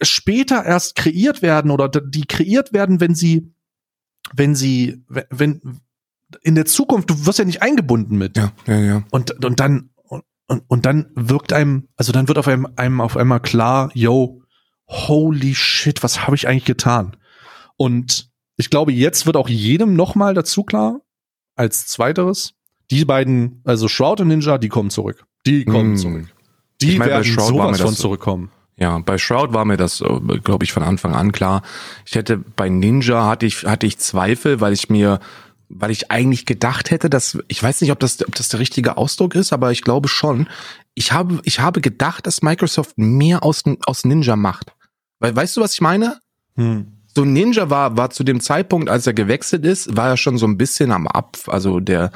später 0.00 0.64
erst 0.64 0.94
kreiert 0.94 1.42
werden 1.42 1.70
oder 1.70 1.88
die 1.88 2.26
kreiert 2.26 2.72
werden, 2.72 3.00
wenn 3.00 3.14
sie, 3.14 3.52
wenn 4.34 4.54
sie, 4.54 5.04
wenn, 5.08 5.80
in 6.42 6.54
der 6.54 6.64
Zukunft, 6.64 7.10
du 7.10 7.26
wirst 7.26 7.38
ja 7.38 7.44
nicht 7.44 7.62
eingebunden 7.62 8.16
mit. 8.16 8.36
Ja, 8.36 8.52
ja, 8.66 8.78
ja. 8.78 9.04
Und, 9.10 9.44
und 9.44 9.60
dann, 9.60 9.90
und, 10.46 10.62
und 10.66 10.86
dann 10.86 11.10
wirkt 11.14 11.52
einem, 11.52 11.88
also 11.96 12.12
dann 12.12 12.28
wird 12.28 12.38
auf 12.38 12.48
einem, 12.48 12.68
einem 12.76 13.00
auf 13.00 13.16
einmal 13.16 13.40
klar, 13.40 13.90
yo, 13.94 14.42
holy 14.88 15.54
shit, 15.54 16.02
was 16.02 16.26
habe 16.26 16.36
ich 16.36 16.48
eigentlich 16.48 16.64
getan? 16.64 17.16
Und 17.76 18.30
ich 18.56 18.70
glaube, 18.70 18.92
jetzt 18.92 19.26
wird 19.26 19.36
auch 19.36 19.48
jedem 19.48 19.94
nochmal 19.94 20.34
dazu 20.34 20.62
klar, 20.62 21.00
als 21.54 21.86
zweiteres, 21.86 22.54
die 22.90 23.04
beiden, 23.04 23.62
also 23.64 23.88
Shroud 23.88 24.20
und 24.20 24.28
Ninja, 24.28 24.58
die 24.58 24.68
kommen 24.68 24.90
zurück. 24.90 25.24
Die 25.46 25.64
kommen 25.64 25.94
mm. 25.94 25.96
zurück. 25.96 26.34
Die 26.80 26.92
ich 26.92 26.98
mein, 26.98 27.08
werden 27.08 27.24
sowas 27.24 27.80
von 27.80 27.94
zurückkommen. 27.94 28.50
Ja, 28.76 28.98
bei 28.98 29.18
Shroud 29.18 29.52
war 29.52 29.64
mir 29.64 29.76
das, 29.76 30.00
äh, 30.00 30.38
glaube 30.42 30.64
ich, 30.64 30.72
von 30.72 30.82
Anfang 30.82 31.14
an 31.14 31.32
klar. 31.32 31.62
Ich 32.06 32.14
hätte 32.14 32.38
bei 32.38 32.68
Ninja 32.68 33.26
hatte 33.26 33.46
ich 33.46 33.64
hatte 33.64 33.86
ich 33.86 33.98
Zweifel, 33.98 34.60
weil 34.60 34.72
ich 34.72 34.88
mir, 34.88 35.20
weil 35.68 35.90
ich 35.90 36.10
eigentlich 36.10 36.46
gedacht 36.46 36.90
hätte, 36.90 37.10
dass 37.10 37.38
ich 37.48 37.62
weiß 37.62 37.80
nicht, 37.82 37.92
ob 37.92 38.00
das 38.00 38.26
ob 38.26 38.34
das 38.34 38.48
der 38.48 38.60
richtige 38.60 38.96
Ausdruck 38.96 39.34
ist, 39.34 39.52
aber 39.52 39.72
ich 39.72 39.82
glaube 39.82 40.08
schon. 40.08 40.48
Ich 40.94 41.12
habe 41.12 41.40
ich 41.44 41.60
habe 41.60 41.80
gedacht, 41.80 42.26
dass 42.26 42.42
Microsoft 42.42 42.98
mehr 42.98 43.42
aus 43.42 43.62
aus 43.86 44.04
Ninja 44.04 44.36
macht. 44.36 44.72
Weil 45.20 45.36
weißt 45.36 45.56
du, 45.56 45.60
was 45.60 45.74
ich 45.74 45.80
meine? 45.80 46.18
Hm 46.56 46.98
so 47.14 47.24
Ninja 47.24 47.70
war, 47.70 47.96
war 47.96 48.10
zu 48.10 48.24
dem 48.24 48.40
Zeitpunkt, 48.40 48.88
als 48.88 49.06
er 49.06 49.12
gewechselt 49.12 49.64
ist, 49.64 49.96
war 49.96 50.08
er 50.08 50.16
schon 50.16 50.38
so 50.38 50.46
ein 50.46 50.56
bisschen 50.56 50.92
am 50.92 51.06
Ab, 51.06 51.36
also 51.46 51.80
der, 51.80 52.10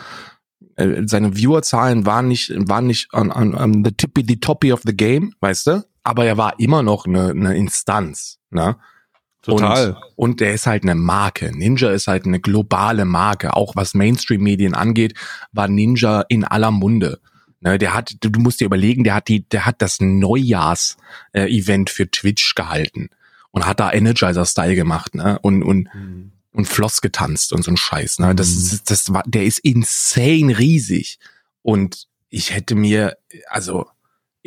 äh, 0.77 1.03
seine 1.07 1.37
Viewerzahlen 1.37 2.07
waren 2.07 2.29
nicht, 2.29 2.53
waren 2.69 2.87
nicht 2.87 3.13
on, 3.13 3.31
on, 3.31 3.55
on 3.55 3.85
the 3.85 3.93
tippy 3.93 4.25
the 4.27 4.41
toppy 4.41 4.73
of 4.73 4.83
the 4.85 4.97
game, 4.97 5.35
weißt 5.41 5.67
du? 5.67 5.85
Aber 6.07 6.25
er 6.25 6.37
war 6.37 6.61
immer 6.61 6.83
noch 6.85 7.07
eine, 7.07 7.31
eine 7.31 7.57
Instanz, 7.57 8.39
ne? 8.51 8.77
Total. 9.43 9.91
Und, 9.91 9.97
und 10.17 10.41
der 10.41 10.55
ist 10.55 10.67
halt 10.67 10.85
eine 10.85 10.95
Marke. 10.95 11.51
Ninja 11.57 11.91
ist 11.91 12.07
halt 12.07 12.27
eine 12.27 12.41
globale 12.41 13.05
Marke. 13.05 13.55
Auch 13.55 13.75
was 13.75 13.95
Mainstream-Medien 13.95 14.75
angeht, 14.75 15.15
war 15.53 15.67
Ninja 15.69 16.25
in 16.29 16.45
aller 16.45 16.71
Munde. 16.71 17.21
Ne, 17.61 17.79
der 17.79 17.95
hat, 17.95 18.17
du, 18.21 18.31
musst 18.39 18.61
dir 18.61 18.67
überlegen, 18.67 19.03
der 19.03 19.15
hat 19.15 19.29
die, 19.29 19.49
der 19.49 19.67
hat 19.67 19.83
das 19.83 19.99
Neujahrs-Event 20.01 21.91
für 21.91 22.09
Twitch 22.09 22.55
gehalten 22.55 23.09
und 23.51 23.67
hat 23.67 23.81
da 23.81 23.93
Energizer-Style 23.93 24.77
gemacht, 24.77 25.17
ne? 25.17 25.39
Und, 25.41 25.65
und, 25.65 25.89
mhm. 25.93 26.33
und 26.53 26.67
Floss 26.67 27.01
getanzt 27.01 27.53
und 27.53 27.65
so 27.65 27.73
ein 27.73 27.77
Scheiß, 27.77 28.21
ne? 28.21 28.35
Das, 28.35 28.51
mhm. 28.51 28.57
ist, 28.59 28.91
das 28.91 29.13
war, 29.13 29.25
der 29.27 29.45
ist 29.45 29.59
insane 29.59 30.57
riesig. 30.59 31.19
Und 31.63 32.07
ich 32.29 32.55
hätte 32.55 32.77
mir, 32.77 33.17
also, 33.49 33.87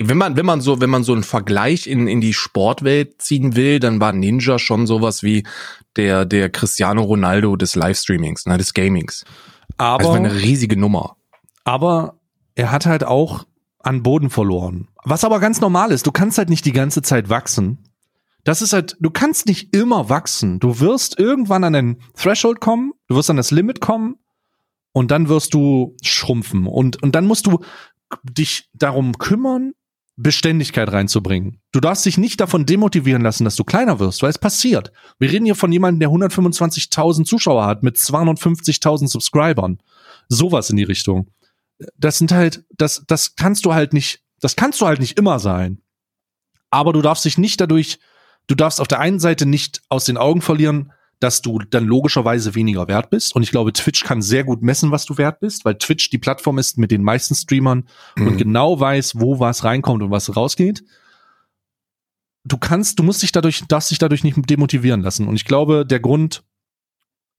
wenn 0.02 0.18
man, 0.18 0.38
wenn 0.38 0.46
man 0.46 0.62
so, 0.62 0.82
wenn 0.82 0.90
man 0.90 1.04
so 1.04 1.14
einen 1.14 1.24
Vergleich 1.24 1.88
in, 1.88 2.08
in 2.08 2.22
die 2.22 2.34
Sportwelt 2.34 3.22
ziehen 3.22 3.56
will, 3.56 3.80
dann 3.80 4.00
war 4.00 4.14
Ninja 4.14 4.60
schon 4.60 4.88
sowas 4.88 5.24
wie 5.24 5.44
der, 5.96 6.26
der 6.26 6.50
Cristiano 6.50 7.04
Ronaldo 7.04 7.56
des 7.56 7.76
Livestreamings, 7.76 8.46
ne, 8.46 8.58
des 8.58 8.74
Gamings. 8.74 9.26
Aber. 9.78 10.04
Das 10.04 10.08
war 10.12 10.16
eine 10.18 10.36
riesige 10.36 10.78
Nummer. 10.78 11.18
Aber 11.64 12.20
er 12.56 12.72
hat 12.72 12.86
halt 12.86 13.04
auch 13.04 13.46
an 13.82 14.04
Boden 14.04 14.30
verloren. 14.30 14.88
Was 15.04 15.24
aber 15.24 15.40
ganz 15.40 15.62
normal 15.62 15.92
ist. 15.92 16.06
Du 16.06 16.12
kannst 16.12 16.38
halt 16.38 16.50
nicht 16.50 16.66
die 16.66 16.74
ganze 16.74 17.02
Zeit 17.02 17.30
wachsen. 17.30 17.80
Das 18.44 18.62
ist 18.62 18.74
halt, 18.74 18.98
du 19.00 19.10
kannst 19.10 19.46
nicht 19.48 19.76
immer 19.76 20.10
wachsen. 20.10 20.60
Du 20.60 20.80
wirst 20.80 21.20
irgendwann 21.20 21.64
an 21.64 21.74
den 21.74 22.02
Threshold 22.16 22.60
kommen, 22.60 22.94
du 23.08 23.16
wirst 23.16 23.30
an 23.30 23.38
das 23.38 23.52
Limit 23.52 23.82
kommen 23.82 24.16
und 24.92 25.12
dann 25.12 25.30
wirst 25.30 25.54
du 25.54 25.96
schrumpfen. 26.02 26.68
Und, 26.68 27.02
und 27.04 27.16
dann 27.16 27.26
musst 27.26 27.48
du 27.48 27.60
dich 28.24 28.70
darum 28.74 29.18
kümmern, 29.18 29.74
Beständigkeit 30.22 30.92
reinzubringen. 30.92 31.62
Du 31.72 31.80
darfst 31.80 32.06
dich 32.06 32.18
nicht 32.18 32.42
davon 32.42 32.66
demotivieren 32.66 33.22
lassen, 33.22 33.46
dass 33.46 33.56
du 33.56 33.64
kleiner 33.64 34.00
wirst, 34.00 34.22
weil 34.22 34.30
es 34.30 34.38
passiert. 34.38 34.92
Wir 35.18 35.32
reden 35.32 35.46
hier 35.46 35.56
von 35.56 35.72
jemandem, 35.72 36.00
der 36.00 36.10
125.000 36.10 37.26
Zuschauer 37.26 37.66
hat 37.66 37.84
mit 37.84 37.96
250.000 37.96 39.08
Subscribern. 39.08 39.80
Sowas 40.28 40.70
in 40.70 40.78
die 40.78 40.84
Richtung. 40.84 41.32
Das 41.98 42.18
sind 42.18 42.32
halt, 42.32 42.66
das, 42.78 43.04
das 43.08 43.36
kannst 43.36 43.66
du 43.66 43.74
halt 43.74 43.94
nicht, 43.94 44.22
das 44.42 44.56
kannst 44.56 44.82
du 44.82 44.86
halt 44.86 45.00
nicht 45.00 45.18
immer 45.18 45.40
sein. 45.40 45.82
Aber 46.70 46.94
du 46.94 47.02
darfst 47.02 47.26
dich 47.26 47.38
nicht 47.38 47.62
dadurch 47.62 48.00
du 48.50 48.56
darfst 48.56 48.82
auf 48.82 48.88
der 48.88 49.00
einen 49.00 49.20
Seite 49.20 49.46
nicht 49.46 49.82
aus 49.88 50.06
den 50.06 50.18
Augen 50.18 50.42
verlieren, 50.42 50.92
dass 51.20 51.42
du 51.42 51.60
dann 51.60 51.86
logischerweise 51.86 52.56
weniger 52.56 52.88
wert 52.88 53.10
bist. 53.10 53.36
Und 53.36 53.44
ich 53.44 53.52
glaube, 53.52 53.74
Twitch 53.74 54.04
kann 54.04 54.22
sehr 54.22 54.44
gut 54.44 54.62
messen, 54.62 54.92
was 54.92 55.06
du 55.06 55.18
wert 55.18 55.40
bist, 55.40 55.66
weil 55.66 55.78
Twitch 55.78 56.10
die 56.10 56.18
Plattform 56.18 56.58
ist 56.58 56.78
mit 56.78 56.92
den 56.92 57.04
meisten 57.04 57.36
Streamern 57.36 57.86
mhm. 58.16 58.28
und 58.28 58.38
genau 58.38 58.80
weiß, 58.80 59.20
wo 59.20 59.40
was 59.40 59.64
reinkommt 59.64 60.02
und 60.02 60.12
was 60.12 60.36
rausgeht. 60.36 60.84
Du 62.46 62.58
kannst, 62.58 63.00
du 63.00 63.04
musst 63.04 63.22
dich 63.22 63.32
dadurch, 63.32 63.64
darfst 63.68 63.92
dich 63.92 63.98
dadurch 63.98 64.24
nicht 64.24 64.38
demotivieren 64.50 65.02
lassen. 65.02 65.28
Und 65.28 65.36
ich 65.36 65.46
glaube, 65.46 65.86
der 65.86 66.00
Grund, 66.00 66.44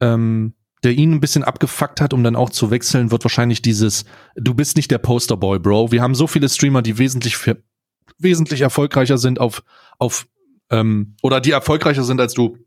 ähm, 0.01 0.55
der 0.85 0.93
ihn 0.93 1.13
ein 1.13 1.21
bisschen 1.21 1.43
abgefuckt 1.43 2.01
hat, 2.01 2.13
um 2.13 2.23
dann 2.23 2.37
auch 2.37 2.51
zu 2.51 2.71
wechseln, 2.71 3.11
wird 3.11 3.25
wahrscheinlich 3.25 3.63
dieses, 3.63 4.05
du 4.37 4.55
bist 4.55 4.77
nicht 4.77 4.91
der 4.91 4.99
Posterboy, 4.99 5.59
Bro. 5.59 5.91
Wir 5.91 6.03
haben 6.03 6.15
so 6.15 6.27
viele 6.27 6.49
Streamer, 6.49 6.83
die 6.83 6.99
wesentlich 6.99 7.37
wesentlich 8.19 8.61
erfolgreicher 8.61 9.19
sind 9.19 9.41
auf, 9.41 9.63
auf 9.99 10.27
ähm, 10.71 11.17
oder 11.23 11.41
die 11.41 11.51
erfolgreicher 11.51 12.05
sind 12.05 12.21
als 12.21 12.35
du. 12.35 12.59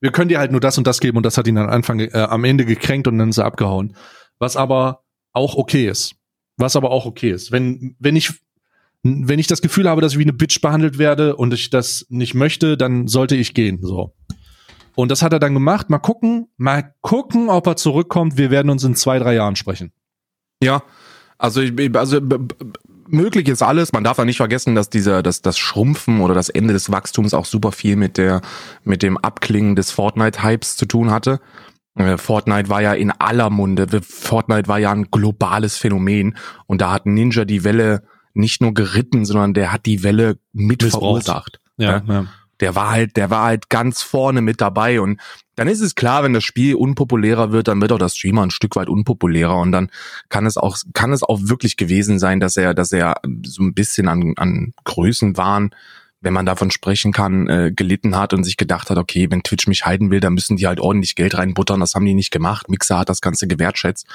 Wir 0.00 0.12
können 0.12 0.28
dir 0.28 0.38
halt 0.38 0.50
nur 0.50 0.60
das 0.60 0.78
und 0.78 0.86
das 0.86 1.00
geben 1.00 1.16
und 1.16 1.24
das 1.24 1.36
hat 1.36 1.46
ihn 1.46 1.56
dann 1.56 1.68
Anfang, 1.68 2.00
äh, 2.00 2.10
am 2.12 2.44
Ende 2.44 2.64
gekränkt 2.64 3.06
und 3.06 3.18
dann 3.18 3.30
ist 3.30 3.38
er 3.38 3.44
abgehauen. 3.44 3.94
Was 4.38 4.56
aber 4.56 5.02
auch 5.32 5.56
okay 5.56 5.88
ist. 5.88 6.14
Was 6.56 6.76
aber 6.76 6.90
auch 6.90 7.06
okay 7.06 7.30
ist. 7.30 7.52
Wenn, 7.52 7.96
wenn 7.98 8.16
ich, 8.16 8.32
wenn 9.02 9.38
ich 9.38 9.46
das 9.46 9.62
Gefühl 9.62 9.88
habe, 9.88 10.00
dass 10.00 10.12
ich 10.12 10.18
wie 10.18 10.24
eine 10.24 10.32
Bitch 10.32 10.60
behandelt 10.60 10.98
werde 10.98 11.36
und 11.36 11.52
ich 11.52 11.70
das 11.70 12.06
nicht 12.08 12.34
möchte, 12.34 12.76
dann 12.76 13.08
sollte 13.08 13.36
ich 13.36 13.54
gehen, 13.54 13.78
so. 13.82 14.14
Und 14.94 15.10
das 15.10 15.22
hat 15.22 15.32
er 15.32 15.38
dann 15.38 15.54
gemacht. 15.54 15.88
Mal 15.88 15.98
gucken, 15.98 16.48
mal 16.56 16.94
gucken, 17.00 17.48
ob 17.48 17.66
er 17.66 17.76
zurückkommt. 17.76 18.36
Wir 18.36 18.50
werden 18.50 18.70
uns 18.70 18.84
in 18.84 18.94
zwei, 18.96 19.18
drei 19.18 19.34
Jahren 19.34 19.56
sprechen. 19.56 19.92
Ja, 20.62 20.82
also, 21.38 21.62
also 21.94 22.20
möglich 23.12 23.48
ist 23.48 23.62
alles. 23.62 23.92
Man 23.92 24.04
darf 24.04 24.18
ja 24.18 24.24
nicht 24.24 24.38
vergessen, 24.38 24.74
dass 24.74 24.90
dieser, 24.90 25.22
dass 25.22 25.42
das 25.42 25.58
Schrumpfen 25.58 26.20
oder 26.20 26.34
das 26.34 26.48
Ende 26.48 26.72
des 26.72 26.90
Wachstums 26.90 27.34
auch 27.34 27.44
super 27.44 27.72
viel 27.72 27.96
mit 27.96 28.16
der, 28.16 28.40
mit 28.84 29.02
dem 29.02 29.18
Abklingen 29.18 29.76
des 29.76 29.90
Fortnite-Hypes 29.90 30.76
zu 30.76 30.86
tun 30.86 31.10
hatte. 31.10 31.40
Äh, 31.94 32.18
Fortnite 32.18 32.68
war 32.68 32.82
ja 32.82 32.92
in 32.94 33.10
aller 33.10 33.50
Munde. 33.50 33.86
Fortnite 34.02 34.68
war 34.68 34.78
ja 34.78 34.92
ein 34.92 35.10
globales 35.10 35.76
Phänomen 35.76 36.36
und 36.66 36.80
da 36.80 36.92
hat 36.92 37.06
Ninja 37.06 37.44
die 37.44 37.64
Welle 37.64 38.02
nicht 38.32 38.62
nur 38.62 38.74
geritten, 38.74 39.24
sondern 39.24 39.54
der 39.54 39.72
hat 39.72 39.86
die 39.86 40.02
Welle 40.02 40.38
mit 40.52 40.82
verursacht. 40.82 41.60
Ja, 41.76 42.02
ja. 42.06 42.26
Der 42.60 42.74
war 42.74 42.90
halt, 42.90 43.16
der 43.16 43.30
war 43.30 43.44
halt 43.44 43.70
ganz 43.70 44.02
vorne 44.02 44.40
mit 44.42 44.60
dabei 44.60 45.00
und 45.00 45.20
dann 45.56 45.68
ist 45.68 45.80
es 45.80 45.94
klar, 45.94 46.22
wenn 46.22 46.32
das 46.32 46.44
Spiel 46.44 46.74
unpopulärer 46.74 47.52
wird, 47.52 47.68
dann 47.68 47.80
wird 47.80 47.92
auch 47.92 47.98
das 47.98 48.16
Streamer 48.16 48.42
ein 48.42 48.50
Stück 48.50 48.76
weit 48.76 48.88
unpopulärer 48.88 49.56
und 49.58 49.72
dann 49.72 49.90
kann 50.28 50.46
es 50.46 50.56
auch, 50.56 50.78
kann 50.94 51.12
es 51.12 51.22
auch 51.22 51.38
wirklich 51.42 51.76
gewesen 51.76 52.18
sein, 52.18 52.40
dass 52.40 52.56
er, 52.56 52.72
dass 52.72 52.92
er 52.92 53.16
so 53.44 53.62
ein 53.62 53.74
bisschen 53.74 54.08
an, 54.08 54.34
an 54.36 54.72
Größenwahn 54.84 55.74
wenn 56.22 56.34
man 56.34 56.46
davon 56.46 56.70
sprechen 56.70 57.12
kann, 57.12 57.48
äh, 57.48 57.72
gelitten 57.74 58.16
hat 58.16 58.34
und 58.34 58.44
sich 58.44 58.56
gedacht 58.56 58.90
hat, 58.90 58.98
okay, 58.98 59.30
wenn 59.30 59.42
Twitch 59.42 59.66
mich 59.66 59.86
halten 59.86 60.10
will, 60.10 60.20
dann 60.20 60.34
müssen 60.34 60.56
die 60.56 60.66
halt 60.66 60.78
ordentlich 60.78 61.14
Geld 61.14 61.36
reinbuttern. 61.36 61.80
Das 61.80 61.94
haben 61.94 62.04
die 62.04 62.14
nicht 62.14 62.30
gemacht. 62.30 62.68
Mixer 62.68 62.98
hat 62.98 63.08
das 63.08 63.22
Ganze 63.22 63.46
gewertschätzt. 63.46 64.06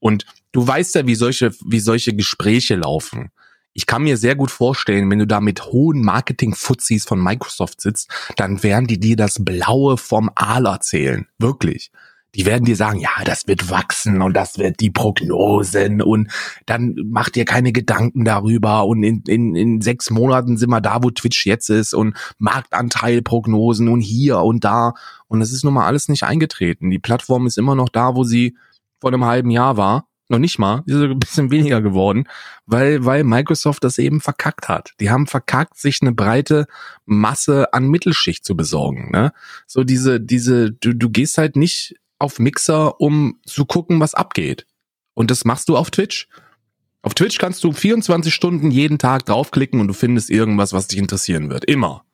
Und 0.00 0.26
du 0.50 0.66
weißt 0.66 0.96
ja, 0.96 1.06
wie 1.06 1.14
solche, 1.14 1.52
wie 1.64 1.78
solche 1.78 2.14
Gespräche 2.14 2.74
laufen 2.74 3.30
ich 3.74 3.86
kann 3.86 4.02
mir 4.02 4.16
sehr 4.16 4.34
gut 4.34 4.50
vorstellen, 4.50 5.10
wenn 5.10 5.18
du 5.18 5.26
da 5.26 5.40
mit 5.40 5.66
hohen 5.66 6.02
Marketing-Fuzis 6.02 7.04
von 7.04 7.22
Microsoft 7.22 7.80
sitzt, 7.80 8.10
dann 8.36 8.62
werden 8.62 8.86
die 8.86 9.00
dir 9.00 9.16
das 9.16 9.42
Blaue 9.42 9.96
vom 9.96 10.30
Aal 10.34 10.66
erzählen. 10.66 11.26
Wirklich. 11.38 11.90
Die 12.34 12.46
werden 12.46 12.64
dir 12.64 12.76
sagen, 12.76 12.98
ja, 12.98 13.10
das 13.26 13.46
wird 13.46 13.68
wachsen 13.68 14.22
und 14.22 14.34
das 14.34 14.58
wird 14.58 14.80
die 14.80 14.90
Prognosen 14.90 16.00
und 16.00 16.30
dann 16.64 16.96
mach 17.04 17.28
dir 17.28 17.44
keine 17.44 17.72
Gedanken 17.72 18.24
darüber 18.24 18.86
und 18.86 19.02
in, 19.02 19.22
in, 19.26 19.54
in 19.54 19.80
sechs 19.82 20.08
Monaten 20.08 20.56
sind 20.56 20.70
wir 20.70 20.80
da, 20.80 21.02
wo 21.02 21.10
Twitch 21.10 21.44
jetzt 21.44 21.68
ist 21.68 21.92
und 21.92 22.16
Marktanteilprognosen 22.38 23.88
und 23.88 24.00
hier 24.00 24.38
und 24.38 24.64
da 24.64 24.94
und 25.28 25.42
es 25.42 25.52
ist 25.52 25.62
nun 25.62 25.74
mal 25.74 25.86
alles 25.86 26.08
nicht 26.08 26.22
eingetreten. 26.22 26.88
Die 26.88 26.98
Plattform 26.98 27.46
ist 27.46 27.58
immer 27.58 27.74
noch 27.74 27.90
da, 27.90 28.14
wo 28.14 28.24
sie 28.24 28.56
vor 28.98 29.12
einem 29.12 29.26
halben 29.26 29.50
Jahr 29.50 29.76
war 29.76 30.08
noch 30.32 30.40
nicht 30.40 30.58
mal, 30.58 30.82
die 30.86 30.92
ist 30.92 30.98
ein 31.00 31.18
bisschen 31.18 31.50
weniger 31.50 31.80
geworden, 31.80 32.24
weil, 32.66 33.04
weil 33.04 33.22
Microsoft 33.22 33.84
das 33.84 33.98
eben 33.98 34.20
verkackt 34.20 34.68
hat. 34.68 34.92
Die 34.98 35.10
haben 35.10 35.26
verkackt, 35.26 35.78
sich 35.78 35.98
eine 36.02 36.12
breite 36.12 36.66
Masse 37.04 37.72
an 37.72 37.88
Mittelschicht 37.88 38.44
zu 38.44 38.56
besorgen. 38.56 39.10
Ne? 39.12 39.32
So 39.66 39.84
diese, 39.84 40.20
diese, 40.20 40.72
du, 40.72 40.94
du 40.94 41.10
gehst 41.10 41.38
halt 41.38 41.54
nicht 41.56 41.94
auf 42.18 42.38
Mixer, 42.38 43.00
um 43.00 43.38
zu 43.44 43.64
gucken, 43.64 44.00
was 44.00 44.14
abgeht. 44.14 44.66
Und 45.14 45.30
das 45.30 45.44
machst 45.44 45.68
du 45.68 45.76
auf 45.76 45.90
Twitch. 45.90 46.28
Auf 47.02 47.14
Twitch 47.14 47.38
kannst 47.38 47.62
du 47.64 47.72
24 47.72 48.32
Stunden 48.32 48.70
jeden 48.70 48.98
Tag 48.98 49.26
draufklicken 49.26 49.80
und 49.80 49.88
du 49.88 49.94
findest 49.94 50.30
irgendwas, 50.30 50.72
was 50.72 50.86
dich 50.86 50.98
interessieren 50.98 51.50
wird. 51.50 51.64
Immer. 51.64 52.04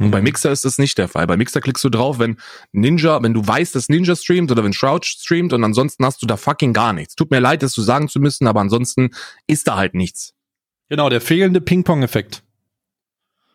Und 0.00 0.10
bei. 0.10 0.22
Mixer 0.22 0.50
ist 0.50 0.64
das 0.64 0.78
nicht 0.78 0.96
der 0.98 1.08
Fall. 1.08 1.26
Bei 1.26 1.36
Mixer 1.36 1.60
klickst 1.60 1.84
du 1.84 1.90
drauf, 1.90 2.18
wenn 2.18 2.38
Ninja, 2.72 3.22
wenn 3.22 3.34
du 3.34 3.46
weißt, 3.46 3.74
dass 3.74 3.88
Ninja 3.88 4.16
streamt 4.16 4.50
oder 4.50 4.64
wenn 4.64 4.72
Shroud 4.72 5.04
streamt 5.04 5.52
und 5.52 5.62
ansonsten 5.62 6.04
hast 6.04 6.22
du 6.22 6.26
da 6.26 6.36
fucking 6.36 6.72
gar 6.72 6.92
nichts. 6.92 7.14
Tut 7.14 7.30
mir 7.30 7.40
leid, 7.40 7.62
das 7.62 7.72
zu 7.72 7.82
sagen 7.82 8.08
zu 8.08 8.18
müssen, 8.18 8.46
aber 8.46 8.60
ansonsten 8.60 9.10
ist 9.46 9.68
da 9.68 9.76
halt 9.76 9.94
nichts. 9.94 10.32
Genau, 10.88 11.08
der 11.08 11.20
fehlende 11.20 11.60
Ping-Pong-Effekt. 11.60 12.42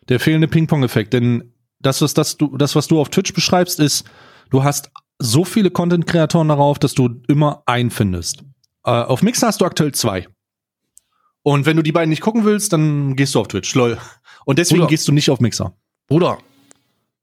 Der 0.08 0.20
fehlende 0.20 0.48
Ping-Pong-Effekt. 0.48 1.12
Denn 1.12 1.52
das, 1.80 2.00
was 2.00 2.14
das, 2.14 2.36
du, 2.36 2.56
das, 2.56 2.76
was 2.76 2.86
du 2.86 3.00
auf 3.00 3.10
Twitch 3.10 3.34
beschreibst, 3.34 3.80
ist, 3.80 4.08
du 4.50 4.62
hast 4.62 4.90
so 5.18 5.44
viele 5.44 5.70
Content-Kreatoren 5.70 6.48
darauf, 6.48 6.78
dass 6.78 6.94
du 6.94 7.20
immer 7.28 7.62
einen 7.66 7.90
findest. 7.90 8.44
Äh, 8.84 8.90
auf 8.90 9.22
Mixer 9.22 9.48
hast 9.48 9.60
du 9.60 9.64
aktuell 9.64 9.92
zwei. 9.92 10.28
Und 11.42 11.66
wenn 11.66 11.76
du 11.76 11.82
die 11.82 11.92
beiden 11.92 12.10
nicht 12.10 12.22
gucken 12.22 12.44
willst, 12.44 12.72
dann 12.72 13.16
gehst 13.16 13.34
du 13.34 13.40
auf 13.40 13.48
Twitch, 13.48 13.74
lol. 13.74 13.98
Und 14.44 14.58
deswegen 14.58 14.82
Oder 14.82 14.88
gehst 14.88 15.06
du 15.08 15.12
nicht 15.12 15.30
auf 15.30 15.40
Mixer. 15.40 15.76
Bruder, 16.08 16.38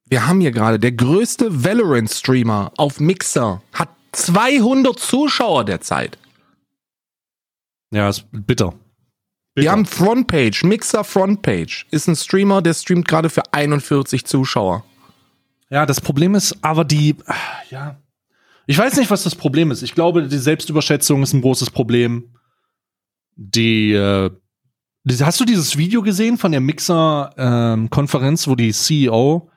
wir 0.05 0.27
haben 0.27 0.41
hier 0.41 0.51
gerade 0.51 0.79
der 0.79 0.91
größte 0.91 1.63
Valorant-Streamer 1.63 2.71
auf 2.77 2.99
Mixer 2.99 3.61
hat 3.71 3.89
200 4.11 4.99
Zuschauer 4.99 5.65
derzeit. 5.65 6.17
Ja, 7.91 8.09
ist 8.09 8.25
bitter. 8.31 8.45
bitter. 8.45 8.73
Wir 9.55 9.71
haben 9.71 9.86
Frontpage, 9.86 10.63
Mixer 10.63 11.03
Frontpage. 11.03 11.88
Ist 11.91 12.07
ein 12.07 12.15
Streamer, 12.15 12.61
der 12.61 12.73
streamt 12.73 13.07
gerade 13.07 13.29
für 13.29 13.43
41 13.51 14.25
Zuschauer. 14.25 14.84
Ja, 15.69 15.86
das 15.86 16.01
Problem 16.01 16.36
ist 16.36 16.57
aber 16.61 16.84
die, 16.84 17.15
ja, 17.69 17.97
ich 18.65 18.77
weiß 18.77 18.97
nicht, 18.97 19.11
was 19.11 19.23
das 19.23 19.36
Problem 19.36 19.71
ist. 19.71 19.81
Ich 19.81 19.95
glaube, 19.95 20.27
die 20.27 20.38
Selbstüberschätzung 20.38 21.23
ist 21.23 21.34
ein 21.34 21.41
großes 21.41 21.69
Problem. 21.69 22.36
Die 23.36 23.93
äh, 23.93 24.29
Hast 25.05 25.39
du 25.39 25.45
dieses 25.45 25.77
Video 25.77 26.01
gesehen 26.01 26.37
von 26.37 26.51
der 26.51 26.61
Mixer-Konferenz, 26.61 28.47
ähm, 28.47 28.51
wo 28.51 28.55
die 28.55 28.71
CEO 28.71 29.49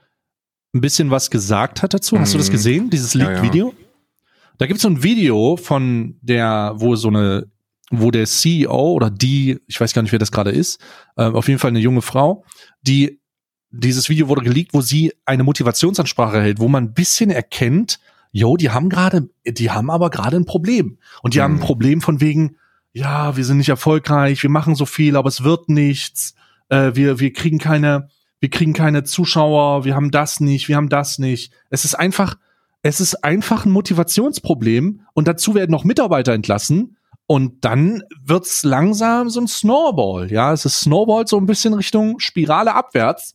ein 0.75 0.81
bisschen 0.81 1.11
was 1.11 1.31
gesagt 1.31 1.83
hat 1.83 1.95
dazu? 1.95 2.19
Hast 2.19 2.35
du 2.35 2.39
das 2.39 2.49
mhm. 2.49 2.53
gesehen, 2.53 2.91
dieses 2.91 3.15
Leak-Video? 3.15 3.69
Ja, 3.69 3.73
ja. 3.73 3.87
Da 4.59 4.67
gibt 4.67 4.79
es 4.79 4.83
so 4.83 4.89
ein 4.89 5.03
Video 5.03 5.57
von 5.57 6.17
der, 6.21 6.73
wo 6.77 6.97
so 6.97 7.09
eine, 7.09 7.47
wo 7.91 8.11
der 8.11 8.27
CEO 8.27 8.93
oder 8.93 9.09
die, 9.09 9.61
ich 9.69 9.81
weiß 9.81 9.93
gar 9.93 10.03
nicht, 10.03 10.11
wer 10.11 10.19
das 10.19 10.33
gerade 10.33 10.51
ist, 10.51 10.81
äh, 11.17 11.25
auf 11.25 11.47
jeden 11.47 11.61
Fall 11.61 11.69
eine 11.69 11.79
junge 11.79 12.03
Frau, 12.03 12.45
die 12.83 13.21
dieses 13.71 14.09
Video 14.09 14.29
wurde 14.29 14.43
geleakt, 14.43 14.75
wo 14.75 14.81
sie 14.81 15.13
eine 15.27 15.45
Motivationsansprache 15.45 16.41
hält, 16.41 16.59
wo 16.59 16.67
man 16.67 16.85
ein 16.85 16.95
bisschen 16.95 17.31
erkennt, 17.31 18.01
yo, 18.33 18.57
die 18.57 18.71
haben 18.71 18.89
gerade, 18.89 19.29
die 19.47 19.71
haben 19.71 19.91
aber 19.91 20.11
gerade 20.11 20.37
ein 20.37 20.45
Problem. 20.45 20.99
Und 21.23 21.35
die 21.35 21.39
mhm. 21.39 21.43
haben 21.43 21.55
ein 21.55 21.61
Problem 21.61 22.01
von 22.01 22.21
wegen, 22.21 22.57
ja, 22.97 23.37
wir 23.37 23.45
sind 23.45 23.59
nicht 23.59 23.69
erfolgreich, 23.69 24.43
wir 24.43 24.49
machen 24.49 24.75
so 24.75 24.87
viel, 24.87 25.17
aber 25.17 25.29
es 25.29 25.45
wird 25.45 25.69
nichts, 25.69 26.35
äh, 26.71 26.93
wir, 26.95 27.21
wir 27.21 27.31
kriegen 27.35 27.59
keine, 27.59 28.09
wir 28.41 28.49
kriegen 28.49 28.73
keine 28.73 29.05
Zuschauer, 29.05 29.85
wir 29.85 29.95
haben 29.95 30.11
das 30.11 30.41
nicht, 30.41 30.69
wir 30.69 30.77
haben 30.77 30.89
das 30.89 31.19
nicht. 31.19 31.53
Es 31.69 31.85
ist 31.85 31.95
einfach, 31.95 32.39
es 32.81 33.03
ist 33.03 33.23
einfach 33.23 33.67
ein 33.67 33.71
Motivationsproblem 33.71 35.03
und 35.13 35.29
dazu 35.29 35.55
werden 35.55 35.73
noch 35.73 35.85
Mitarbeiter 35.85 36.33
entlassen 36.33 36.97
und 37.27 37.67
dann 37.67 38.03
wird's 38.25 38.63
langsam 38.63 39.29
so 39.29 39.41
ein 39.43 39.47
Snowball, 39.49 40.33
ja, 40.33 40.55
es 40.55 40.65
ist 40.65 40.81
Snowball 40.81 41.27
so 41.27 41.37
ein 41.37 41.45
bisschen 41.45 41.75
Richtung 41.75 42.19
Spirale 42.19 42.75
abwärts. 42.75 43.35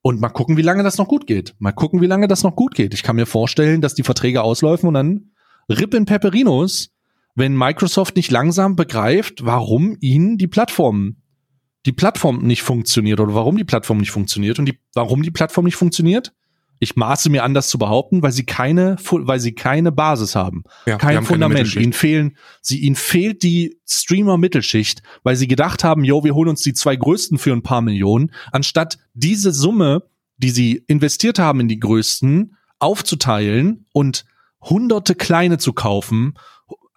Und 0.00 0.20
mal 0.20 0.28
gucken, 0.28 0.56
wie 0.56 0.62
lange 0.62 0.84
das 0.84 0.98
noch 0.98 1.08
gut 1.08 1.26
geht. 1.26 1.56
Mal 1.58 1.72
gucken, 1.72 2.00
wie 2.00 2.06
lange 2.06 2.28
das 2.28 2.44
noch 2.44 2.54
gut 2.54 2.76
geht. 2.76 2.94
Ich 2.94 3.02
kann 3.02 3.16
mir 3.16 3.26
vorstellen, 3.26 3.80
dass 3.80 3.94
die 3.94 4.04
Verträge 4.04 4.42
ausläufen 4.42 4.86
und 4.86 4.94
dann 4.94 5.32
Rip 5.68 5.94
in 5.94 6.04
Pepperinos 6.04 6.95
wenn 7.36 7.56
Microsoft 7.56 8.16
nicht 8.16 8.32
langsam 8.32 8.74
begreift, 8.74 9.44
warum 9.44 9.96
ihnen 10.00 10.38
die 10.38 10.48
Plattform 10.48 11.16
die 11.86 11.92
Plattform 11.92 12.38
nicht 12.38 12.62
funktioniert 12.62 13.20
oder 13.20 13.34
warum 13.34 13.56
die 13.56 13.64
Plattform 13.64 13.98
nicht 13.98 14.10
funktioniert 14.10 14.58
und 14.58 14.66
die, 14.66 14.78
warum 14.94 15.22
die 15.22 15.30
Plattform 15.30 15.64
nicht 15.64 15.76
funktioniert. 15.76 16.32
Ich 16.78 16.94
maße 16.94 17.30
mir 17.30 17.42
an, 17.42 17.54
das 17.54 17.68
zu 17.68 17.78
behaupten, 17.78 18.22
weil 18.22 18.32
sie 18.32 18.44
keine, 18.44 18.96
weil 19.10 19.40
sie 19.40 19.54
keine 19.54 19.92
Basis 19.92 20.34
haben, 20.34 20.64
ja, 20.84 20.98
kein 20.98 21.16
haben 21.16 21.24
Fundament. 21.24 21.74
Ihnen 21.74 21.94
fehlen, 21.94 22.36
sie, 22.60 22.80
ihnen 22.80 22.96
fehlt 22.96 23.42
die 23.42 23.80
Streamer-Mittelschicht, 23.88 25.02
weil 25.22 25.36
sie 25.36 25.48
gedacht 25.48 25.84
haben, 25.84 26.04
yo, 26.04 26.22
wir 26.22 26.34
holen 26.34 26.50
uns 26.50 26.60
die 26.60 26.74
zwei 26.74 26.96
größten 26.96 27.38
für 27.38 27.52
ein 27.52 27.62
paar 27.62 27.80
Millionen, 27.80 28.32
anstatt 28.52 28.98
diese 29.14 29.52
Summe, 29.52 30.02
die 30.36 30.50
sie 30.50 30.84
investiert 30.86 31.38
haben 31.38 31.60
in 31.60 31.68
die 31.68 31.80
größten, 31.80 32.56
aufzuteilen 32.78 33.86
und 33.92 34.26
hunderte 34.60 35.14
kleine 35.14 35.56
zu 35.56 35.72
kaufen 35.72 36.34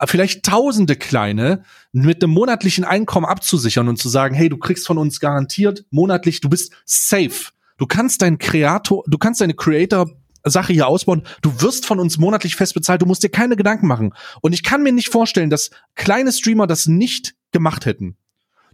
vielleicht 0.07 0.43
tausende 0.43 0.95
kleine 0.95 1.63
mit 1.91 2.23
einem 2.23 2.33
monatlichen 2.33 2.85
Einkommen 2.85 3.25
abzusichern 3.25 3.87
und 3.87 3.97
zu 3.97 4.09
sagen, 4.09 4.35
hey, 4.35 4.49
du 4.49 4.57
kriegst 4.57 4.87
von 4.87 4.97
uns 4.97 5.19
garantiert 5.19 5.85
monatlich, 5.89 6.41
du 6.41 6.49
bist 6.49 6.73
safe. 6.85 7.51
Du 7.77 7.85
kannst 7.85 8.21
deinen 8.21 8.37
Kreator, 8.37 9.03
du 9.07 9.17
kannst 9.17 9.41
deine 9.41 9.53
Creator 9.53 10.09
Sache 10.45 10.73
hier 10.73 10.87
ausbauen. 10.87 11.23
Du 11.41 11.61
wirst 11.61 11.85
von 11.85 11.99
uns 11.99 12.17
monatlich 12.17 12.55
fest 12.55 12.73
bezahlt. 12.73 13.01
Du 13.01 13.05
musst 13.05 13.23
dir 13.23 13.29
keine 13.29 13.55
Gedanken 13.55 13.87
machen. 13.87 14.13
Und 14.41 14.53
ich 14.53 14.63
kann 14.63 14.83
mir 14.83 14.93
nicht 14.93 15.09
vorstellen, 15.09 15.49
dass 15.49 15.69
kleine 15.95 16.31
Streamer 16.31 16.67
das 16.67 16.87
nicht 16.87 17.35
gemacht 17.51 17.85
hätten. 17.85 18.15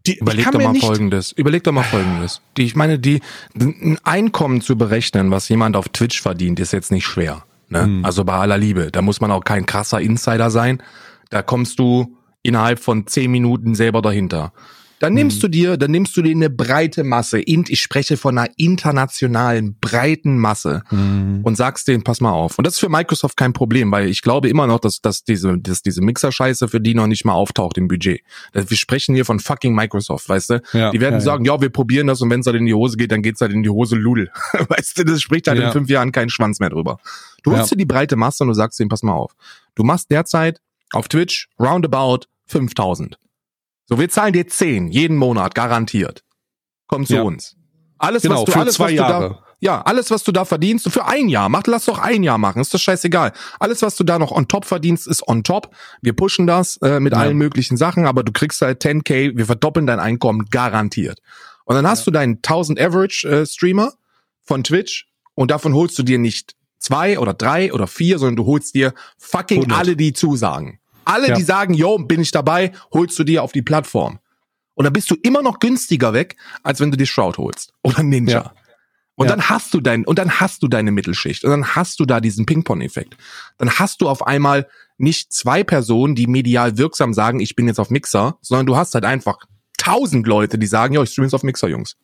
Die, 0.06 0.18
Überleg 0.20 0.52
doch 0.52 0.62
mal 0.62 0.76
Folgendes. 0.76 1.32
Überleg 1.32 1.64
doch 1.64 1.72
mal 1.72 1.84
Folgendes. 1.84 2.42
Die, 2.58 2.64
ich 2.64 2.76
meine, 2.76 3.00
die, 3.00 3.22
ein 3.56 3.98
Einkommen 4.04 4.62
zu 4.62 4.78
berechnen, 4.78 5.32
was 5.32 5.50
jemand 5.50 5.76
auf 5.76 5.90
Twitch 5.90 6.22
verdient, 6.22 6.60
ist 6.60 6.74
jetzt 6.74 6.92
nicht 6.92 7.06
schwer. 7.06 7.44
Ne? 7.70 7.88
Mhm. 7.88 8.06
Also 8.06 8.24
bei 8.24 8.34
aller 8.34 8.58
Liebe. 8.58 8.92
Da 8.92 9.02
muss 9.02 9.20
man 9.20 9.32
auch 9.32 9.44
kein 9.44 9.66
krasser 9.66 10.00
Insider 10.00 10.52
sein. 10.52 10.82
Da 11.36 11.42
kommst 11.42 11.80
du 11.80 12.16
innerhalb 12.44 12.80
von 12.80 13.08
zehn 13.08 13.30
Minuten 13.30 13.76
selber 13.76 14.02
dahinter. 14.02 14.54
Dann 15.00 15.14
nimmst 15.14 15.40
mhm. 15.40 15.42
du 15.42 15.48
dir, 15.50 15.76
dann 15.76 15.92
nimmst 15.92 16.16
du 16.16 16.22
dir 16.22 16.32
eine 16.32 16.50
breite 16.50 17.04
Masse. 17.04 17.42
Ich 17.42 17.82
spreche 17.82 18.16
von 18.16 18.38
einer 18.38 18.50
internationalen 18.56 19.78
breiten 19.82 20.38
Masse 20.38 20.84
mhm. 20.92 21.42
und 21.44 21.58
sagst 21.58 21.90
denen, 21.90 22.06
pass 22.06 22.22
mal 22.22 22.32
auf. 22.32 22.58
Und 22.58 22.66
das 22.66 22.76
ist 22.76 22.80
für 22.80 22.88
Microsoft 22.88 23.36
kein 23.36 23.52
Problem, 23.52 23.92
weil 23.92 24.08
ich 24.08 24.22
glaube 24.22 24.48
immer 24.48 24.66
noch, 24.66 24.80
dass, 24.80 25.02
dass 25.02 25.26
diese, 25.26 25.58
dass 25.58 25.82
diese 25.82 26.02
Mixer-Scheiße 26.02 26.70
für 26.70 26.80
die 26.80 26.96
noch 26.96 27.08
nicht 27.08 27.26
mal 27.26 27.34
auftaucht 27.34 27.78
im 27.78 27.90
Budget. 27.90 28.22
Wir 28.54 28.78
sprechen 28.78 29.14
hier 29.14 29.26
von 29.26 29.42
fucking 29.42 29.76
Microsoft, 29.76 30.30
weißt 30.30 30.50
du? 30.52 30.62
Ja, 30.72 30.92
die 30.92 31.02
werden 31.02 31.16
ja, 31.16 31.20
sagen, 31.20 31.44
ja. 31.44 31.56
ja. 31.56 31.62
wir 31.62 31.70
probieren 31.70 32.08
das 32.08 32.22
und 32.22 32.30
wenn 32.30 32.40
es 32.40 32.46
halt 32.46 32.56
in 32.56 32.66
die 32.66 32.74
Hose 32.74 32.96
geht, 32.96 33.12
dann 33.12 33.24
geht's 33.24 33.42
halt 33.42 33.52
in 33.52 33.62
die 33.62 33.70
Hose 33.70 33.98
Ludel. 33.98 34.32
weißt 34.70 35.00
du, 35.00 35.04
das 35.04 35.22
spricht 35.22 35.50
halt 35.50 35.60
ja. 35.60 35.66
in 35.66 35.74
fünf 35.74 35.90
Jahren 35.90 36.14
keinen 36.14 36.30
Schwanz 36.30 36.62
mehr 36.62 36.70
drüber. 36.70 37.00
Du 37.44 37.52
holst 37.52 37.70
dir 37.70 37.76
die 37.76 37.86
breite 37.86 38.16
Masse 38.16 38.46
und 38.46 38.48
du 38.48 38.54
sagst 38.54 38.80
denen, 38.80 38.90
pass 38.90 39.04
mal 39.04 39.14
auf. 39.14 39.34
Du 39.76 39.84
machst 39.84 40.10
derzeit 40.10 40.62
auf 40.92 41.08
Twitch 41.08 41.50
roundabout 41.60 42.28
5000. 42.48 43.18
So, 43.88 44.00
wir 44.00 44.10
zahlen 44.10 44.34
dir 44.34 44.48
10 44.48 44.88
jeden 44.88 45.18
Monat, 45.18 45.56
garantiert. 45.56 46.24
Komm 46.88 47.06
zu 47.06 47.16
ja. 47.16 47.22
uns. 47.22 47.56
Alles, 47.98 48.24
genau, 48.24 48.42
was 48.42 48.46
du, 48.46 48.60
alles, 48.60 48.80
was 48.80 48.90
du 48.90 48.96
da, 48.98 49.40
ja, 49.60 49.82
alles, 49.82 50.12
was 50.12 50.24
du 50.24 50.32
da 50.32 50.46
verdienst, 50.46 50.92
für 50.92 51.06
ein 51.06 51.30
Jahr, 51.30 51.50
mach, 51.50 51.64
lass 51.66 51.86
doch 51.86 52.00
ein 52.00 52.24
Jahr 52.24 52.38
machen, 52.38 52.62
ist 52.62 52.74
das 52.74 52.82
scheißegal. 52.82 53.32
Alles, 53.60 53.82
was 53.82 53.96
du 53.96 54.04
da 54.04 54.20
noch 54.20 54.32
on 54.32 54.48
top 54.48 54.66
verdienst, 54.66 55.08
ist 55.08 55.28
on 55.28 55.44
top. 55.44 55.74
Wir 56.02 56.14
pushen 56.14 56.46
das 56.46 56.78
äh, 56.78 57.00
mit 57.00 57.14
ja. 57.14 57.20
allen 57.20 57.38
möglichen 57.38 57.78
Sachen, 57.78 58.06
aber 58.06 58.24
du 58.24 58.32
kriegst 58.32 58.62
halt 58.62 58.84
10k, 58.84 59.38
wir 59.38 59.46
verdoppeln 59.46 59.88
dein 59.88 60.00
Einkommen 60.00 60.46
garantiert. 60.52 61.20
Und 61.64 61.76
dann 61.76 61.88
hast 61.88 62.02
ja. 62.02 62.06
du 62.06 62.12
deinen 62.12 62.36
1000 62.36 62.80
Average 62.80 63.28
äh, 63.28 63.46
Streamer 63.46 63.94
von 64.44 64.64
Twitch 64.64 65.08
und 65.36 65.52
davon 65.52 65.74
holst 65.74 65.98
du 65.98 66.04
dir 66.04 66.20
nicht 66.20 66.56
zwei 66.80 67.20
oder 67.20 67.34
drei 67.34 67.74
oder 67.74 67.88
vier, 67.88 68.20
sondern 68.20 68.36
du 68.36 68.46
holst 68.46 68.76
dir 68.76 68.94
fucking 69.18 69.64
100. 69.64 69.80
alle, 69.80 69.96
die 69.96 70.14
zusagen. 70.14 70.80
Alle, 71.06 71.30
ja. 71.30 71.36
die 71.36 71.44
sagen, 71.44 71.74
yo, 71.74 71.98
bin 71.98 72.22
ich 72.22 72.32
dabei, 72.32 72.72
holst 72.94 73.18
du 73.20 73.24
dir 73.24 73.44
auf 73.44 73.52
die 73.52 73.62
Plattform. 73.62 74.20
Und 74.74 74.84
dann 74.84 74.94
bist 74.94 75.10
du 75.10 75.16
immer 75.22 75.42
noch 75.42 75.60
günstiger 75.60 76.14
weg, 76.14 76.36
als 76.64 76.80
wenn 76.80 76.92
du 76.92 76.98
dir 76.98 77.06
Shroud 77.06 77.38
holst 77.38 77.74
oder 77.84 78.04
Ninja. 78.04 78.34
Ja. 78.34 78.54
Und 79.16 79.28
ja. 79.28 79.36
dann 79.36 79.50
hast 79.50 79.74
du 79.74 79.80
dein, 79.80 80.06
und 80.06 80.20
dann 80.20 80.40
hast 80.42 80.62
du 80.62 80.68
deine 80.68 80.92
Mittelschicht 80.92 81.46
und 81.46 81.52
dann 81.52 81.76
hast 81.76 82.00
du 82.02 82.06
da 82.06 82.20
diesen 82.20 82.46
Ping-Pong-Effekt. 82.46 83.16
Dann 83.58 83.72
hast 83.72 84.02
du 84.02 84.10
auf 84.10 84.28
einmal 84.28 84.68
nicht 84.98 85.32
zwei 85.32 85.64
Personen, 85.64 86.16
die 86.16 86.28
medial 86.28 86.78
wirksam 86.78 87.14
sagen, 87.14 87.40
ich 87.40 87.56
bin 87.56 87.68
jetzt 87.68 87.80
auf 87.80 87.90
Mixer, 87.90 88.38
sondern 88.42 88.66
du 88.66 88.76
hast 88.76 88.94
halt 88.94 89.06
einfach 89.06 89.38
tausend 89.78 90.28
Leute, 90.28 90.58
die 90.58 90.68
sagen, 90.68 90.94
ja, 90.94 91.04
ich 91.04 91.12
streame 91.12 91.28
jetzt 91.28 91.34
auf 91.34 91.44
Mixer, 91.44 91.70
Jungs. 91.70 91.96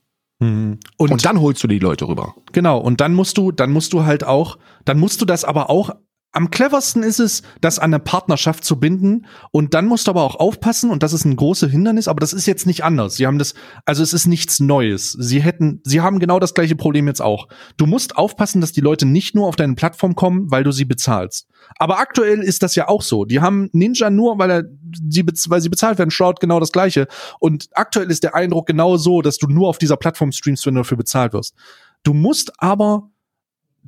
Mhm. 0.42 0.80
Und, 0.98 1.12
und, 1.12 1.26
dann 1.26 1.39
holst 1.39 1.64
du 1.64 1.68
die 1.68 1.80
Leute 1.80 2.08
rüber. 2.08 2.36
Genau. 2.52 2.80
Und 2.80 3.00
dann 3.00 3.14
musst 3.14 3.38
du, 3.38 3.52
dann 3.52 3.72
musst 3.72 3.94
du 3.94 4.04
halt 4.04 4.26
auch, 4.26 4.58
dann 4.86 5.00
musst 5.00 5.22
du 5.22 5.26
das 5.26 5.46
aber 5.46 5.70
auch 5.70 5.92
am 6.34 6.49
cleversten 6.49 7.03
ist 7.03 7.19
es, 7.19 7.41
das 7.59 7.77
an 7.77 7.93
eine 7.93 7.99
Partnerschaft 7.99 8.63
zu 8.63 8.79
binden. 8.79 9.25
Und 9.51 9.73
dann 9.73 9.86
musst 9.86 10.07
du 10.07 10.11
aber 10.11 10.23
auch 10.23 10.36
aufpassen, 10.36 10.89
und 10.89 11.03
das 11.03 11.11
ist 11.11 11.25
ein 11.25 11.36
großes 11.36 11.71
Hindernis, 11.71 12.07
aber 12.07 12.21
das 12.21 12.32
ist 12.32 12.45
jetzt 12.45 12.65
nicht 12.65 12.84
anders. 12.84 13.15
Sie 13.15 13.27
haben 13.27 13.38
das, 13.38 13.53
also 13.86 14.01
es 14.01 14.13
ist 14.13 14.27
nichts 14.27 14.59
Neues. 14.59 15.11
Sie 15.11 15.41
hätten, 15.41 15.82
sie 15.84 15.99
haben 15.99 16.19
genau 16.19 16.39
das 16.39 16.53
gleiche 16.53 16.75
Problem 16.75 17.07
jetzt 17.07 17.21
auch. 17.21 17.47
Du 17.75 17.86
musst 17.86 18.15
aufpassen, 18.15 18.61
dass 18.61 18.71
die 18.71 18.82
Leute 18.82 19.05
nicht 19.05 19.36
nur 19.36 19.47
auf 19.47 19.57
deine 19.57 19.75
Plattform 19.75 20.15
kommen, 20.15 20.49
weil 20.49 20.63
du 20.63 20.71
sie 20.71 20.86
bezahlst. 20.86 21.47
Aber 21.77 21.99
aktuell 21.99 22.39
ist 22.39 22.63
das 22.63 22.75
ja 22.75 22.88
auch 22.88 23.01
so. 23.01 23.25
Die 23.25 23.41
haben 23.41 23.69
Ninja 23.73 24.09
nur, 24.09 24.39
weil 24.39 24.51
er, 24.51 24.63
sie, 25.09 25.25
weil 25.25 25.61
sie 25.61 25.69
bezahlt 25.69 25.97
werden, 25.97 26.11
Shroud 26.11 26.39
genau 26.39 26.59
das 26.59 26.71
gleiche. 26.71 27.07
Und 27.39 27.67
aktuell 27.73 28.09
ist 28.09 28.23
der 28.23 28.36
Eindruck 28.36 28.67
genau 28.67 28.95
so, 28.95 29.21
dass 29.21 29.38
du 29.38 29.47
nur 29.47 29.67
auf 29.67 29.77
dieser 29.77 29.97
Plattform 29.97 30.32
streamst, 30.32 30.65
wenn 30.65 30.75
du 30.75 30.82
dafür 30.82 30.97
bezahlt 30.97 31.34
wirst. 31.34 31.55
Du 32.03 32.13
musst 32.13 32.53
aber, 32.57 33.09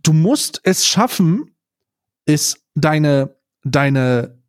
du 0.04 0.12
musst 0.12 0.60
es 0.64 0.86
schaffen, 0.86 1.53
ist 2.26 2.64
deine, 2.76 3.36
deine, 3.64 4.40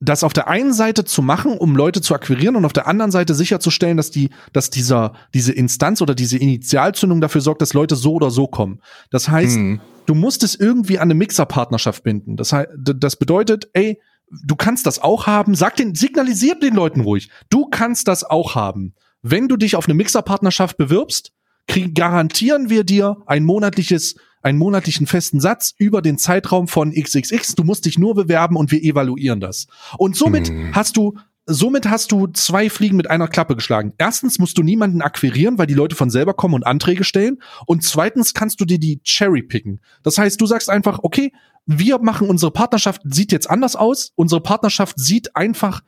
das 0.00 0.24
auf 0.24 0.32
der 0.32 0.48
einen 0.48 0.72
Seite 0.72 1.04
zu 1.04 1.22
machen, 1.22 1.56
um 1.56 1.76
Leute 1.76 2.00
zu 2.00 2.14
akquirieren 2.14 2.56
und 2.56 2.64
auf 2.64 2.72
der 2.72 2.86
anderen 2.86 3.10
Seite 3.10 3.34
sicherzustellen, 3.34 3.96
dass 3.96 4.10
die, 4.10 4.30
dass 4.52 4.70
dieser, 4.70 5.12
diese 5.34 5.52
Instanz 5.52 6.00
oder 6.00 6.14
diese 6.14 6.38
Initialzündung 6.38 7.20
dafür 7.20 7.40
sorgt, 7.40 7.62
dass 7.62 7.74
Leute 7.74 7.96
so 7.96 8.14
oder 8.14 8.30
so 8.30 8.46
kommen. 8.46 8.80
Das 9.10 9.28
heißt, 9.28 9.56
hm. 9.56 9.80
du 10.06 10.14
musst 10.14 10.42
es 10.42 10.54
irgendwie 10.54 10.98
an 10.98 11.04
eine 11.04 11.14
Mixerpartnerschaft 11.14 12.02
binden. 12.02 12.36
Das 12.36 12.52
heißt, 12.52 12.70
das 12.76 13.16
bedeutet, 13.16 13.68
ey, 13.74 14.00
du 14.30 14.56
kannst 14.56 14.86
das 14.86 15.00
auch 15.00 15.26
haben. 15.26 15.54
Sag 15.54 15.76
den, 15.76 15.94
signalisiert 15.94 16.62
den 16.62 16.74
Leuten 16.74 17.00
ruhig. 17.00 17.30
Du 17.50 17.66
kannst 17.66 18.08
das 18.08 18.24
auch 18.24 18.54
haben. 18.54 18.94
Wenn 19.22 19.48
du 19.48 19.56
dich 19.56 19.76
auf 19.76 19.86
eine 19.86 19.94
Mixerpartnerschaft 19.94 20.76
bewirbst, 20.78 21.32
krieg, 21.66 21.94
garantieren 21.94 22.70
wir 22.70 22.84
dir 22.84 23.18
ein 23.26 23.44
monatliches 23.44 24.16
einen 24.42 24.58
monatlichen 24.58 25.06
festen 25.06 25.40
Satz 25.40 25.74
über 25.76 26.02
den 26.02 26.18
Zeitraum 26.18 26.68
von 26.68 26.92
XXX. 26.92 27.54
Du 27.54 27.64
musst 27.64 27.86
dich 27.86 27.98
nur 27.98 28.14
bewerben 28.14 28.56
und 28.56 28.70
wir 28.70 28.82
evaluieren 28.82 29.40
das. 29.40 29.66
Und 29.98 30.16
somit 30.16 30.48
hm. 30.48 30.74
hast 30.74 30.96
du 30.96 31.16
somit 31.46 31.88
hast 31.88 32.12
du 32.12 32.28
zwei 32.28 32.70
Fliegen 32.70 32.96
mit 32.96 33.10
einer 33.10 33.26
Klappe 33.26 33.56
geschlagen. 33.56 33.92
Erstens 33.98 34.38
musst 34.38 34.56
du 34.58 34.62
niemanden 34.62 35.02
akquirieren, 35.02 35.58
weil 35.58 35.66
die 35.66 35.74
Leute 35.74 35.96
von 35.96 36.10
selber 36.10 36.34
kommen 36.34 36.54
und 36.54 36.64
Anträge 36.64 37.02
stellen. 37.02 37.42
Und 37.66 37.82
zweitens 37.82 38.34
kannst 38.34 38.60
du 38.60 38.64
dir 38.64 38.78
die 38.78 39.00
Cherry 39.02 39.42
picken. 39.42 39.80
Das 40.02 40.18
heißt, 40.18 40.40
du 40.40 40.46
sagst 40.46 40.70
einfach, 40.70 41.00
okay, 41.02 41.32
wir 41.66 41.98
machen 41.98 42.28
unsere 42.28 42.52
Partnerschaft, 42.52 43.02
sieht 43.04 43.32
jetzt 43.32 43.50
anders 43.50 43.76
aus. 43.76 44.12
Unsere 44.14 44.40
Partnerschaft 44.40 44.98
sieht 44.98 45.36
einfach 45.36 45.82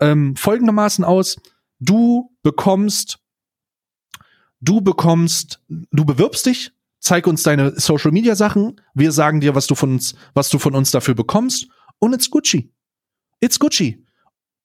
ähm, 0.00 0.36
folgendermaßen 0.36 1.04
aus. 1.04 1.36
Du 1.80 2.32
bekommst, 2.42 3.18
du 4.60 4.80
bekommst, 4.80 5.60
du 5.68 6.04
bewirbst 6.04 6.46
dich 6.46 6.72
zeig 7.00 7.26
uns 7.26 7.42
deine 7.42 7.78
Social 7.78 8.10
Media 8.10 8.34
Sachen, 8.34 8.80
wir 8.94 9.12
sagen 9.12 9.40
dir, 9.40 9.54
was 9.54 9.66
du 9.66 9.74
von 9.74 9.92
uns, 9.92 10.14
was 10.34 10.48
du 10.48 10.58
von 10.58 10.74
uns 10.74 10.90
dafür 10.90 11.14
bekommst 11.14 11.68
und 11.98 12.12
it's 12.12 12.30
Gucci. 12.30 12.72
It's 13.40 13.58
Gucci. 13.58 14.04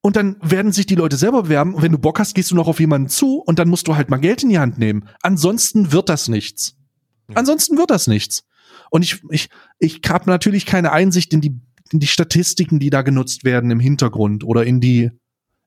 Und 0.02 0.18
dann 0.18 0.36
werden 0.42 0.74
sich 0.74 0.86
die 0.86 0.96
Leute 0.96 1.16
selber 1.16 1.44
bewerben. 1.44 1.76
Wenn 1.82 1.94
du 1.94 1.98
Bock 1.98 2.20
hast, 2.20 2.34
gehst 2.36 2.52
du 2.52 2.56
noch 2.56 2.68
auf 2.68 2.80
jemanden 2.80 3.08
zu 3.08 3.38
und 3.38 3.58
dann 3.58 3.70
musst 3.70 3.88
du 3.88 3.96
halt 3.96 4.10
mal 4.10 4.18
Geld 4.18 4.44
in 4.44 4.50
die 4.50 4.60
Hand 4.60 4.78
nehmen. 4.78 5.08
Ansonsten 5.22 5.94
wird 5.94 6.10
das 6.10 6.28
nichts. 6.28 6.76
Ansonsten 7.34 7.78
wird 7.78 7.90
das 7.90 8.08
nichts. 8.08 8.44
Und 8.90 9.04
ich, 9.04 9.24
ich, 9.30 9.50
ich 9.80 10.02
habe 10.08 10.30
natürlich 10.30 10.66
keine 10.66 10.92
Einsicht 10.92 11.34
in 11.34 11.40
die, 11.40 11.60
in 11.92 12.00
die 12.00 12.08
Statistiken, 12.08 12.80
die 12.80 12.90
da 12.90 13.02
genutzt 13.02 13.46
werden 13.46 13.72
im 13.72 13.80
Hintergrund 13.80 14.44
oder 14.44 14.66
in 14.66 14.82
die, 14.82 15.10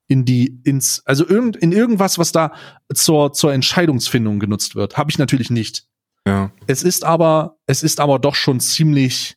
in 0.07 0.25
die, 0.25 0.61
ins, 0.65 1.03
also 1.07 1.27
irgend, 1.27 1.57
in 1.57 1.73
irgendwas, 1.73 2.19
was 2.19 2.31
da 2.31 2.53
zur, 2.95 3.33
zur 3.33 3.55
Entscheidungsfindung 3.55 4.39
genutzt 4.39 4.75
wird. 4.75 4.99
Habe 4.99 5.11
ich 5.11 5.19
natürlich 5.19 5.51
nicht. 5.51 5.87
Ja. 6.27 6.51
Es 6.67 6.83
ist 6.83 7.05
aber, 7.05 7.57
es 7.67 7.83
ist 7.83 8.01
aber 8.01 8.19
doch 8.19 8.35
schon 8.35 8.61
ziemlich, 8.61 9.37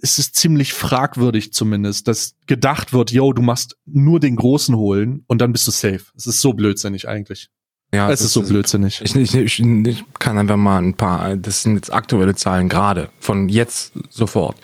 es 0.00 0.18
ist 0.18 0.36
ziemlich 0.36 0.72
fragwürdig 0.72 1.52
zumindest, 1.52 2.06
dass 2.06 2.36
gedacht 2.46 2.92
wird, 2.92 3.10
yo, 3.10 3.32
du 3.32 3.42
machst 3.42 3.76
nur 3.86 4.20
den 4.20 4.36
Großen 4.36 4.76
holen 4.76 5.24
und 5.26 5.40
dann 5.40 5.52
bist 5.52 5.66
du 5.66 5.72
safe. 5.72 6.04
Es 6.16 6.26
ist 6.26 6.40
so 6.40 6.52
blödsinnig 6.52 7.08
eigentlich. 7.08 7.48
Ja, 7.92 8.08
es 8.08 8.20
ist 8.20 8.34
so 8.34 8.42
blödsinnig. 8.42 9.00
Ich, 9.02 9.16
ich, 9.16 9.34
ich, 9.34 9.60
ich 9.60 10.04
kann 10.20 10.38
einfach 10.38 10.56
mal 10.56 10.80
ein 10.80 10.94
paar, 10.94 11.36
das 11.36 11.62
sind 11.62 11.74
jetzt 11.74 11.92
aktuelle 11.92 12.36
Zahlen 12.36 12.68
gerade, 12.68 13.10
von 13.18 13.48
jetzt 13.48 13.92
sofort. 14.10 14.56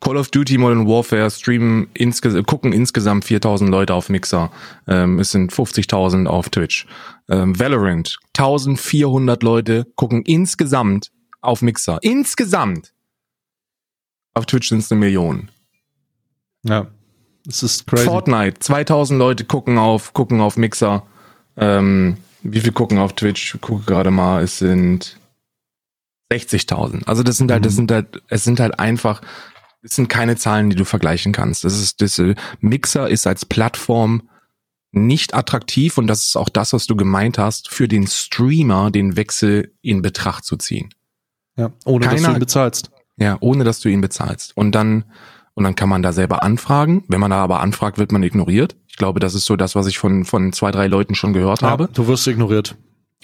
Call 0.00 0.16
of 0.16 0.30
Duty 0.30 0.58
Modern 0.58 0.86
Warfare 0.86 1.30
streamen 1.30 1.88
insges 1.94 2.34
gucken 2.46 2.72
insgesamt 2.72 3.24
4000 3.24 3.70
Leute 3.70 3.94
auf 3.94 4.08
Mixer. 4.08 4.50
Ähm, 4.86 5.18
es 5.18 5.30
sind 5.30 5.52
50.000 5.52 6.26
auf 6.26 6.50
Twitch. 6.50 6.86
Ähm, 7.28 7.58
Valorant 7.58 8.18
1400 8.36 9.42
Leute 9.42 9.86
gucken 9.94 10.22
insgesamt 10.22 11.10
auf 11.40 11.62
Mixer. 11.62 11.98
Insgesamt. 12.02 12.92
Auf 14.34 14.46
Twitch 14.46 14.68
sind 14.68 14.80
es 14.80 14.90
eine 14.90 14.98
Million. 14.98 15.48
Ja. 16.64 16.88
Es 17.46 17.62
ist 17.62 17.86
crazy. 17.86 18.04
Fortnite 18.04 18.58
2000 18.58 19.18
Leute 19.18 19.44
gucken 19.44 19.78
auf 19.78 20.12
gucken 20.12 20.40
auf 20.40 20.56
Mixer. 20.56 21.02
Ähm, 21.56 22.16
wie 22.42 22.60
viel 22.60 22.72
gucken 22.72 22.98
auf 22.98 23.14
Twitch? 23.14 23.54
Ich 23.54 23.60
gucke 23.60 23.84
gerade 23.84 24.10
mal, 24.10 24.42
es 24.42 24.58
sind 24.58 25.18
60.000. 26.32 27.04
Also 27.06 27.22
das 27.22 27.36
sind 27.36 27.50
halt, 27.50 27.64
das 27.64 27.72
mhm. 27.74 27.76
sind 27.76 27.90
halt, 27.92 28.22
es 28.28 28.44
sind 28.44 28.60
halt 28.60 28.78
einfach 28.78 29.20
das 29.84 29.96
sind 29.96 30.08
keine 30.08 30.36
Zahlen, 30.36 30.70
die 30.70 30.76
du 30.76 30.84
vergleichen 30.84 31.32
kannst. 31.32 31.62
Das 31.62 31.78
ist, 31.78 32.00
das 32.00 32.18
äh, 32.18 32.34
Mixer 32.60 33.08
ist 33.08 33.26
als 33.26 33.44
Plattform 33.44 34.28
nicht 34.92 35.34
attraktiv 35.34 35.98
und 35.98 36.06
das 36.06 36.24
ist 36.24 36.36
auch 36.36 36.48
das, 36.48 36.72
was 36.72 36.86
du 36.86 36.96
gemeint 36.96 37.36
hast, 37.36 37.68
für 37.68 37.86
den 37.86 38.06
Streamer 38.06 38.90
den 38.90 39.16
Wechsel 39.16 39.74
in 39.82 40.00
Betracht 40.00 40.44
zu 40.44 40.56
ziehen. 40.56 40.88
Ja, 41.56 41.70
ohne 41.84 42.06
Keiner, 42.06 42.16
dass 42.16 42.26
du 42.26 42.32
ihn 42.32 42.38
bezahlst. 42.38 42.90
Ja, 43.16 43.36
ohne 43.40 43.64
dass 43.64 43.80
du 43.80 43.90
ihn 43.90 44.00
bezahlst. 44.00 44.56
Und 44.56 44.74
dann, 44.74 45.04
und 45.52 45.64
dann 45.64 45.74
kann 45.74 45.90
man 45.90 46.02
da 46.02 46.12
selber 46.12 46.42
anfragen. 46.42 47.04
Wenn 47.08 47.20
man 47.20 47.30
da 47.30 47.42
aber 47.42 47.60
anfragt, 47.60 47.98
wird 47.98 48.10
man 48.10 48.22
ignoriert. 48.22 48.76
Ich 48.88 48.96
glaube, 48.96 49.20
das 49.20 49.34
ist 49.34 49.44
so 49.44 49.56
das, 49.56 49.74
was 49.74 49.86
ich 49.86 49.98
von, 49.98 50.24
von 50.24 50.52
zwei, 50.52 50.70
drei 50.70 50.86
Leuten 50.86 51.14
schon 51.14 51.34
gehört 51.34 51.60
ja, 51.60 51.68
habe. 51.68 51.90
Du 51.92 52.06
wirst 52.06 52.26
ignoriert. 52.26 52.76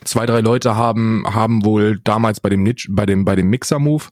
Zwei, 0.05 0.27
drei 0.27 0.41
Leute 0.41 0.77
haben, 0.77 1.25
haben 1.27 1.65
wohl 1.65 1.99
damals 2.01 2.41
bei 2.41 2.51
dem, 2.51 2.63
Niche, 2.63 2.89
bei 2.91 3.07
dem, 3.07 3.25
bei 3.25 3.35
dem 3.35 3.49
Mixer-Move 3.49 4.05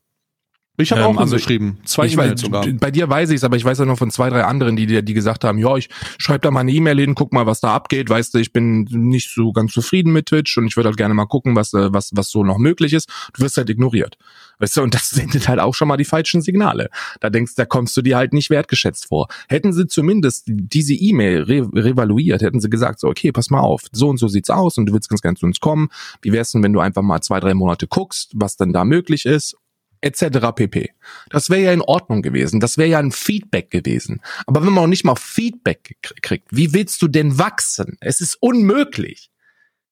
Ich 0.80 0.92
habe 0.92 1.00
ähm, 1.00 1.08
auch 1.08 1.16
also 1.20 1.34
geschrieben, 1.34 1.78
zwei 1.84 2.06
E-Mails 2.06 2.40
sogar. 2.40 2.64
Bei 2.64 2.92
dir 2.92 3.08
weiß 3.08 3.30
ich 3.30 3.36
es, 3.36 3.44
aber 3.44 3.56
ich 3.56 3.64
weiß 3.64 3.78
ja 3.78 3.84
noch 3.84 3.98
von 3.98 4.12
zwei, 4.12 4.30
drei 4.30 4.44
anderen, 4.44 4.76
die 4.76 5.02
die 5.02 5.14
gesagt 5.14 5.42
haben, 5.42 5.58
ja, 5.58 5.76
ich 5.76 5.88
schreibe 6.18 6.40
da 6.40 6.52
mal 6.52 6.60
eine 6.60 6.70
E-Mail 6.70 7.00
hin, 7.00 7.16
guck 7.16 7.32
mal, 7.32 7.46
was 7.46 7.60
da 7.60 7.74
abgeht. 7.74 8.08
Weißt 8.08 8.32
du, 8.32 8.38
ich 8.38 8.52
bin 8.52 8.84
nicht 8.84 9.34
so 9.34 9.52
ganz 9.52 9.72
zufrieden 9.72 10.12
mit 10.12 10.26
Twitch 10.26 10.56
und 10.56 10.66
ich 10.68 10.76
würde 10.76 10.88
halt 10.88 10.96
gerne 10.96 11.14
mal 11.14 11.26
gucken, 11.26 11.56
was 11.56 11.74
äh, 11.74 11.92
was 11.92 12.12
was 12.14 12.30
so 12.30 12.44
noch 12.44 12.58
möglich 12.58 12.92
ist. 12.92 13.08
Du 13.34 13.42
wirst 13.42 13.56
halt 13.56 13.68
ignoriert. 13.70 14.16
Weißt 14.60 14.76
du, 14.76 14.82
und 14.82 14.94
das 14.94 15.10
sendet 15.10 15.48
halt 15.48 15.58
auch 15.58 15.74
schon 15.74 15.88
mal 15.88 15.96
die 15.96 16.04
falschen 16.04 16.42
Signale. 16.42 16.90
Da 17.18 17.28
denkst, 17.28 17.54
da 17.56 17.64
kommst 17.64 17.96
du 17.96 18.02
dir 18.02 18.16
halt 18.16 18.32
nicht 18.32 18.48
wertgeschätzt 18.48 19.06
vor. 19.06 19.26
Hätten 19.48 19.72
sie 19.72 19.88
zumindest 19.88 20.44
diese 20.46 20.94
E-Mail 20.94 21.42
re 21.42 21.68
revaluiert, 21.74 22.40
hätten 22.42 22.60
sie 22.60 22.70
gesagt, 22.70 23.00
so, 23.00 23.08
okay, 23.08 23.32
pass 23.32 23.50
mal 23.50 23.60
auf, 23.60 23.82
so 23.90 24.08
und 24.08 24.18
so 24.18 24.28
sieht's 24.28 24.50
aus 24.50 24.78
und 24.78 24.86
du 24.86 24.92
willst 24.92 25.08
ganz 25.08 25.22
gerne 25.22 25.36
zu 25.36 25.46
uns 25.46 25.58
kommen. 25.58 25.88
Wie 26.22 26.32
wär's 26.32 26.52
denn, 26.52 26.62
wenn 26.62 26.72
du 26.72 26.78
einfach 26.78 27.02
mal 27.02 27.20
zwei, 27.20 27.40
drei 27.40 27.54
Monate 27.54 27.88
guckst, 27.88 28.30
was 28.34 28.56
dann 28.56 28.72
da 28.72 28.84
möglich 28.84 29.26
ist 29.26 29.56
etc. 30.00 30.52
pp. 30.54 30.90
Das 31.30 31.50
wäre 31.50 31.62
ja 31.62 31.72
in 31.72 31.82
Ordnung 31.82 32.22
gewesen. 32.22 32.60
Das 32.60 32.78
wäre 32.78 32.88
ja 32.88 32.98
ein 32.98 33.12
Feedback 33.12 33.70
gewesen. 33.70 34.20
Aber 34.46 34.64
wenn 34.64 34.72
man 34.72 34.84
auch 34.84 34.88
nicht 34.88 35.04
mal 35.04 35.16
Feedback 35.16 35.96
kriegt, 36.22 36.48
wie 36.50 36.72
willst 36.72 37.02
du 37.02 37.08
denn 37.08 37.38
wachsen? 37.38 37.96
Es 38.00 38.20
ist 38.20 38.36
unmöglich. 38.40 39.30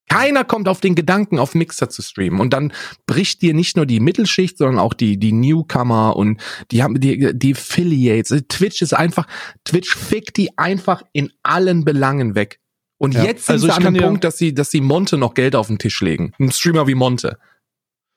Keiner 0.09 0.45
kommt 0.45 0.69
auf 0.69 0.81
den 0.81 0.95
Gedanken, 0.95 1.39
auf 1.39 1.55
Mixer 1.55 1.89
zu 1.89 2.01
streamen. 2.01 2.41
Und 2.41 2.53
dann 2.53 2.73
bricht 3.07 3.43
dir 3.43 3.55
nicht 3.55 3.77
nur 3.77 3.87
die 3.87 3.99
Mittelschicht, 3.99 4.57
sondern 4.57 4.79
auch 4.79 4.95
die, 4.95 5.19
die 5.19 5.33
Newcomer 5.33 6.17
und 6.17 6.41
die 6.71 6.83
haben 6.83 7.01
die, 7.01 7.37
die 7.37 7.55
Affiliates. 7.55 8.45
Twitch 8.49 8.83
ist 8.83 8.95
einfach, 8.95 9.27
Twitch 9.65 9.97
fickt 9.97 10.37
die 10.37 10.57
einfach 10.57 11.03
in 11.13 11.33
allen 11.43 11.85
Belangen 11.85 12.37
weg. 12.37 12.61
Und 12.99 13.15
ja. 13.15 13.25
jetzt 13.25 13.47
sind 13.47 13.55
also 13.55 13.67
sie 13.67 13.73
an 13.73 13.95
dem 13.95 14.03
Punkt, 14.03 14.25
dass 14.25 14.39
sie, 14.39 14.55
dass 14.55 14.71
sie 14.71 14.81
Monte 14.81 15.19
noch 15.19 15.35
Geld 15.35 15.57
auf 15.57 15.67
den 15.67 15.79
Tisch 15.79 16.01
legen. 16.01 16.33
Ein 16.39 16.53
Streamer 16.53 16.87
wie 16.87 16.95
Monte. 16.95 17.39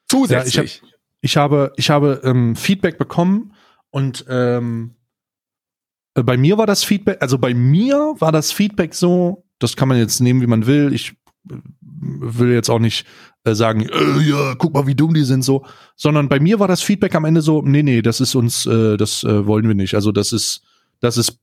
Zusätzlich. 0.10 0.82
Ja, 0.84 0.89
ich 1.22 1.38
hab, 1.38 1.52
ich 1.52 1.54
habe, 1.54 1.74
ich 1.78 1.90
habe 1.90 2.22
ähm, 2.24 2.56
Feedback 2.56 2.98
bekommen 2.98 3.54
und 3.92 4.26
ähm, 4.30 4.96
äh, 6.16 6.24
bei 6.24 6.38
mir 6.38 6.58
war 6.58 6.68
das 6.68 6.84
Feedback, 6.84 7.18
also 7.22 7.38
bei 7.38 7.54
mir 7.54 8.16
war 8.20 8.32
das 8.32 8.52
Feedback 8.52 8.94
so, 8.94 9.46
das 9.60 9.76
kann 9.76 9.88
man 9.88 9.98
jetzt 9.98 10.20
nehmen, 10.20 10.42
wie 10.42 10.48
man 10.48 10.66
will. 10.66 10.94
Ich 10.94 11.12
äh, 11.50 11.56
will 11.92 12.54
jetzt 12.54 12.70
auch 12.70 12.80
nicht 12.80 13.06
äh, 13.44 13.54
sagen, 13.54 13.82
äh, 13.82 14.22
ja, 14.22 14.56
guck 14.56 14.74
mal, 14.74 14.88
wie 14.88 14.96
dumm 14.96 15.14
die 15.14 15.24
sind, 15.24 15.44
so, 15.44 15.66
sondern 15.96 16.30
bei 16.30 16.40
mir 16.40 16.60
war 16.60 16.68
das 16.68 16.82
Feedback 16.82 17.16
am 17.16 17.26
Ende 17.26 17.42
so, 17.42 17.62
nee, 17.62 17.84
nee, 17.84 18.02
das 18.02 18.22
ist 18.22 18.36
uns, 18.36 18.66
äh, 18.66 18.98
das 18.98 19.24
äh, 19.24 19.46
wollen 19.46 19.68
wir 19.68 19.76
nicht. 19.76 19.96
Also 19.96 20.12
das 20.12 20.32
ist, 20.32 20.62
das 21.00 21.18
ist, 21.18 21.40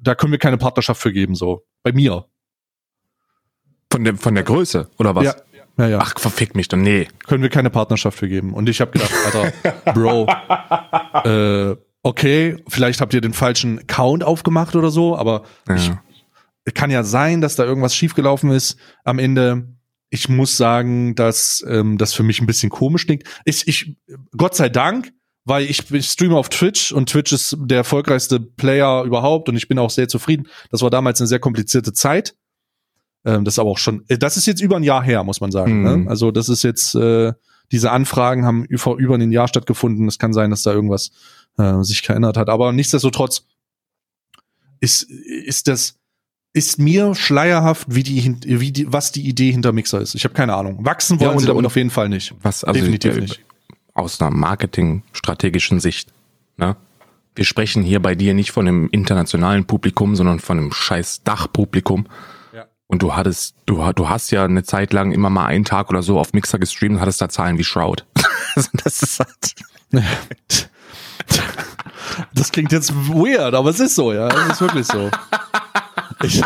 da 0.00 0.14
können 0.14 0.32
wir 0.32 0.38
keine 0.38 0.58
Partnerschaft 0.58 1.00
für 1.00 1.12
geben, 1.12 1.34
so. 1.34 1.64
Bei 1.82 1.92
mir. 1.92 2.26
Von 3.90 4.04
der, 4.04 4.16
von 4.16 4.34
der 4.34 4.44
Größe, 4.44 4.90
oder 4.98 5.14
was? 5.14 5.24
Ja, 5.24 5.34
ja, 5.78 5.88
ja. 5.88 5.98
Ach, 6.00 6.18
verfick 6.18 6.54
mich 6.54 6.68
doch, 6.68 6.76
nee. 6.76 7.08
Können 7.26 7.42
wir 7.42 7.50
keine 7.50 7.70
Partnerschaft 7.70 8.18
für 8.18 8.28
geben. 8.28 8.54
Und 8.54 8.68
ich 8.68 8.80
habe 8.80 8.92
gedacht, 8.92 9.12
Alter, 9.24 9.52
Bro, 9.92 10.28
äh, 11.24 11.76
okay, 12.02 12.56
vielleicht 12.68 13.00
habt 13.00 13.12
ihr 13.14 13.20
den 13.20 13.32
falschen 13.32 13.80
Account 13.80 14.22
aufgemacht 14.22 14.76
oder 14.76 14.90
so, 14.90 15.16
aber 15.16 15.44
ja. 15.68 15.74
ich, 15.74 16.74
kann 16.74 16.90
ja 16.90 17.02
sein, 17.02 17.40
dass 17.40 17.56
da 17.56 17.64
irgendwas 17.64 17.94
schiefgelaufen 17.94 18.50
ist 18.50 18.76
am 19.04 19.18
Ende. 19.18 19.68
Ich 20.10 20.28
muss 20.28 20.56
sagen, 20.56 21.14
dass 21.14 21.64
ähm, 21.68 21.98
das 21.98 22.14
für 22.14 22.22
mich 22.22 22.40
ein 22.40 22.46
bisschen 22.46 22.70
komisch 22.70 23.06
klingt. 23.06 23.24
Ich, 23.44 23.66
ich, 23.66 23.96
Gott 24.36 24.54
sei 24.54 24.68
Dank, 24.68 25.12
weil 25.44 25.64
ich, 25.64 25.90
ich 25.90 26.06
streame 26.06 26.36
auf 26.36 26.48
Twitch 26.48 26.92
und 26.92 27.08
Twitch 27.08 27.32
ist 27.32 27.56
der 27.58 27.78
erfolgreichste 27.78 28.40
Player 28.40 29.02
überhaupt 29.04 29.48
und 29.48 29.56
ich 29.56 29.68
bin 29.68 29.78
auch 29.78 29.90
sehr 29.90 30.08
zufrieden. 30.08 30.48
Das 30.70 30.82
war 30.82 30.90
damals 30.90 31.20
eine 31.20 31.26
sehr 31.26 31.40
komplizierte 31.40 31.92
Zeit. 31.92 32.34
Ähm, 33.24 33.44
das 33.44 33.54
ist 33.54 33.58
aber 33.58 33.70
auch 33.70 33.78
schon, 33.78 34.04
äh, 34.08 34.18
das 34.18 34.36
ist 34.36 34.46
jetzt 34.46 34.60
über 34.60 34.76
ein 34.76 34.82
Jahr 34.82 35.02
her, 35.02 35.24
muss 35.24 35.40
man 35.40 35.50
sagen. 35.50 35.82
Ne? 35.82 35.96
Mhm. 35.96 36.04
Ne? 36.04 36.10
Also 36.10 36.30
das 36.30 36.48
ist 36.48 36.62
jetzt, 36.62 36.94
äh, 36.94 37.32
diese 37.72 37.90
Anfragen 37.90 38.44
haben 38.44 38.66
vor 38.76 38.98
über 38.98 39.14
ein 39.14 39.32
Jahr 39.32 39.48
stattgefunden. 39.48 40.06
Es 40.06 40.18
kann 40.18 40.32
sein, 40.32 40.50
dass 40.50 40.62
da 40.62 40.72
irgendwas 40.72 41.10
äh, 41.58 41.82
sich 41.82 42.02
verändert 42.02 42.36
hat. 42.36 42.48
Aber 42.48 42.72
nichtsdestotrotz 42.72 43.46
ist, 44.80 45.02
ist 45.02 45.68
das, 45.68 45.98
ist 46.52 46.78
mir 46.78 47.14
schleierhaft, 47.14 47.86
wie 47.90 48.02
die, 48.02 48.36
wie 48.44 48.70
die, 48.70 48.92
was 48.92 49.10
die 49.10 49.26
Idee 49.26 49.50
hinter 49.50 49.72
Mixer 49.72 50.00
ist. 50.00 50.14
Ich 50.14 50.24
habe 50.24 50.34
keine 50.34 50.54
Ahnung. 50.54 50.84
Wachsen 50.84 51.18
wollen 51.18 51.30
ja, 51.30 51.34
und, 51.34 51.40
sie 51.40 51.46
damit 51.46 51.66
auf 51.66 51.76
jeden 51.76 51.90
Fall 51.90 52.08
nicht. 52.08 52.34
Was 52.42 52.62
also 52.62 52.78
definitiv 52.78 53.16
nicht. 53.16 53.40
Aus 53.94 54.20
einer 54.20 54.30
marketingstrategischen 54.30 55.80
Sicht, 55.80 56.12
ne? 56.56 56.76
Wir 57.36 57.44
sprechen 57.44 57.82
hier 57.82 58.00
bei 58.00 58.14
dir 58.14 58.32
nicht 58.32 58.52
von 58.52 58.68
einem 58.68 58.88
internationalen 58.92 59.64
Publikum, 59.64 60.14
sondern 60.14 60.38
von 60.38 60.58
einem 60.58 60.72
scheiß 60.72 61.24
Dachpublikum. 61.24 62.06
Und 62.94 63.02
du 63.02 63.16
hattest, 63.16 63.56
du, 63.66 63.82
du 63.92 64.08
hast 64.08 64.30
ja 64.30 64.44
eine 64.44 64.62
Zeit 64.62 64.92
lang 64.92 65.10
immer 65.10 65.28
mal 65.28 65.46
einen 65.46 65.64
Tag 65.64 65.90
oder 65.90 66.00
so 66.00 66.16
auf 66.16 66.32
Mixer 66.32 66.60
gestreamt 66.60 66.94
und 66.94 67.00
hattest 67.00 67.20
da 67.20 67.28
Zahlen 67.28 67.58
wie 67.58 67.64
Shroud. 67.64 68.06
das 68.84 69.02
ist 69.02 69.18
halt. 69.18 69.56
Das 72.34 72.52
klingt 72.52 72.70
jetzt 72.70 72.94
weird, 72.94 73.52
aber 73.52 73.70
es 73.70 73.80
ist 73.80 73.96
so, 73.96 74.12
ja. 74.12 74.28
Es 74.28 74.52
ist 74.52 74.60
wirklich 74.60 74.86
so. 74.86 75.10
Ich, 76.22 76.40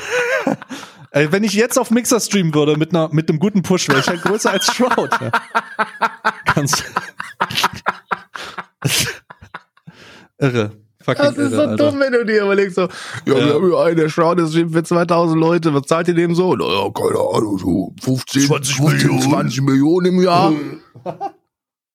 ey, 1.11 1.31
wenn 1.33 1.45
ich 1.45 1.53
jetzt 1.53 1.79
auf 1.79 1.91
Mixer 1.91 2.19
streamen 2.19 2.55
würde 2.55 2.79
mit 2.79 2.95
einer 2.95 3.11
mit 3.13 3.29
einem 3.29 3.41
guten 3.41 3.61
Push, 3.61 3.91
wäre 3.91 4.01
ich 4.01 4.09
halt 4.09 4.23
größer 4.23 4.51
als 4.51 4.75
Shroud. 4.75 5.11
Ja. 5.21 5.31
Ganz 6.55 6.83
irre 10.39 10.73
fucking 11.09 11.25
Das 11.25 11.37
ist 11.37 11.53
irre, 11.53 11.57
so 11.57 11.71
Alter. 11.71 11.91
dumm, 11.91 12.01
wenn 12.01 12.13
du 12.13 12.25
dir 12.25 12.43
überlegst, 12.45 12.77
so, 12.77 12.83
ja, 12.83 12.89
ja. 13.27 13.37
wir 13.37 13.55
haben 13.55 13.67
hier 13.67 13.79
eine 13.79 14.11
Show, 14.11 14.35
das 14.35 14.53
steht 14.53 14.71
für 14.73 14.83
2000 14.83 15.41
Leute, 15.41 15.75
was 15.75 15.83
zahlt 15.83 16.09
ihr 16.09 16.15
dem 16.15 16.35
so? 16.35 16.55
Naja, 16.55 16.91
keine 16.95 17.19
Ahnung, 17.19 17.59
so 17.59 17.95
15, 18.03 18.43
20 18.43 18.77
15, 18.77 19.09
Millionen. 19.09 19.31
20 19.31 19.63
Millionen 19.63 20.07
im 20.07 20.23
Jahr. 20.23 20.53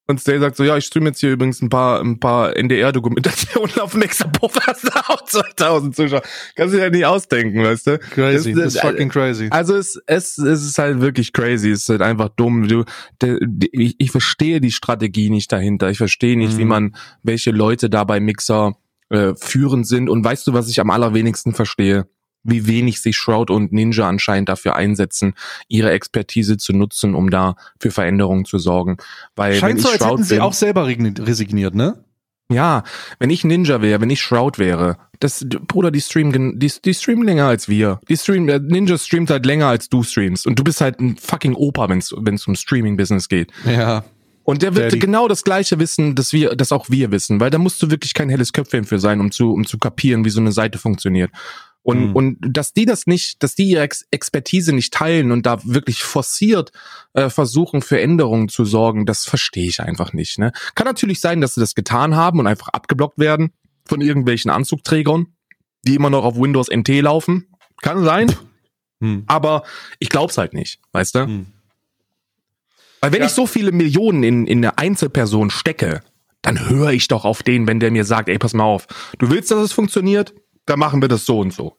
Und 0.06 0.20
Stay 0.20 0.38
sagt 0.38 0.58
so, 0.58 0.66
ja, 0.66 0.76
ich 0.76 0.86
streame 0.86 1.10
jetzt 1.10 1.22
hier 1.22 1.32
übrigens 1.32 1.62
ein 1.62 1.70
paar, 1.70 2.02
ein 2.02 2.20
paar 2.20 2.58
NDR-Dokumentationen 2.58 3.76
auf 3.80 3.96
Mexapuff, 3.96 4.54
hast 4.68 4.84
du 4.84 4.90
auch 5.08 5.24
2000 5.24 5.96
Zuschauer. 5.96 6.22
Kannst 6.56 6.74
du 6.74 6.78
dir 6.78 6.84
ja 6.84 6.90
nicht 6.90 7.06
ausdenken, 7.06 7.64
weißt 7.64 7.88
du? 7.88 8.00
Crazy, 8.00 8.52
das, 8.52 8.64
das, 8.64 8.74
das 8.74 8.76
ist 8.76 8.82
fucking 8.82 9.10
crazy. 9.10 9.48
Also 9.50 9.78
es, 9.78 9.98
es, 10.06 10.38
es 10.38 10.64
ist 10.66 10.78
halt 10.78 11.00
wirklich 11.00 11.32
crazy, 11.32 11.72
es 11.72 11.84
ist 11.84 11.90
halt 11.90 12.02
einfach 12.02 12.30
dumm. 12.36 12.68
Du, 12.68 12.84
de, 13.22 13.40
de, 13.42 13.70
ich, 13.72 13.96
ich 13.98 14.12
verstehe 14.12 14.60
die 14.60 14.72
Strategie 14.72 15.30
nicht 15.30 15.50
dahinter. 15.54 15.90
Ich 15.90 16.00
verstehe 16.00 16.38
nicht, 16.38 16.56
mhm. 16.56 16.58
wie 16.58 16.66
man, 16.66 16.96
welche 17.24 17.52
Leute 17.52 17.90
da 17.90 18.04
bei 18.04 18.20
Mixer 18.20 18.76
äh, 19.14 19.36
führend 19.36 19.88
sind. 19.88 20.10
Und 20.10 20.24
weißt 20.26 20.48
du, 20.48 20.54
was 20.54 20.70
ich 20.70 20.80
am 20.80 20.90
allerwenigsten 20.90 21.54
verstehe? 21.54 22.08
Wie 22.44 22.68
wenig 22.68 23.02
sich 23.02 23.16
Shroud 23.16 23.50
und 23.50 23.72
Ninja 23.72 24.10
anscheinend 24.10 24.50
dafür 24.50 24.76
einsetzen, 24.76 25.34
ihre 25.70 25.92
Expertise 25.92 26.58
zu 26.58 26.74
nutzen, 26.74 27.16
um 27.16 27.30
da 27.30 27.56
für 27.80 27.92
Veränderungen 27.92 28.44
zu 28.44 28.58
sorgen. 28.58 28.98
Weil 29.36 29.54
Scheint 29.54 29.80
so, 29.80 29.88
als 29.88 30.00
Shroud 30.00 30.12
hätten 30.12 30.24
sie 30.24 30.42
auch 30.42 30.54
selber 30.54 30.86
resigniert, 30.86 31.74
ne? 31.74 32.04
Ja, 32.52 32.84
wenn 33.20 33.30
ich 33.30 33.46
Ninja 33.46 33.82
wäre, 33.82 34.02
wenn 34.02 34.10
ich 34.10 34.22
Shroud 34.22 34.60
wäre, 34.60 34.98
das, 35.20 35.46
Bruder, 35.68 35.92
die 35.92 36.02
streamen, 36.02 36.60
die, 36.60 36.72
die 36.84 36.94
streamen 36.94 37.24
länger 37.24 37.46
als 37.46 37.70
wir. 37.70 38.02
Die 38.10 38.18
streamen, 38.18 38.50
äh, 38.50 38.60
Ninja 38.60 38.98
streamt 38.98 39.30
halt 39.30 39.46
länger 39.46 39.68
als 39.68 39.88
du 39.88 40.04
streamst. 40.04 40.46
Und 40.46 40.60
du 40.60 40.64
bist 40.64 40.82
halt 40.82 41.00
ein 41.00 41.16
fucking 41.16 41.54
Opa, 41.54 41.88
wenn 41.90 42.00
es 42.00 42.48
um 42.48 42.56
Streaming-Business 42.56 43.30
geht. 43.30 43.52
Ja. 43.66 44.04
Und 44.44 44.62
der 44.62 44.76
wird 44.76 44.88
Daddy. 44.88 45.00
genau 45.00 45.28
das 45.28 45.44
gleiche 45.44 45.80
wissen, 45.80 46.16
dass 46.16 46.34
wir, 46.34 46.56
dass 46.56 46.72
auch 46.72 46.90
wir 46.90 47.12
wissen, 47.12 47.40
weil 47.40 47.50
da 47.50 47.58
musst 47.58 47.82
du 47.82 47.90
wirklich 47.90 48.14
kein 48.14 48.30
helles 48.30 48.52
Köpfchen 48.52 48.84
für 48.84 49.00
sein, 49.00 49.20
um 49.20 49.32
zu, 49.32 49.52
um 49.52 49.66
zu 49.66 49.78
kapieren, 49.78 50.26
wie 50.26 50.30
so 50.30 50.42
eine 50.42 50.52
Seite 50.52 50.78
funktioniert. 50.78 51.32
Und, 51.82 52.10
mhm. 52.10 52.16
und 52.16 52.38
dass 52.40 52.74
die 52.74 52.86
das 52.86 53.08
nicht, 53.08 53.44
dass 53.44 53.56
die 53.56 53.66
ihre 53.66 53.84
Ex 53.84 54.06
Expertise 54.10 54.74
nicht 54.74 54.94
teilen 54.94 55.32
und 55.32 55.46
da 55.46 55.60
wirklich 55.66 56.02
forciert 56.04 56.72
äh, 57.14 57.30
versuchen, 57.30 57.82
für 57.82 58.00
Änderungen 58.00 58.48
zu 58.48 58.64
sorgen, 58.64 59.06
das 59.06 59.26
verstehe 59.26 59.68
ich 59.68 59.82
einfach 59.82 60.14
nicht. 60.14 60.40
Ne? 60.40 60.54
Kann 60.76 60.88
natürlich 60.88 61.20
sein, 61.20 61.42
dass 61.42 61.56
sie 61.56 61.60
das 61.60 61.76
getan 61.76 62.16
haben 62.16 62.40
und 62.40 62.48
einfach 62.48 62.70
abgeblockt 62.70 63.20
werden 63.20 63.52
von 63.86 64.00
irgendwelchen 64.00 64.50
Anzugträgern, 64.50 65.28
die 65.86 65.96
immer 65.96 66.10
noch 66.10 66.24
auf 66.24 66.38
Windows 66.38 66.70
NT 66.74 66.88
laufen. 67.02 67.48
Kann 67.82 68.04
sein. 68.06 68.34
Mhm. 69.02 69.24
Aber 69.28 69.64
ich 70.00 70.08
glaub's 70.08 70.38
halt 70.38 70.54
nicht, 70.54 70.80
weißt 70.94 71.16
du? 71.16 71.28
Mhm. 71.28 71.48
Weil 73.04 73.12
wenn 73.12 73.20
ja. 73.20 73.26
ich 73.26 73.34
so 73.34 73.46
viele 73.46 73.74
Millionen 73.74 74.24
in, 74.24 74.48
in 74.48 74.60
eine 74.60 74.78
Einzelperson 74.78 75.50
stecke, 75.50 76.00
dann 76.42 76.70
höre 76.70 76.92
ich 76.92 77.10
doch 77.10 77.26
auf 77.26 77.44
den, 77.44 77.68
wenn 77.68 77.82
der 77.82 77.92
mir 77.92 78.06
sagt, 78.06 78.30
ey, 78.30 78.38
pass 78.38 78.54
mal 78.54 78.64
auf, 78.64 78.88
du 79.18 79.30
willst, 79.30 79.52
dass 79.52 79.60
es 79.60 79.74
funktioniert, 79.74 80.34
dann 80.66 80.80
machen 80.80 81.02
wir 81.02 81.10
das 81.10 81.26
so 81.26 81.38
und 81.42 81.52
so. 81.52 81.76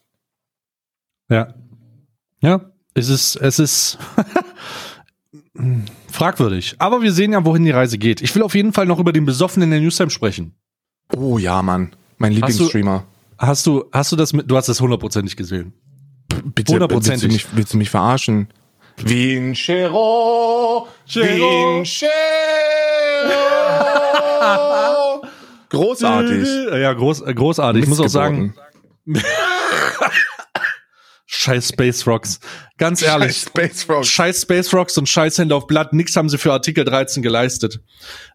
Ja. 1.30 1.54
Ja, 2.42 2.70
es 2.92 3.08
ist, 3.08 3.36
es 3.36 3.58
ist 3.58 3.96
fragwürdig. 6.12 6.74
Aber 6.78 7.00
wir 7.00 7.10
sehen 7.10 7.32
ja, 7.32 7.42
wohin 7.46 7.64
die 7.64 7.70
Reise 7.70 7.96
geht. 7.96 8.20
Ich 8.20 8.34
will 8.34 8.42
auf 8.42 8.54
jeden 8.54 8.74
Fall 8.74 8.84
noch 8.84 8.98
über 8.98 9.14
den 9.14 9.24
Besoffenen 9.24 9.68
in 9.68 9.70
der 9.70 9.80
Newstime 9.80 10.10
sprechen. 10.10 10.54
Oh 11.16 11.38
ja, 11.38 11.62
Mann. 11.62 11.96
Mein 12.18 12.32
Lieblingsstreamer. 12.32 13.06
Hast 13.38 13.66
du, 13.66 13.86
hast 13.92 14.12
du 14.12 14.16
das 14.16 14.34
mit, 14.34 14.50
du 14.50 14.58
hast 14.58 14.68
das 14.68 14.78
hundertprozentig 14.78 15.38
gesehen. 15.38 15.72
Bitte, 16.54 16.74
hundertprozentig. 16.74 17.22
Willst 17.22 17.44
du, 17.44 17.48
mich, 17.48 17.56
willst 17.56 17.72
du 17.72 17.78
mich 17.78 17.88
verarschen? 17.88 18.48
Vincero, 18.96 20.88
Vincero. 21.06 22.04
großartig. 25.68 26.48
Ja, 26.72 26.92
groß, 26.92 27.24
großartig. 27.34 27.82
Ich 27.82 27.88
muss 27.88 28.00
auch 28.00 28.08
sagen. 28.08 28.54
Scheiß 31.36 31.68
Space 31.70 32.06
Rocks. 32.06 32.38
Ganz 32.78 33.02
ehrlich. 33.02 33.36
Scheiß 33.36 33.42
Space 33.42 33.88
Rocks. 33.88 34.08
Scheiß 34.08 34.42
Space 34.42 34.72
Rocks 34.72 34.98
und 34.98 35.08
scheiß 35.08 35.38
Hände 35.38 35.54
auf 35.56 35.66
Blatt. 35.66 35.92
Nix 35.92 36.14
haben 36.14 36.28
sie 36.28 36.38
für 36.38 36.52
Artikel 36.52 36.84
13 36.84 37.22
geleistet. 37.22 37.80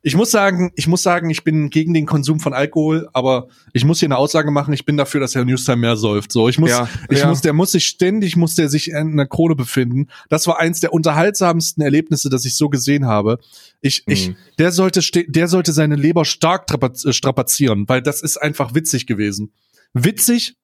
Ich 0.01 0.15
muss 0.15 0.31
sagen, 0.31 0.71
ich 0.75 0.87
muss 0.87 1.01
sagen, 1.01 1.29
ich 1.29 1.43
bin 1.43 1.69
gegen 1.69 1.93
den 1.93 2.05
Konsum 2.05 2.39
von 2.39 2.53
Alkohol, 2.53 3.09
aber 3.13 3.47
ich 3.73 3.85
muss 3.85 3.99
hier 3.99 4.07
eine 4.07 4.17
Aussage 4.17 4.51
machen. 4.51 4.73
Ich 4.73 4.85
bin 4.85 4.97
dafür, 4.97 5.21
dass 5.21 5.33
Herr 5.33 5.45
Newstime 5.45 5.77
mehr 5.77 5.95
säuft. 5.95 6.31
So, 6.31 6.49
ich 6.49 6.59
muss, 6.59 6.69
ja, 6.69 6.89
ich 7.09 7.19
ja. 7.19 7.27
muss, 7.27 7.41
der 7.41 7.53
muss 7.53 7.71
sich 7.71 7.87
ständig, 7.87 8.35
muss 8.35 8.55
der 8.55 8.69
sich 8.69 8.89
in 8.89 8.95
einer 8.95 9.27
Krone 9.27 9.55
befinden. 9.55 10.07
Das 10.27 10.45
war 10.45 10.59
eins 10.59 10.81
der 10.81 10.93
unterhaltsamsten 10.93 11.81
Erlebnisse, 11.81 12.29
das 12.29 12.43
ich 12.43 12.55
so 12.55 12.69
gesehen 12.69 13.05
habe. 13.05 13.39
Ich, 13.81 14.03
mhm. 14.05 14.13
ich, 14.13 14.35
der 14.57 14.71
sollte, 14.71 15.01
der 15.27 15.47
sollte 15.47 15.71
seine 15.71 15.95
Leber 15.95 16.25
stark 16.25 16.65
strapazieren, 17.09 17.87
weil 17.87 18.01
das 18.01 18.21
ist 18.21 18.37
einfach 18.37 18.75
witzig 18.75 19.07
gewesen. 19.07 19.53
Witzig, 19.93 20.55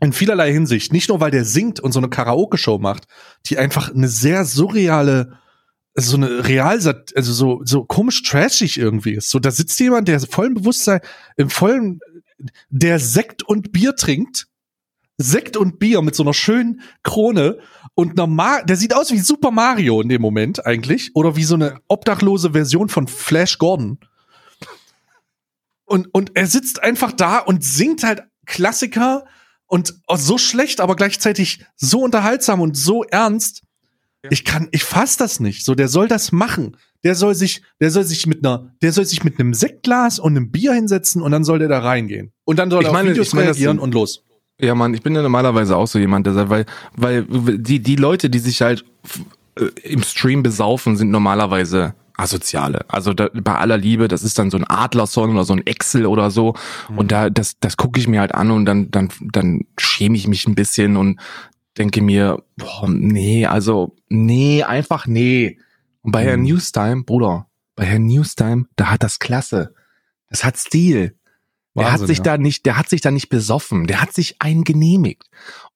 in 0.00 0.12
vielerlei 0.12 0.52
Hinsicht. 0.52 0.92
Nicht 0.92 1.08
nur, 1.08 1.20
weil 1.20 1.30
der 1.30 1.44
singt 1.44 1.80
und 1.80 1.92
so 1.92 1.98
eine 1.98 2.08
Karaoke-Show 2.08 2.78
macht, 2.78 3.04
die 3.46 3.58
einfach 3.58 3.92
eine 3.92 4.08
sehr 4.08 4.44
surreale, 4.44 5.38
so 5.94 6.16
eine 6.16 6.46
real, 6.46 6.76
also 7.14 7.32
so, 7.32 7.60
so 7.64 7.84
komisch 7.84 8.22
trashig 8.22 8.78
irgendwie 8.78 9.14
ist. 9.14 9.30
So, 9.30 9.38
da 9.38 9.50
sitzt 9.50 9.78
jemand, 9.80 10.08
der 10.08 10.20
vollen 10.20 10.54
Bewusstsein, 10.54 11.00
im 11.36 11.50
vollen, 11.50 12.00
der 12.68 13.00
Sekt 13.00 13.42
und 13.42 13.72
Bier 13.72 13.96
trinkt. 13.96 14.46
Sekt 15.20 15.56
und 15.56 15.80
Bier 15.80 16.00
mit 16.00 16.14
so 16.14 16.22
einer 16.22 16.32
schönen 16.32 16.80
Krone 17.02 17.58
und 17.94 18.16
normal, 18.16 18.64
der 18.64 18.76
sieht 18.76 18.94
aus 18.94 19.10
wie 19.10 19.18
Super 19.18 19.50
Mario 19.50 20.00
in 20.00 20.08
dem 20.08 20.22
Moment 20.22 20.64
eigentlich 20.64 21.10
oder 21.14 21.34
wie 21.34 21.42
so 21.42 21.56
eine 21.56 21.80
obdachlose 21.88 22.52
Version 22.52 22.88
von 22.88 23.08
Flash 23.08 23.58
Gordon. 23.58 23.98
Und, 25.84 26.06
und 26.14 26.36
er 26.36 26.46
sitzt 26.46 26.80
einfach 26.84 27.10
da 27.10 27.38
und 27.38 27.64
singt 27.64 28.04
halt 28.04 28.22
Klassiker, 28.46 29.24
und 29.68 29.94
so 30.16 30.38
schlecht, 30.38 30.80
aber 30.80 30.96
gleichzeitig 30.96 31.64
so 31.76 32.00
unterhaltsam 32.00 32.60
und 32.60 32.76
so 32.76 33.04
ernst. 33.04 33.62
Ich 34.30 34.44
kann, 34.44 34.68
ich 34.72 34.82
fass 34.82 35.16
das 35.16 35.38
nicht. 35.38 35.64
So, 35.64 35.74
der 35.76 35.88
soll 35.88 36.08
das 36.08 36.32
machen. 36.32 36.76
Der 37.04 37.14
soll 37.14 37.34
sich, 37.34 37.62
der 37.80 37.90
soll 37.92 38.02
sich 38.02 38.26
mit 38.26 38.44
einer, 38.44 38.74
der 38.82 38.92
soll 38.92 39.04
sich 39.04 39.22
mit 39.22 39.38
einem 39.38 39.54
Sektglas 39.54 40.18
und 40.18 40.36
einem 40.36 40.50
Bier 40.50 40.72
hinsetzen 40.72 41.22
und 41.22 41.30
dann 41.30 41.44
soll 41.44 41.60
der 41.60 41.68
da 41.68 41.78
reingehen. 41.78 42.32
Und 42.44 42.58
dann 42.58 42.70
soll 42.70 42.80
ich 42.82 42.88
er 42.88 42.92
meine, 42.92 43.10
auf 43.10 43.14
Videos 43.14 43.32
meine, 43.34 43.46
reagieren 43.48 43.78
und 43.78 43.94
los. 43.94 44.24
Ja, 44.60 44.74
Mann, 44.74 44.92
ich 44.94 45.02
bin 45.02 45.14
ja 45.14 45.22
normalerweise 45.22 45.76
auch 45.76 45.86
so 45.86 46.00
jemand, 46.00 46.26
der 46.26 46.34
sagt, 46.34 46.50
weil, 46.50 46.66
weil 46.96 47.24
die, 47.58 47.78
die 47.78 47.94
Leute, 47.94 48.28
die 48.28 48.40
sich 48.40 48.60
halt 48.60 48.84
äh, 49.56 49.66
im 49.84 50.02
Stream 50.02 50.42
besaufen, 50.42 50.96
sind 50.96 51.10
normalerweise 51.10 51.94
Asoziale. 52.18 52.84
Also 52.88 53.14
da, 53.14 53.30
bei 53.32 53.54
aller 53.54 53.78
Liebe, 53.78 54.08
das 54.08 54.22
ist 54.22 54.38
dann 54.38 54.50
so 54.50 54.58
ein 54.58 54.64
Adlerson 54.64 55.30
oder 55.30 55.44
so 55.44 55.54
ein 55.54 55.66
Excel 55.66 56.04
oder 56.04 56.30
so. 56.30 56.54
Mhm. 56.90 56.98
Und 56.98 57.12
da, 57.12 57.30
das, 57.30 57.58
das 57.60 57.76
gucke 57.76 58.00
ich 58.00 58.08
mir 58.08 58.20
halt 58.20 58.34
an 58.34 58.50
und 58.50 58.66
dann, 58.66 58.90
dann, 58.90 59.08
dann 59.20 59.62
schäme 59.78 60.16
ich 60.16 60.26
mich 60.26 60.46
ein 60.46 60.54
bisschen 60.54 60.96
und 60.96 61.20
denke 61.78 62.02
mir, 62.02 62.42
boah, 62.56 62.88
nee, 62.88 63.46
also, 63.46 63.96
nee, 64.08 64.64
einfach 64.64 65.06
nee. 65.06 65.58
Und 66.02 66.12
bei 66.12 66.22
mhm. 66.22 66.28
Herrn 66.28 66.42
Newstime, 66.42 67.04
Bruder, 67.04 67.46
bei 67.76 67.84
Herrn 67.84 68.06
Newstime, 68.06 68.66
da 68.74 68.90
hat 68.90 69.02
das 69.02 69.20
Klasse. 69.20 69.74
Das 70.28 70.44
hat 70.44 70.56
Stil. 70.56 71.14
Wahnsinn, 71.74 71.84
der 71.84 71.92
hat 71.92 72.06
sich 72.08 72.18
ja. 72.18 72.24
da 72.24 72.38
nicht, 72.38 72.66
der 72.66 72.76
hat 72.76 72.88
sich 72.88 73.00
da 73.00 73.10
nicht 73.12 73.28
besoffen, 73.28 73.86
der 73.86 74.00
hat 74.02 74.12
sich 74.12 74.36
einen 74.40 74.64
genehmigt. 74.64 75.24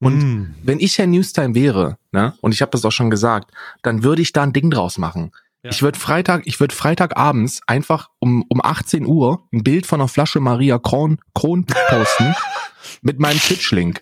Und 0.00 0.18
mm. 0.18 0.54
wenn 0.64 0.80
ich 0.80 0.98
Herr 0.98 1.06
Newstime 1.06 1.54
wäre, 1.54 1.98
ne, 2.10 2.34
und 2.40 2.52
ich 2.52 2.62
habe 2.62 2.70
das 2.72 2.84
auch 2.84 2.90
schon 2.90 3.10
gesagt, 3.10 3.52
dann 3.82 4.02
würde 4.02 4.22
ich 4.22 4.32
da 4.32 4.42
ein 4.42 4.52
Ding 4.52 4.70
draus 4.70 4.98
machen. 4.98 5.30
Ja. 5.62 5.70
Ich 5.70 5.82
würde 5.82 5.98
Freitag, 5.98 6.42
ich 6.46 6.58
würde 6.58 6.74
Freitagabends 6.74 7.60
einfach 7.68 8.08
um, 8.18 8.44
um 8.48 8.60
18 8.62 9.06
Uhr 9.06 9.46
ein 9.52 9.62
Bild 9.62 9.86
von 9.86 10.00
einer 10.00 10.08
Flasche 10.08 10.40
Maria 10.40 10.78
Kron, 10.78 11.18
Kron 11.34 11.66
posten 11.88 12.34
mit 13.02 13.20
meinem 13.20 13.38
Twitch-Link. 13.38 14.00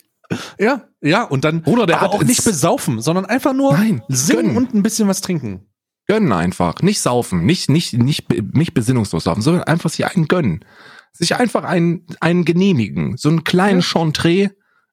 Ja, 0.58 0.88
ja, 1.02 1.24
und 1.24 1.44
dann 1.44 1.62
Oder 1.64 1.86
der 1.86 2.00
hat 2.00 2.12
auch 2.12 2.22
nicht 2.22 2.44
besaufen, 2.44 3.00
sondern 3.00 3.26
einfach 3.26 3.52
nur 3.52 3.72
Nein, 3.74 4.02
singen 4.08 4.42
gönnen. 4.42 4.56
und 4.56 4.74
ein 4.74 4.82
bisschen 4.82 5.08
was 5.08 5.20
trinken. 5.20 5.66
Gönnen 6.06 6.32
einfach, 6.32 6.82
nicht 6.82 7.00
saufen, 7.00 7.44
nicht 7.44 7.68
nicht 7.68 7.92
nicht 7.92 8.26
nicht 8.54 8.72
besinnungslos 8.72 9.24
saufen, 9.24 9.42
sondern 9.42 9.64
einfach 9.64 9.90
sich 9.90 10.06
einen 10.06 10.28
gönnen. 10.28 10.64
Sich 11.12 11.36
einfach 11.36 11.64
einen 11.64 12.06
einen 12.20 12.44
genehmigen, 12.44 13.16
so 13.16 13.28
einen 13.28 13.44
kleinen 13.44 13.80
ja. 13.80 13.84
Chantre 13.84 14.50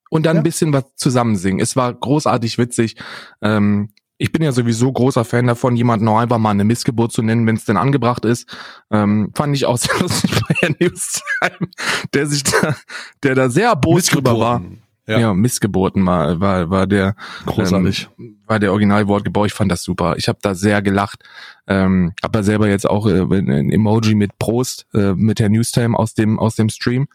und 0.09 0.25
dann 0.25 0.37
ja. 0.37 0.41
ein 0.41 0.43
bisschen 0.43 0.73
was 0.73 0.85
zusammen 0.95 1.35
singen. 1.37 1.59
Es 1.59 1.75
war 1.75 1.93
großartig 1.93 2.57
witzig. 2.57 2.95
Ähm, 3.41 3.89
ich 4.17 4.31
bin 4.31 4.41
ja 4.43 4.51
sowieso 4.51 4.91
großer 4.91 5.25
Fan 5.25 5.47
davon, 5.47 5.75
jemanden 5.75 6.05
noch 6.05 6.17
einfach 6.17 6.37
mal 6.37 6.51
eine 6.51 6.63
Missgeburt 6.63 7.11
zu 7.11 7.21
nennen, 7.21 7.45
wenn 7.45 7.55
es 7.55 7.65
denn 7.65 7.77
angebracht 7.77 8.25
ist. 8.25 8.47
Ähm, 8.91 9.31
fand 9.35 9.55
ich 9.55 9.65
auch 9.65 9.77
sehr 9.77 9.97
lustig 9.99 10.31
bei 10.47 10.55
Herrn 10.59 10.75
Newstime, 10.79 11.69
der 12.13 12.25
sich 12.25 12.43
da, 12.43 12.75
der 13.23 13.35
da 13.35 13.49
sehr 13.49 13.69
erbost 13.69 14.13
drüber 14.13 14.39
war. 14.39 14.61
Ja. 15.05 15.19
ja, 15.19 15.33
Missgeburten 15.33 16.05
war, 16.05 16.41
war, 16.41 16.69
war 16.69 16.85
der 16.85 17.15
großartig. 17.45 18.09
Ähm, 18.19 18.39
war 18.45 18.59
der 18.59 18.71
Originalwortgebrauch. 18.71 19.45
Ich 19.45 19.53
fand 19.53 19.71
das 19.71 19.81
super. 19.81 20.15
Ich 20.17 20.27
habe 20.27 20.39
da 20.41 20.53
sehr 20.53 20.81
gelacht. 20.81 21.23
Ähm, 21.65 22.13
hab 22.21 22.33
da 22.33 22.43
selber 22.43 22.67
jetzt 22.67 22.89
auch 22.89 23.07
äh, 23.07 23.21
ein 23.21 23.71
Emoji 23.71 24.15
mit 24.15 24.37
Prost 24.37 24.85
äh, 24.93 25.13
mit 25.13 25.39
Herrn 25.39 25.53
Newstime 25.53 25.97
aus 25.97 26.13
dem 26.13 26.39
aus 26.39 26.55
dem 26.55 26.67
Stream. 26.67 27.07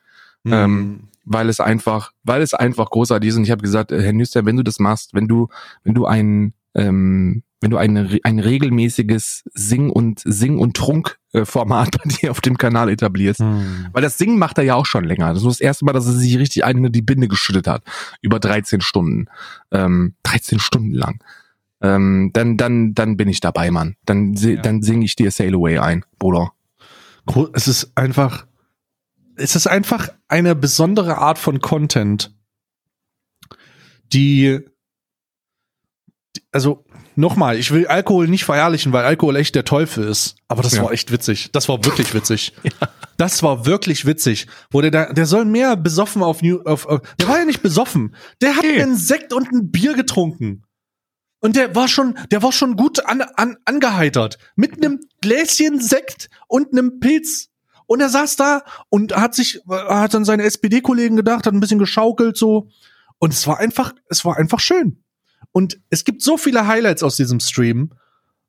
Mhm. 0.42 0.52
Ähm, 0.52 1.08
weil 1.24 1.48
es 1.48 1.60
einfach, 1.60 2.12
weil 2.24 2.42
es 2.42 2.54
einfach 2.54 2.90
großartig 2.90 3.28
ist. 3.28 3.36
Und 3.36 3.44
ich 3.44 3.50
habe 3.50 3.62
gesagt, 3.62 3.92
äh, 3.92 4.02
Herr 4.02 4.12
Newstime, 4.12 4.46
wenn 4.46 4.56
du 4.56 4.64
das 4.64 4.78
machst, 4.78 5.14
wenn 5.14 5.28
du, 5.28 5.48
wenn 5.84 5.94
du 5.94 6.06
einen 6.06 6.54
ähm, 6.74 7.42
wenn 7.62 7.70
du 7.70 7.76
ein, 7.76 8.18
ein 8.24 8.38
regelmäßiges 8.40 9.44
Sing- 9.54 9.90
und 9.90 10.20
Sing- 10.24 10.58
und 10.58 10.76
Trunk-Format 10.76 11.96
bei 12.02 12.08
dir 12.10 12.32
auf 12.32 12.40
dem 12.40 12.58
Kanal 12.58 12.90
etablierst. 12.90 13.40
Hm. 13.40 13.86
Weil 13.92 14.02
das 14.02 14.18
Singen 14.18 14.38
macht 14.38 14.58
er 14.58 14.64
ja 14.64 14.74
auch 14.74 14.86
schon 14.86 15.04
länger. 15.04 15.28
Das 15.28 15.38
ist 15.38 15.48
das 15.48 15.60
erste 15.60 15.84
Mal, 15.84 15.92
dass 15.92 16.06
er 16.06 16.12
sich 16.12 16.36
richtig 16.38 16.64
eine 16.64 16.90
die 16.90 17.02
Binde 17.02 17.28
geschüttet 17.28 17.68
hat. 17.68 17.84
Über 18.20 18.40
13 18.40 18.80
Stunden. 18.80 19.26
Ähm, 19.70 20.14
13 20.24 20.58
Stunden 20.58 20.92
lang. 20.92 21.22
Ähm, 21.80 22.30
dann, 22.32 22.56
dann, 22.56 22.94
dann 22.94 23.16
bin 23.16 23.28
ich 23.28 23.40
dabei, 23.40 23.70
Mann. 23.70 23.96
Dann, 24.04 24.34
ja. 24.34 24.60
dann 24.60 24.82
singe 24.82 25.04
ich 25.04 25.14
dir 25.14 25.30
Sail 25.30 25.54
Away 25.54 25.78
ein, 25.78 26.04
Bruder. 26.18 26.52
Es 27.52 27.68
ist 27.68 27.92
einfach, 27.96 28.46
es 29.36 29.54
ist 29.54 29.68
einfach 29.68 30.08
eine 30.26 30.56
besondere 30.56 31.18
Art 31.18 31.38
von 31.38 31.60
Content, 31.60 32.34
die 34.12 34.60
also 36.50 36.84
nochmal, 37.16 37.58
ich 37.58 37.70
will 37.70 37.86
Alkohol 37.86 38.28
nicht 38.28 38.44
verherrlichen, 38.44 38.92
weil 38.92 39.04
Alkohol 39.04 39.36
echt 39.36 39.54
der 39.54 39.64
Teufel 39.64 40.06
ist. 40.06 40.36
Aber 40.48 40.62
das 40.62 40.76
ja. 40.76 40.82
war 40.82 40.92
echt 40.92 41.12
witzig. 41.12 41.50
Das 41.52 41.68
war 41.68 41.84
wirklich 41.84 42.14
witzig. 42.14 42.54
ja. 42.62 42.88
Das 43.16 43.42
war 43.42 43.66
wirklich 43.66 44.06
witzig. 44.06 44.46
Wo 44.70 44.80
der, 44.80 44.90
da, 44.90 45.12
der 45.12 45.26
soll 45.26 45.44
mehr 45.44 45.76
besoffen 45.76 46.22
auf 46.22 46.42
New, 46.42 46.60
auf, 46.62 46.86
auf 46.86 47.00
der 47.20 47.28
war 47.28 47.38
ja 47.38 47.44
nicht 47.44 47.62
besoffen. 47.62 48.14
Der 48.40 48.56
hat 48.56 48.64
hey. 48.64 48.82
einen 48.82 48.96
Sekt 48.96 49.32
und 49.32 49.52
ein 49.52 49.70
Bier 49.70 49.94
getrunken. 49.94 50.64
Und 51.40 51.56
der 51.56 51.74
war 51.74 51.88
schon, 51.88 52.16
der 52.30 52.42
war 52.42 52.52
schon 52.52 52.76
gut 52.76 53.04
an, 53.04 53.20
an, 53.20 53.56
angeheitert. 53.64 54.38
Mit 54.54 54.76
einem 54.76 55.00
Gläschen 55.20 55.80
Sekt 55.80 56.30
und 56.46 56.72
einem 56.72 57.00
Pilz. 57.00 57.48
Und 57.86 58.00
er 58.00 58.08
saß 58.08 58.36
da 58.36 58.62
und 58.88 59.14
hat 59.16 59.34
sich, 59.34 59.60
hat 59.68 60.14
dann 60.14 60.24
seine 60.24 60.44
SPD-Kollegen 60.44 61.16
gedacht, 61.16 61.46
hat 61.46 61.52
ein 61.52 61.60
bisschen 61.60 61.80
geschaukelt 61.80 62.36
so. 62.36 62.68
Und 63.18 63.32
es 63.32 63.46
war 63.46 63.58
einfach, 63.58 63.92
es 64.08 64.24
war 64.24 64.36
einfach 64.36 64.60
schön. 64.60 65.02
Und 65.52 65.78
es 65.90 66.04
gibt 66.04 66.22
so 66.22 66.36
viele 66.36 66.66
Highlights 66.66 67.02
aus 67.02 67.16
diesem 67.16 67.40
Stream. 67.40 67.92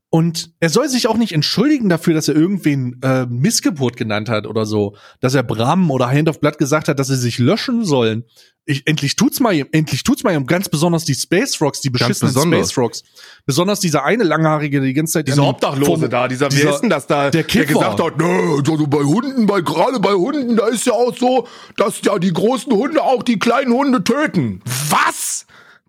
Und 0.09 0.51
er 0.59 0.69
soll 0.69 0.87
sich 0.89 1.07
auch 1.07 1.17
nicht 1.17 1.31
entschuldigen 1.31 1.89
dafür, 1.89 2.13
dass 2.13 2.27
er 2.27 2.35
irgendwen 2.35 3.01
äh, 3.01 3.25
Missgeburt 3.25 3.97
genannt 3.97 4.29
hat 4.29 4.45
oder 4.45 4.63
so, 4.63 4.95
dass 5.21 5.33
er 5.33 5.41
Bram 5.41 5.89
oder 5.89 6.07
Hand 6.07 6.29
of 6.29 6.39
Blood 6.39 6.59
gesagt 6.59 6.87
hat, 6.87 6.99
dass 6.99 7.07
sie 7.07 7.15
sich 7.15 7.39
löschen 7.39 7.83
sollen. 7.83 8.23
Ich, 8.65 8.85
endlich 8.85 9.15
tut's 9.15 9.39
mal, 9.39 9.59
endlich 9.71 10.03
tut's 10.03 10.23
mal, 10.23 10.39
ganz 10.43 10.69
besonders 10.69 11.03
die 11.03 11.15
Space 11.15 11.59
Rocks, 11.59 11.81
die 11.81 11.89
beschissenen 11.89 12.31
Space 12.31 12.77
Rocks. 12.77 13.03
Besonders 13.47 13.79
dieser 13.79 14.05
eine 14.05 14.23
langhaarige, 14.23 14.81
die 14.81 14.93
ganze 14.93 15.13
Zeit. 15.13 15.27
Dieser 15.27 15.47
Obdachlose 15.47 16.07
da, 16.07 16.27
dieser, 16.27 16.47
dieser, 16.49 16.63
wer 16.63 16.75
ist 16.75 16.81
denn 16.81 16.91
das 16.91 17.07
da, 17.07 17.31
der, 17.31 17.43
der 17.43 17.65
gesagt 17.65 17.99
hat, 17.99 18.17
nö, 18.17 18.59
also 18.59 18.85
bei 18.85 18.99
Hunden, 18.99 19.47
bei, 19.47 19.61
gerade 19.61 19.99
bei 19.99 20.13
Hunden, 20.13 20.55
da 20.55 20.67
ist 20.67 20.85
ja 20.85 20.93
auch 20.93 21.17
so, 21.17 21.47
dass 21.75 22.01
ja 22.03 22.19
die 22.19 22.31
großen 22.31 22.71
Hunde 22.71 23.01
auch 23.01 23.23
die 23.23 23.39
kleinen 23.39 23.73
Hunde 23.73 24.03
töten. 24.03 24.61
Was? 24.91 25.22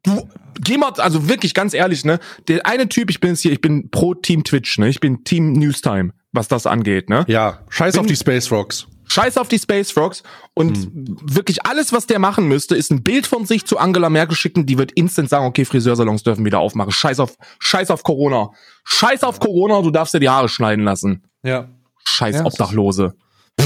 Du, 0.05 0.29
geh 0.61 0.79
mal, 0.79 0.93
also 0.99 1.29
wirklich 1.29 1.55
ganz 1.55 1.75
ehrlich, 1.75 2.05
ne? 2.05 2.21
Der 2.49 2.65
eine 2.67 2.89
Typ, 2.89 3.11
ich 3.11 3.21
bin 3.21 3.31
jetzt 3.31 3.41
hier, 3.41 3.53
ich 3.53 3.61
bin 3.61 3.91
pro 3.91 4.15
Team 4.15 4.45
Twitch, 4.45 4.79
ne? 4.79 4.89
Ich 4.89 5.01
bin 5.01 5.25
Team 5.25 5.53
Newstime, 5.53 6.13
was 6.33 6.49
das 6.49 6.67
angeht, 6.67 7.11
ne? 7.11 7.25
Ja, 7.27 7.61
scheiß 7.71 7.95
bin, 7.95 8.01
auf 8.01 8.07
die 8.07 8.17
Space 8.17 8.51
Rocks. 8.53 8.87
Scheiß 9.07 9.37
auf 9.39 9.49
die 9.49 9.59
Space 9.59 9.91
Frogs 9.91 10.23
und 10.55 10.77
hm. 10.77 11.17
wirklich 11.23 11.67
alles, 11.67 11.93
was 11.93 12.07
der 12.07 12.19
machen 12.19 12.49
müsste, 12.49 12.75
ist 12.75 12.91
ein 12.91 13.03
Bild 13.03 13.27
von 13.27 13.45
sich 13.47 13.67
zu 13.67 13.79
Angela 13.79 14.09
Merkel 14.11 14.37
schicken, 14.37 14.67
die 14.67 14.79
wird 14.79 14.93
instant 14.93 15.29
sagen, 15.29 15.47
okay, 15.47 15.65
Friseursalons 15.65 16.23
dürfen 16.23 16.45
wieder 16.45 16.59
aufmachen. 16.59 16.93
Scheiß 16.93 17.21
auf, 17.21 17.37
scheiß 17.59 17.91
auf 17.91 18.03
Corona. 18.03 18.51
Scheiß 18.85 19.23
auf 19.23 19.41
Corona, 19.41 19.83
du 19.83 19.91
darfst 19.91 20.15
dir 20.15 20.21
die 20.21 20.29
Haare 20.29 20.49
schneiden 20.49 20.85
lassen. 20.85 21.23
Ja. 21.43 21.69
Scheiß 22.09 22.37
ja, 22.37 22.45
Obdachlose. 22.45 23.15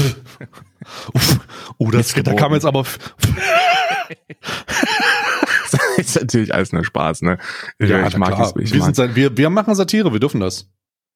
oh, 1.77 1.89
das, 1.89 2.13
da 2.13 2.33
kam 2.33 2.53
jetzt 2.53 2.65
aber 2.65 2.85
ist 5.97 6.19
natürlich 6.19 6.53
alles 6.53 6.73
nur 6.73 6.83
Spaß, 6.83 7.21
ne? 7.21 7.37
Ja, 7.79 8.07
ich 8.07 8.17
mag 8.17 8.39
es. 8.39 8.53
Ich 8.59 8.73
wir, 8.73 9.15
wir, 9.15 9.37
wir 9.37 9.49
machen 9.49 9.75
Satire, 9.75 10.11
wir 10.11 10.19
dürfen 10.19 10.39
das. 10.39 10.67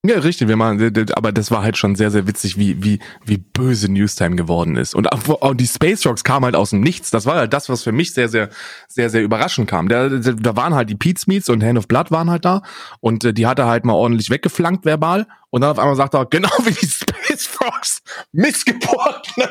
Ja, 0.06 0.20
richtig, 0.20 0.50
wir 0.50 0.58
machen, 0.58 1.08
aber 1.14 1.32
das 1.32 1.50
war 1.50 1.64
halt 1.64 1.78
schon 1.78 1.96
sehr, 1.96 2.12
sehr 2.12 2.28
witzig, 2.28 2.58
wie, 2.58 2.84
wie, 2.84 3.00
wie 3.24 3.38
böse 3.38 3.90
Newstime 3.90 4.36
geworden 4.36 4.76
ist. 4.76 4.96
Und 4.96 5.10
auch 5.10 5.54
die 5.54 5.66
Space 5.66 6.06
Rocks 6.06 6.26
kamen 6.26 6.44
halt 6.44 6.58
aus 6.58 6.72
dem 6.72 6.82
Nichts. 6.82 7.10
Das 7.10 7.26
war 7.26 7.36
halt 7.36 7.54
das, 7.54 7.70
was 7.70 7.84
für 7.84 7.94
mich 7.94 8.14
sehr, 8.14 8.28
sehr, 8.28 8.50
sehr, 8.90 9.10
sehr 9.10 9.24
überraschend 9.24 9.70
kam. 9.70 9.88
Da, 9.88 10.10
da 10.10 10.56
waren 10.58 10.76
halt 10.76 10.90
die 10.90 10.96
Pete 10.96 11.22
Meets 11.28 11.48
und 11.48 11.64
Hand 11.64 11.78
of 11.78 11.88
Blood 11.88 12.12
waren 12.12 12.30
halt 12.30 12.44
da. 12.44 12.64
Und 13.00 13.24
äh, 13.24 13.34
die 13.34 13.48
hat 13.48 13.60
er 13.60 13.68
halt 13.68 13.86
mal 13.86 13.94
ordentlich 13.94 14.30
weggeflankt 14.30 14.84
verbal. 14.84 15.26
Und 15.52 15.62
dann 15.62 15.72
auf 15.72 15.80
einmal 15.80 15.96
sagt 15.96 16.16
er, 16.16 16.26
genau 16.26 16.50
wie 16.66 16.74
die 16.74 16.86
Space 16.86 17.50
Rocks, 17.64 18.02
Missgeburt. 18.34 19.30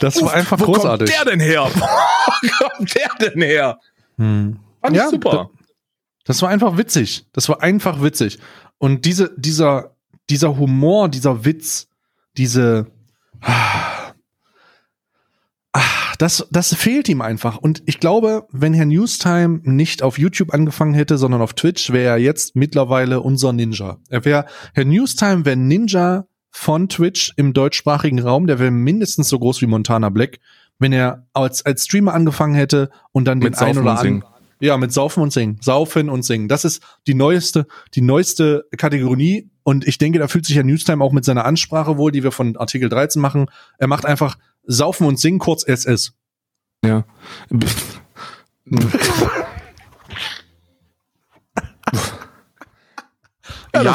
Das 0.00 0.20
war 0.22 0.32
einfach 0.32 0.58
wo 0.58 0.64
großartig. 0.64 1.10
Wo 1.10 1.14
kommt 1.14 1.26
der 1.26 1.32
denn 1.32 1.40
her? 1.40 1.70
Wo 1.74 2.66
kommt 2.68 2.94
der 2.94 3.28
denn 3.28 3.42
her? 3.42 3.78
Hm. 4.20 4.58
Fand 4.82 4.96
ja, 4.96 5.08
super. 5.08 5.50
Das 6.24 6.42
war 6.42 6.50
einfach 6.50 6.76
witzig. 6.76 7.26
Das 7.32 7.48
war 7.48 7.62
einfach 7.62 8.02
witzig. 8.02 8.38
Und 8.78 9.06
diese, 9.06 9.34
dieser, 9.36 9.96
dieser 10.28 10.58
Humor, 10.58 11.08
dieser 11.08 11.44
Witz, 11.44 11.88
diese, 12.36 12.86
ah, 13.40 14.12
das, 16.18 16.46
das 16.50 16.74
fehlt 16.74 17.08
ihm 17.08 17.22
einfach. 17.22 17.56
Und 17.56 17.82
ich 17.86 17.98
glaube, 17.98 18.46
wenn 18.52 18.74
Herr 18.74 18.84
Newstime 18.84 19.60
nicht 19.64 20.02
auf 20.02 20.18
YouTube 20.18 20.52
angefangen 20.52 20.92
hätte, 20.92 21.16
sondern 21.16 21.40
auf 21.40 21.54
Twitch, 21.54 21.90
wäre 21.90 22.10
er 22.10 22.18
jetzt 22.18 22.54
mittlerweile 22.54 23.20
unser 23.22 23.54
Ninja. 23.54 23.98
Er 24.10 24.26
wäre, 24.26 24.44
Herr 24.74 24.84
Newstime 24.84 25.46
wäre 25.46 25.56
Ninja 25.56 26.26
von 26.50 26.90
Twitch 26.90 27.32
im 27.36 27.54
deutschsprachigen 27.54 28.20
Raum, 28.20 28.46
der 28.46 28.58
wäre 28.58 28.70
mindestens 28.70 29.30
so 29.30 29.38
groß 29.38 29.62
wie 29.62 29.66
Montana 29.66 30.10
Black, 30.10 30.40
wenn 30.80 30.92
er 30.92 31.26
als, 31.32 31.64
als 31.64 31.84
Streamer 31.84 32.14
angefangen 32.14 32.54
hätte 32.54 32.90
und 33.12 33.26
dann 33.26 33.38
Mit 33.38 33.54
den 33.54 33.60
ein 33.60 33.78
oder 33.78 33.98
anderen 33.98 34.24
ja, 34.60 34.76
mit 34.76 34.92
Saufen 34.92 35.22
und 35.22 35.32
Singen. 35.32 35.58
Saufen 35.62 36.10
und 36.10 36.22
Singen. 36.22 36.48
Das 36.48 36.64
ist 36.64 36.82
die 37.06 37.14
neueste, 37.14 37.66
die 37.94 38.02
neueste 38.02 38.66
Kategorie. 38.76 39.50
Und 39.62 39.86
ich 39.86 39.96
denke, 39.98 40.18
da 40.18 40.28
fühlt 40.28 40.44
sich 40.46 40.56
ja 40.56 40.62
Newstime 40.62 41.02
auch 41.02 41.12
mit 41.12 41.24
seiner 41.24 41.46
Ansprache 41.46 41.96
wohl, 41.96 42.12
die 42.12 42.22
wir 42.22 42.30
von 42.30 42.56
Artikel 42.56 42.88
13 42.90 43.20
machen. 43.20 43.46
Er 43.78 43.86
macht 43.88 44.04
einfach 44.04 44.36
Saufen 44.64 45.06
und 45.06 45.18
Singen, 45.18 45.38
kurz 45.38 45.64
SS. 45.64 46.12
Ja. 46.84 47.04
ja, 53.74 53.82
ja. 53.82 53.94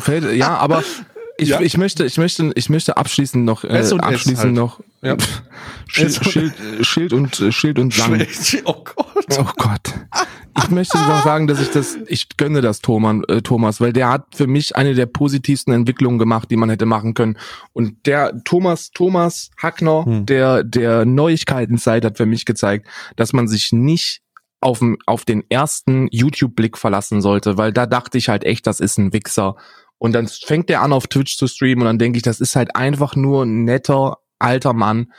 Fällt, 0.00 0.32
ja, 0.36 0.56
aber 0.56 0.84
ich, 1.42 1.48
ja. 1.50 1.60
ich 1.60 1.76
möchte, 1.76 2.04
ich 2.04 2.18
möchte, 2.18 2.52
ich 2.54 2.68
möchte 2.68 2.96
abschließend 2.96 3.44
noch, 3.44 3.64
äh, 3.64 3.84
abschließend 3.98 4.38
halt. 4.38 4.54
noch 4.54 4.80
ja. 5.02 5.16
Schild, 5.88 6.24
Schild, 6.24 6.54
Schild 6.86 7.12
und 7.12 7.40
äh, 7.40 7.52
Schild 7.52 7.78
und 7.78 7.92
Sang. 7.92 8.24
Oh 8.64 8.84
Gott. 8.84 9.38
Oh 9.38 9.50
Gott. 9.56 9.94
Ich 10.58 10.70
möchte 10.70 10.98
noch 10.98 11.24
sagen, 11.24 11.46
dass 11.46 11.60
ich 11.60 11.70
das, 11.70 11.96
ich 12.06 12.36
gönne 12.36 12.60
das 12.60 12.80
Thomas, 12.80 13.24
äh, 13.28 13.42
Thomas, 13.42 13.80
weil 13.80 13.92
der 13.92 14.10
hat 14.10 14.26
für 14.34 14.46
mich 14.46 14.76
eine 14.76 14.94
der 14.94 15.06
positivsten 15.06 15.72
Entwicklungen 15.72 16.18
gemacht, 16.18 16.50
die 16.50 16.56
man 16.56 16.70
hätte 16.70 16.86
machen 16.86 17.14
können. 17.14 17.38
Und 17.72 18.06
der 18.06 18.42
Thomas, 18.44 18.90
Thomas 18.90 19.50
Hackner, 19.60 20.04
hm. 20.04 20.26
der, 20.26 20.62
der 20.62 21.04
Neuigkeitenzeit 21.04 22.04
hat 22.04 22.16
für 22.16 22.26
mich 22.26 22.44
gezeigt, 22.44 22.86
dass 23.16 23.32
man 23.32 23.48
sich 23.48 23.72
nicht 23.72 24.20
auf, 24.60 24.80
auf 25.06 25.24
den 25.24 25.42
ersten 25.50 26.08
YouTube-Blick 26.10 26.78
verlassen 26.78 27.20
sollte, 27.20 27.58
weil 27.58 27.72
da 27.72 27.86
dachte 27.86 28.18
ich 28.18 28.28
halt 28.28 28.44
echt, 28.44 28.66
das 28.66 28.80
ist 28.80 28.98
ein 28.98 29.12
Wichser 29.12 29.56
und 30.02 30.14
dann 30.14 30.26
fängt 30.26 30.68
der 30.68 30.82
an 30.82 30.92
auf 30.92 31.06
Twitch 31.06 31.36
zu 31.36 31.46
streamen 31.46 31.82
und 31.82 31.86
dann 31.86 31.98
denke 32.00 32.16
ich, 32.16 32.24
das 32.24 32.40
ist 32.40 32.56
halt 32.56 32.74
einfach 32.74 33.14
nur 33.14 33.44
ein 33.44 33.62
netter 33.62 34.18
alter 34.40 34.72
Mann, 34.72 35.12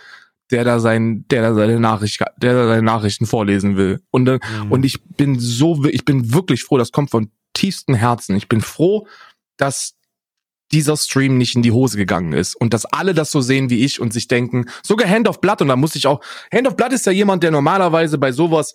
der 0.51 0.65
da 0.65 0.81
sein, 0.81 1.23
der 1.31 1.41
da 1.41 1.53
seine 1.53 1.79
Nachricht, 1.79 2.19
der 2.35 2.53
da 2.53 2.67
seine 2.67 2.81
Nachrichten 2.81 3.25
vorlesen 3.25 3.77
will. 3.77 4.01
Und 4.11 4.27
äh, 4.27 4.39
mhm. 4.61 4.73
und 4.73 4.83
ich 4.83 5.01
bin 5.01 5.39
so, 5.39 5.85
ich 5.85 6.03
bin 6.03 6.33
wirklich 6.33 6.63
froh. 6.63 6.77
Das 6.77 6.91
kommt 6.91 7.11
von 7.11 7.31
tiefstem 7.53 7.95
Herzen. 7.95 8.35
Ich 8.35 8.49
bin 8.49 8.59
froh, 8.59 9.07
dass 9.55 9.95
dieser 10.73 10.97
Stream 10.97 11.37
nicht 11.37 11.55
in 11.55 11.61
die 11.61 11.71
Hose 11.71 11.95
gegangen 11.95 12.33
ist 12.33 12.53
und 12.53 12.73
dass 12.73 12.83
alle 12.83 13.13
das 13.13 13.31
so 13.31 13.39
sehen 13.39 13.69
wie 13.69 13.85
ich 13.85 14.01
und 14.01 14.11
sich 14.11 14.27
denken, 14.27 14.65
sogar 14.81 15.07
Hand 15.07 15.29
of 15.29 15.39
Blood 15.39 15.61
und 15.61 15.69
da 15.69 15.77
muss 15.77 15.95
ich 15.95 16.07
auch, 16.07 16.19
Hand 16.53 16.67
of 16.67 16.75
Blood 16.75 16.91
ist 16.91 17.05
ja 17.05 17.13
jemand, 17.13 17.43
der 17.43 17.51
normalerweise 17.51 18.17
bei 18.17 18.33
sowas 18.33 18.73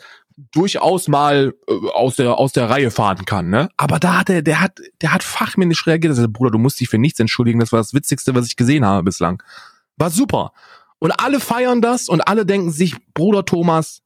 durchaus 0.52 1.08
mal 1.08 1.54
äh, 1.68 1.72
aus 1.92 2.16
der 2.16 2.38
aus 2.38 2.52
der 2.52 2.70
Reihe 2.70 2.90
fahren 2.90 3.24
kann, 3.24 3.50
ne? 3.50 3.68
Aber 3.76 3.98
da 3.98 4.18
hat 4.18 4.30
er, 4.30 4.42
der 4.42 4.60
hat, 4.60 4.80
der 5.02 5.12
hat 5.12 5.22
fachmännisch 5.22 5.86
reagiert. 5.86 6.12
Also, 6.12 6.28
Bruder, 6.28 6.52
du 6.52 6.58
musst 6.58 6.80
dich 6.80 6.88
für 6.88 6.98
nichts 6.98 7.20
entschuldigen. 7.20 7.58
Das 7.58 7.72
war 7.72 7.80
das 7.80 7.94
Witzigste, 7.94 8.34
was 8.34 8.46
ich 8.46 8.56
gesehen 8.56 8.84
habe 8.84 9.02
bislang. 9.04 9.42
War 9.96 10.10
super. 10.10 10.52
Und 11.00 11.12
alle 11.12 11.40
feiern 11.40 11.80
das 11.80 12.08
und 12.08 12.22
alle 12.22 12.46
denken 12.46 12.70
sich, 12.70 12.96
Bruder 13.14 13.44
Thomas, 13.44 14.02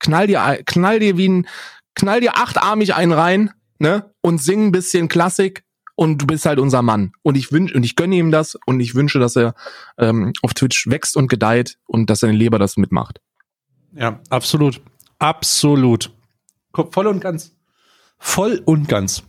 knall 0.00 0.26
dir, 0.26 0.60
knall 0.66 1.00
dir 1.00 1.16
wie 1.16 1.28
ein, 1.28 1.48
knall 1.94 2.20
dir 2.20 2.36
achtarmig 2.36 2.94
einen 2.94 3.12
rein, 3.12 3.52
ne? 3.78 4.10
Und 4.22 4.42
sing 4.42 4.66
ein 4.66 4.72
bisschen 4.72 5.08
Klassik 5.08 5.64
und 5.94 6.18
du 6.18 6.26
bist 6.26 6.46
halt 6.46 6.58
unser 6.58 6.82
Mann. 6.82 7.12
Und 7.22 7.36
ich 7.36 7.52
wünsche 7.52 7.74
und 7.74 7.84
ich 7.84 7.96
gönne 7.96 8.16
ihm 8.16 8.32
das 8.32 8.56
und 8.66 8.80
ich 8.80 8.94
wünsche, 8.94 9.18
dass 9.18 9.36
er 9.36 9.54
ähm, 9.98 10.32
auf 10.42 10.52
Twitch 10.54 10.88
wächst 10.88 11.16
und 11.16 11.28
gedeiht 11.28 11.78
und 11.86 12.10
dass 12.10 12.20
seine 12.20 12.34
Leber 12.34 12.58
das 12.58 12.76
mitmacht. 12.76 13.20
Ja, 13.92 14.20
absolut. 14.28 14.80
Absolut. 15.18 16.12
Voll 16.90 17.06
und 17.06 17.20
ganz. 17.20 17.52
Voll 18.18 18.62
und 18.64 18.88
ganz. 18.88 19.22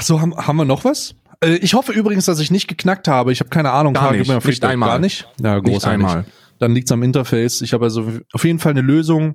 So, 0.00 0.20
haben, 0.20 0.36
haben 0.36 0.56
wir 0.56 0.64
noch 0.64 0.84
was? 0.84 1.14
Äh, 1.42 1.56
ich 1.56 1.74
hoffe 1.74 1.92
übrigens, 1.92 2.24
dass 2.24 2.40
ich 2.40 2.50
nicht 2.50 2.68
geknackt 2.68 3.08
habe. 3.08 3.32
Ich 3.32 3.40
habe 3.40 3.50
keine 3.50 3.70
Ahnung. 3.70 3.94
Gar 3.94 4.12
nicht, 4.12 4.44
nicht 4.44 4.64
einmal. 4.64 4.88
Gar 4.90 4.98
nicht? 4.98 5.28
Ja, 5.40 5.58
großartig. 5.58 5.72
Nicht 5.74 5.86
einmal. 5.86 6.24
Dann 6.58 6.74
liegt's 6.74 6.92
am 6.92 7.02
Interface. 7.02 7.60
Ich 7.62 7.72
habe 7.72 7.84
also 7.84 8.10
auf 8.32 8.44
jeden 8.44 8.58
Fall 8.58 8.70
eine 8.70 8.80
Lösung. 8.80 9.34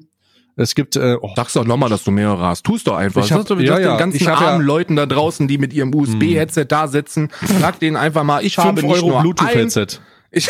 Es 0.55 0.75
gibt. 0.75 0.95
Äh, 0.95 1.17
oh. 1.21 1.31
Sag's 1.35 1.53
doch 1.53 1.65
nochmal, 1.65 1.89
dass 1.89 2.03
du 2.03 2.11
mehrere 2.11 2.45
hast. 2.45 2.65
Tust 2.65 2.87
doch 2.87 2.95
einfach. 2.95 3.23
Ich 3.23 3.31
hab, 3.31 3.45
du, 3.45 3.55
ja, 3.55 3.79
ja, 3.79 3.91
den 3.91 3.99
ganzen 3.99 4.27
armen 4.27 4.61
ja, 4.61 4.65
Leuten 4.65 4.95
da 4.95 5.05
draußen, 5.05 5.47
die 5.47 5.57
mit 5.57 5.71
ihrem 5.71 5.93
USB-Headset 5.93 6.65
da 6.67 6.87
sitzen, 6.87 7.29
sag 7.59 7.79
denen 7.79 7.95
einfach 7.95 8.23
mal, 8.23 8.43
ich 8.43 8.57
habe 8.57 8.81
nicht 8.81 8.91
Euro 8.91 9.09
nur 9.09 9.21
Bluetooth-Headset. 9.21 9.99
Ich, 10.31 10.49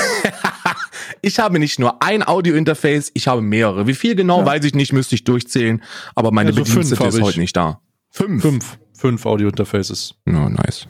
ich 1.21 1.39
habe 1.39 1.59
nicht 1.59 1.79
nur 1.79 2.01
ein 2.01 2.27
Audio-Interface, 2.27 3.11
ich 3.13 3.27
habe 3.27 3.41
mehrere. 3.41 3.87
Wie 3.87 3.93
viel 3.93 4.15
genau, 4.15 4.39
ja. 4.39 4.45
weiß 4.45 4.63
ich 4.65 4.75
nicht, 4.75 4.93
müsste 4.93 5.15
ich 5.15 5.23
durchzählen. 5.23 5.81
Aber 6.15 6.31
meine 6.31 6.49
ja, 6.49 6.55
so 6.55 6.63
Bedienstete 6.63 7.05
ist 7.05 7.21
heute 7.21 7.39
nicht 7.39 7.55
da. 7.55 7.81
Fünf. 8.09 8.41
Fünf. 8.41 8.77
Fünf 8.93 9.25
Audio-Interfaces. 9.25 10.15
No, 10.25 10.49
nice. 10.49 10.87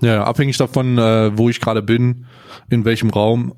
Ja, 0.00 0.24
abhängig 0.24 0.58
davon, 0.58 0.98
äh, 0.98 1.36
wo 1.38 1.48
ich 1.48 1.60
gerade 1.60 1.80
bin, 1.80 2.26
in 2.68 2.84
welchem 2.84 3.10
Raum, 3.10 3.54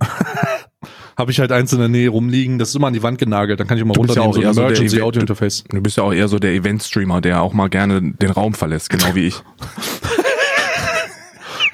habe 1.16 1.30
ich 1.30 1.40
halt 1.40 1.50
eins 1.52 1.72
in 1.72 1.78
der 1.78 1.88
Nähe 1.88 2.10
rumliegen. 2.10 2.58
Das 2.58 2.68
ist 2.68 2.74
immer 2.74 2.88
an 2.88 2.92
die 2.92 3.02
Wand 3.02 3.18
genagelt. 3.18 3.58
Dann 3.58 3.66
kann 3.66 3.78
ich 3.78 3.84
mal 3.84 3.96
runternehmen, 3.96 4.40
ja 4.42 4.52
so 4.52 4.60
ein 4.60 4.66
Emergency 4.68 5.00
Audio 5.00 5.22
Interface. 5.22 5.64
Du 5.68 5.80
bist 5.80 5.96
ja 5.96 6.04
auch 6.04 6.12
eher 6.12 6.28
so 6.28 6.38
der 6.38 6.52
Event-Streamer, 6.52 7.20
der 7.20 7.40
auch 7.40 7.54
mal 7.54 7.68
gerne 7.68 8.12
den 8.12 8.30
Raum 8.30 8.54
verlässt, 8.54 8.90
genau 8.90 9.14
wie 9.14 9.28
ich. 9.28 9.36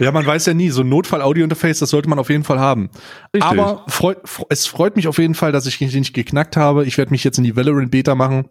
ja, 0.01 0.12
man 0.12 0.26
weiß 0.26 0.46
ja 0.46 0.55
nie. 0.55 0.70
So 0.70 0.80
ein 0.80 0.88
Notfall-Audio-Interface, 0.88 1.80
das 1.80 1.90
sollte 1.90 2.09
man 2.09 2.18
auf 2.18 2.30
jeden 2.30 2.44
Fall 2.44 2.59
haben. 2.59 2.90
Richtig. 3.34 3.42
Aber 3.42 3.84
freut, 3.88 4.18
es 4.48 4.66
freut 4.66 4.96
mich 4.96 5.07
auf 5.09 5.18
jeden 5.18 5.34
Fall, 5.34 5.53
dass 5.53 5.66
ich 5.66 5.80
nicht 5.80 6.14
geknackt 6.14 6.57
habe. 6.57 6.86
Ich 6.86 6.96
werde 6.96 7.11
mich 7.11 7.22
jetzt 7.22 7.38
in 7.38 7.44
die 7.44 7.55
Valorant-Beta 7.55 8.14
machen 8.14 8.48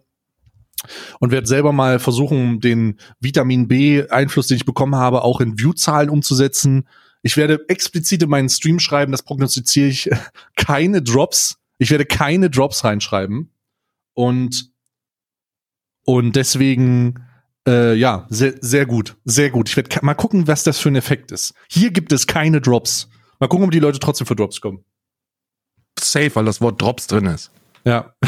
und 1.18 1.32
werde 1.32 1.46
selber 1.46 1.72
mal 1.72 1.98
versuchen, 1.98 2.60
den 2.60 2.98
Vitamin 3.18 3.68
B-Einfluss, 3.68 4.46
den 4.46 4.56
ich 4.56 4.64
bekommen 4.64 4.94
habe, 4.94 5.22
auch 5.22 5.40
in 5.40 5.58
View-Zahlen 5.58 6.08
umzusetzen. 6.08 6.88
Ich 7.22 7.36
werde 7.36 7.64
explizit 7.68 8.22
in 8.22 8.30
meinen 8.30 8.48
Stream 8.48 8.78
schreiben, 8.78 9.12
das 9.12 9.22
prognostiziere 9.22 9.88
ich, 9.88 10.08
keine 10.56 11.02
Drops. 11.02 11.56
Ich 11.78 11.90
werde 11.90 12.06
keine 12.06 12.48
Drops 12.48 12.84
reinschreiben. 12.84 13.50
Und, 14.14 14.70
und 16.04 16.36
deswegen, 16.36 17.26
äh, 17.70 17.94
ja, 17.94 18.26
sehr, 18.28 18.54
sehr 18.60 18.86
gut, 18.86 19.16
sehr 19.24 19.50
gut. 19.50 19.68
Ich 19.68 19.76
werde 19.76 19.90
mal 20.02 20.14
gucken, 20.14 20.46
was 20.46 20.64
das 20.64 20.78
für 20.78 20.88
ein 20.88 20.96
Effekt 20.96 21.30
ist. 21.30 21.54
Hier 21.68 21.90
gibt 21.90 22.12
es 22.12 22.26
keine 22.26 22.60
Drops. 22.60 23.08
Mal 23.38 23.48
gucken, 23.48 23.64
ob 23.64 23.70
die 23.70 23.80
Leute 23.80 23.98
trotzdem 23.98 24.26
für 24.26 24.36
Drops 24.36 24.60
kommen. 24.60 24.84
Safe, 25.98 26.34
weil 26.34 26.44
das 26.44 26.60
Wort 26.60 26.80
Drops 26.82 27.06
drin 27.06 27.26
ist. 27.26 27.50
Ja. 27.84 28.14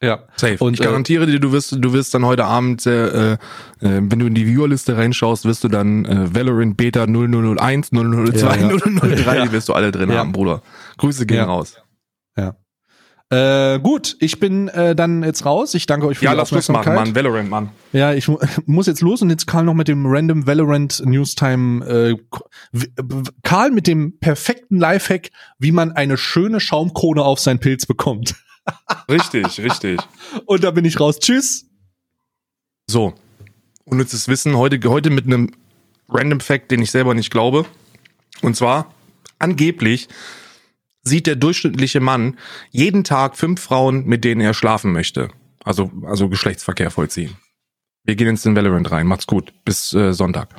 Ja, 0.00 0.28
safe. 0.36 0.58
Und 0.60 0.74
ich 0.74 0.80
äh, 0.80 0.84
garantiere 0.84 1.26
dir, 1.26 1.40
du 1.40 1.50
wirst, 1.50 1.72
du 1.72 1.92
wirst 1.92 2.14
dann 2.14 2.24
heute 2.24 2.44
Abend, 2.44 2.86
äh, 2.86 3.32
äh, 3.32 3.38
wenn 3.80 4.18
du 4.20 4.26
in 4.26 4.34
die 4.34 4.46
Viewerliste 4.46 4.96
reinschaust, 4.96 5.44
wirst 5.44 5.64
du 5.64 5.68
dann 5.68 6.04
äh, 6.04 6.32
Valorant 6.32 6.76
Beta 6.76 7.04
0001, 7.04 7.90
0002, 7.90 8.38
ja, 8.38 8.70
ja. 8.70 8.76
0003, 8.76 9.36
ja. 9.36 9.44
die 9.44 9.50
wirst 9.50 9.68
du 9.68 9.72
alle 9.72 9.90
drin 9.90 10.10
ja. 10.10 10.18
haben, 10.18 10.30
Bruder. 10.30 10.62
Grüße 10.98 11.26
gehen 11.26 11.42
raus. 11.42 11.78
Ja. 12.36 12.54
Äh, 13.30 13.78
gut, 13.80 14.16
ich 14.20 14.40
bin 14.40 14.68
äh, 14.68 14.94
dann 14.94 15.22
jetzt 15.22 15.44
raus. 15.44 15.74
Ich 15.74 15.84
danke 15.84 16.06
euch 16.06 16.18
für 16.18 16.24
ja, 16.24 16.34
die 16.34 16.40
Aufmerksamkeit. 16.40 16.86
Ja, 16.86 16.92
lass 16.92 17.08
machen, 17.08 17.12
Mann. 17.12 17.24
Valorant, 17.24 17.50
Mann. 17.50 17.70
Ja, 17.92 18.14
ich 18.14 18.26
muss 18.66 18.86
jetzt 18.86 19.02
los 19.02 19.20
und 19.20 19.28
jetzt 19.28 19.46
Karl 19.46 19.64
noch 19.64 19.74
mit 19.74 19.88
dem 19.88 20.06
Random 20.06 20.46
Valorant 20.46 21.02
Newstime. 21.04 21.84
Äh, 21.84 22.16
Karl 23.42 23.70
mit 23.70 23.86
dem 23.86 24.18
perfekten 24.18 24.78
Lifehack, 24.78 25.30
wie 25.58 25.72
man 25.72 25.92
eine 25.92 26.16
schöne 26.16 26.58
Schaumkrone 26.58 27.22
auf 27.22 27.38
sein 27.38 27.58
Pilz 27.58 27.84
bekommt. 27.84 28.34
Richtig, 29.10 29.60
richtig. 29.62 29.98
Und 30.44 30.62
da 30.62 30.70
bin 30.70 30.84
ich 30.84 31.00
raus. 31.00 31.18
Tschüss. 31.18 31.66
So. 32.86 33.14
Unnützes 33.84 34.28
Wissen 34.28 34.58
heute, 34.58 34.78
heute 34.90 35.08
mit 35.08 35.24
einem 35.24 35.52
Random 36.10 36.40
Fact, 36.40 36.70
den 36.70 36.82
ich 36.82 36.90
selber 36.90 37.14
nicht 37.14 37.30
glaube. 37.30 37.64
Und 38.42 38.56
zwar, 38.56 38.92
angeblich 39.38 40.08
sieht 41.08 41.26
der 41.26 41.36
durchschnittliche 41.36 42.00
Mann 42.00 42.36
jeden 42.70 43.04
Tag 43.04 43.36
fünf 43.36 43.60
Frauen, 43.60 44.04
mit 44.04 44.24
denen 44.24 44.40
er 44.40 44.54
schlafen 44.54 44.92
möchte. 44.92 45.28
Also, 45.64 45.90
also 46.04 46.28
Geschlechtsverkehr 46.28 46.90
vollziehen. 46.90 47.36
Wir 48.04 48.16
gehen 48.16 48.28
jetzt 48.28 48.46
in 48.46 48.56
Valorant 48.56 48.90
rein. 48.90 49.06
Macht's 49.06 49.26
gut. 49.26 49.52
Bis 49.64 49.92
äh, 49.92 50.12
Sonntag. 50.12 50.54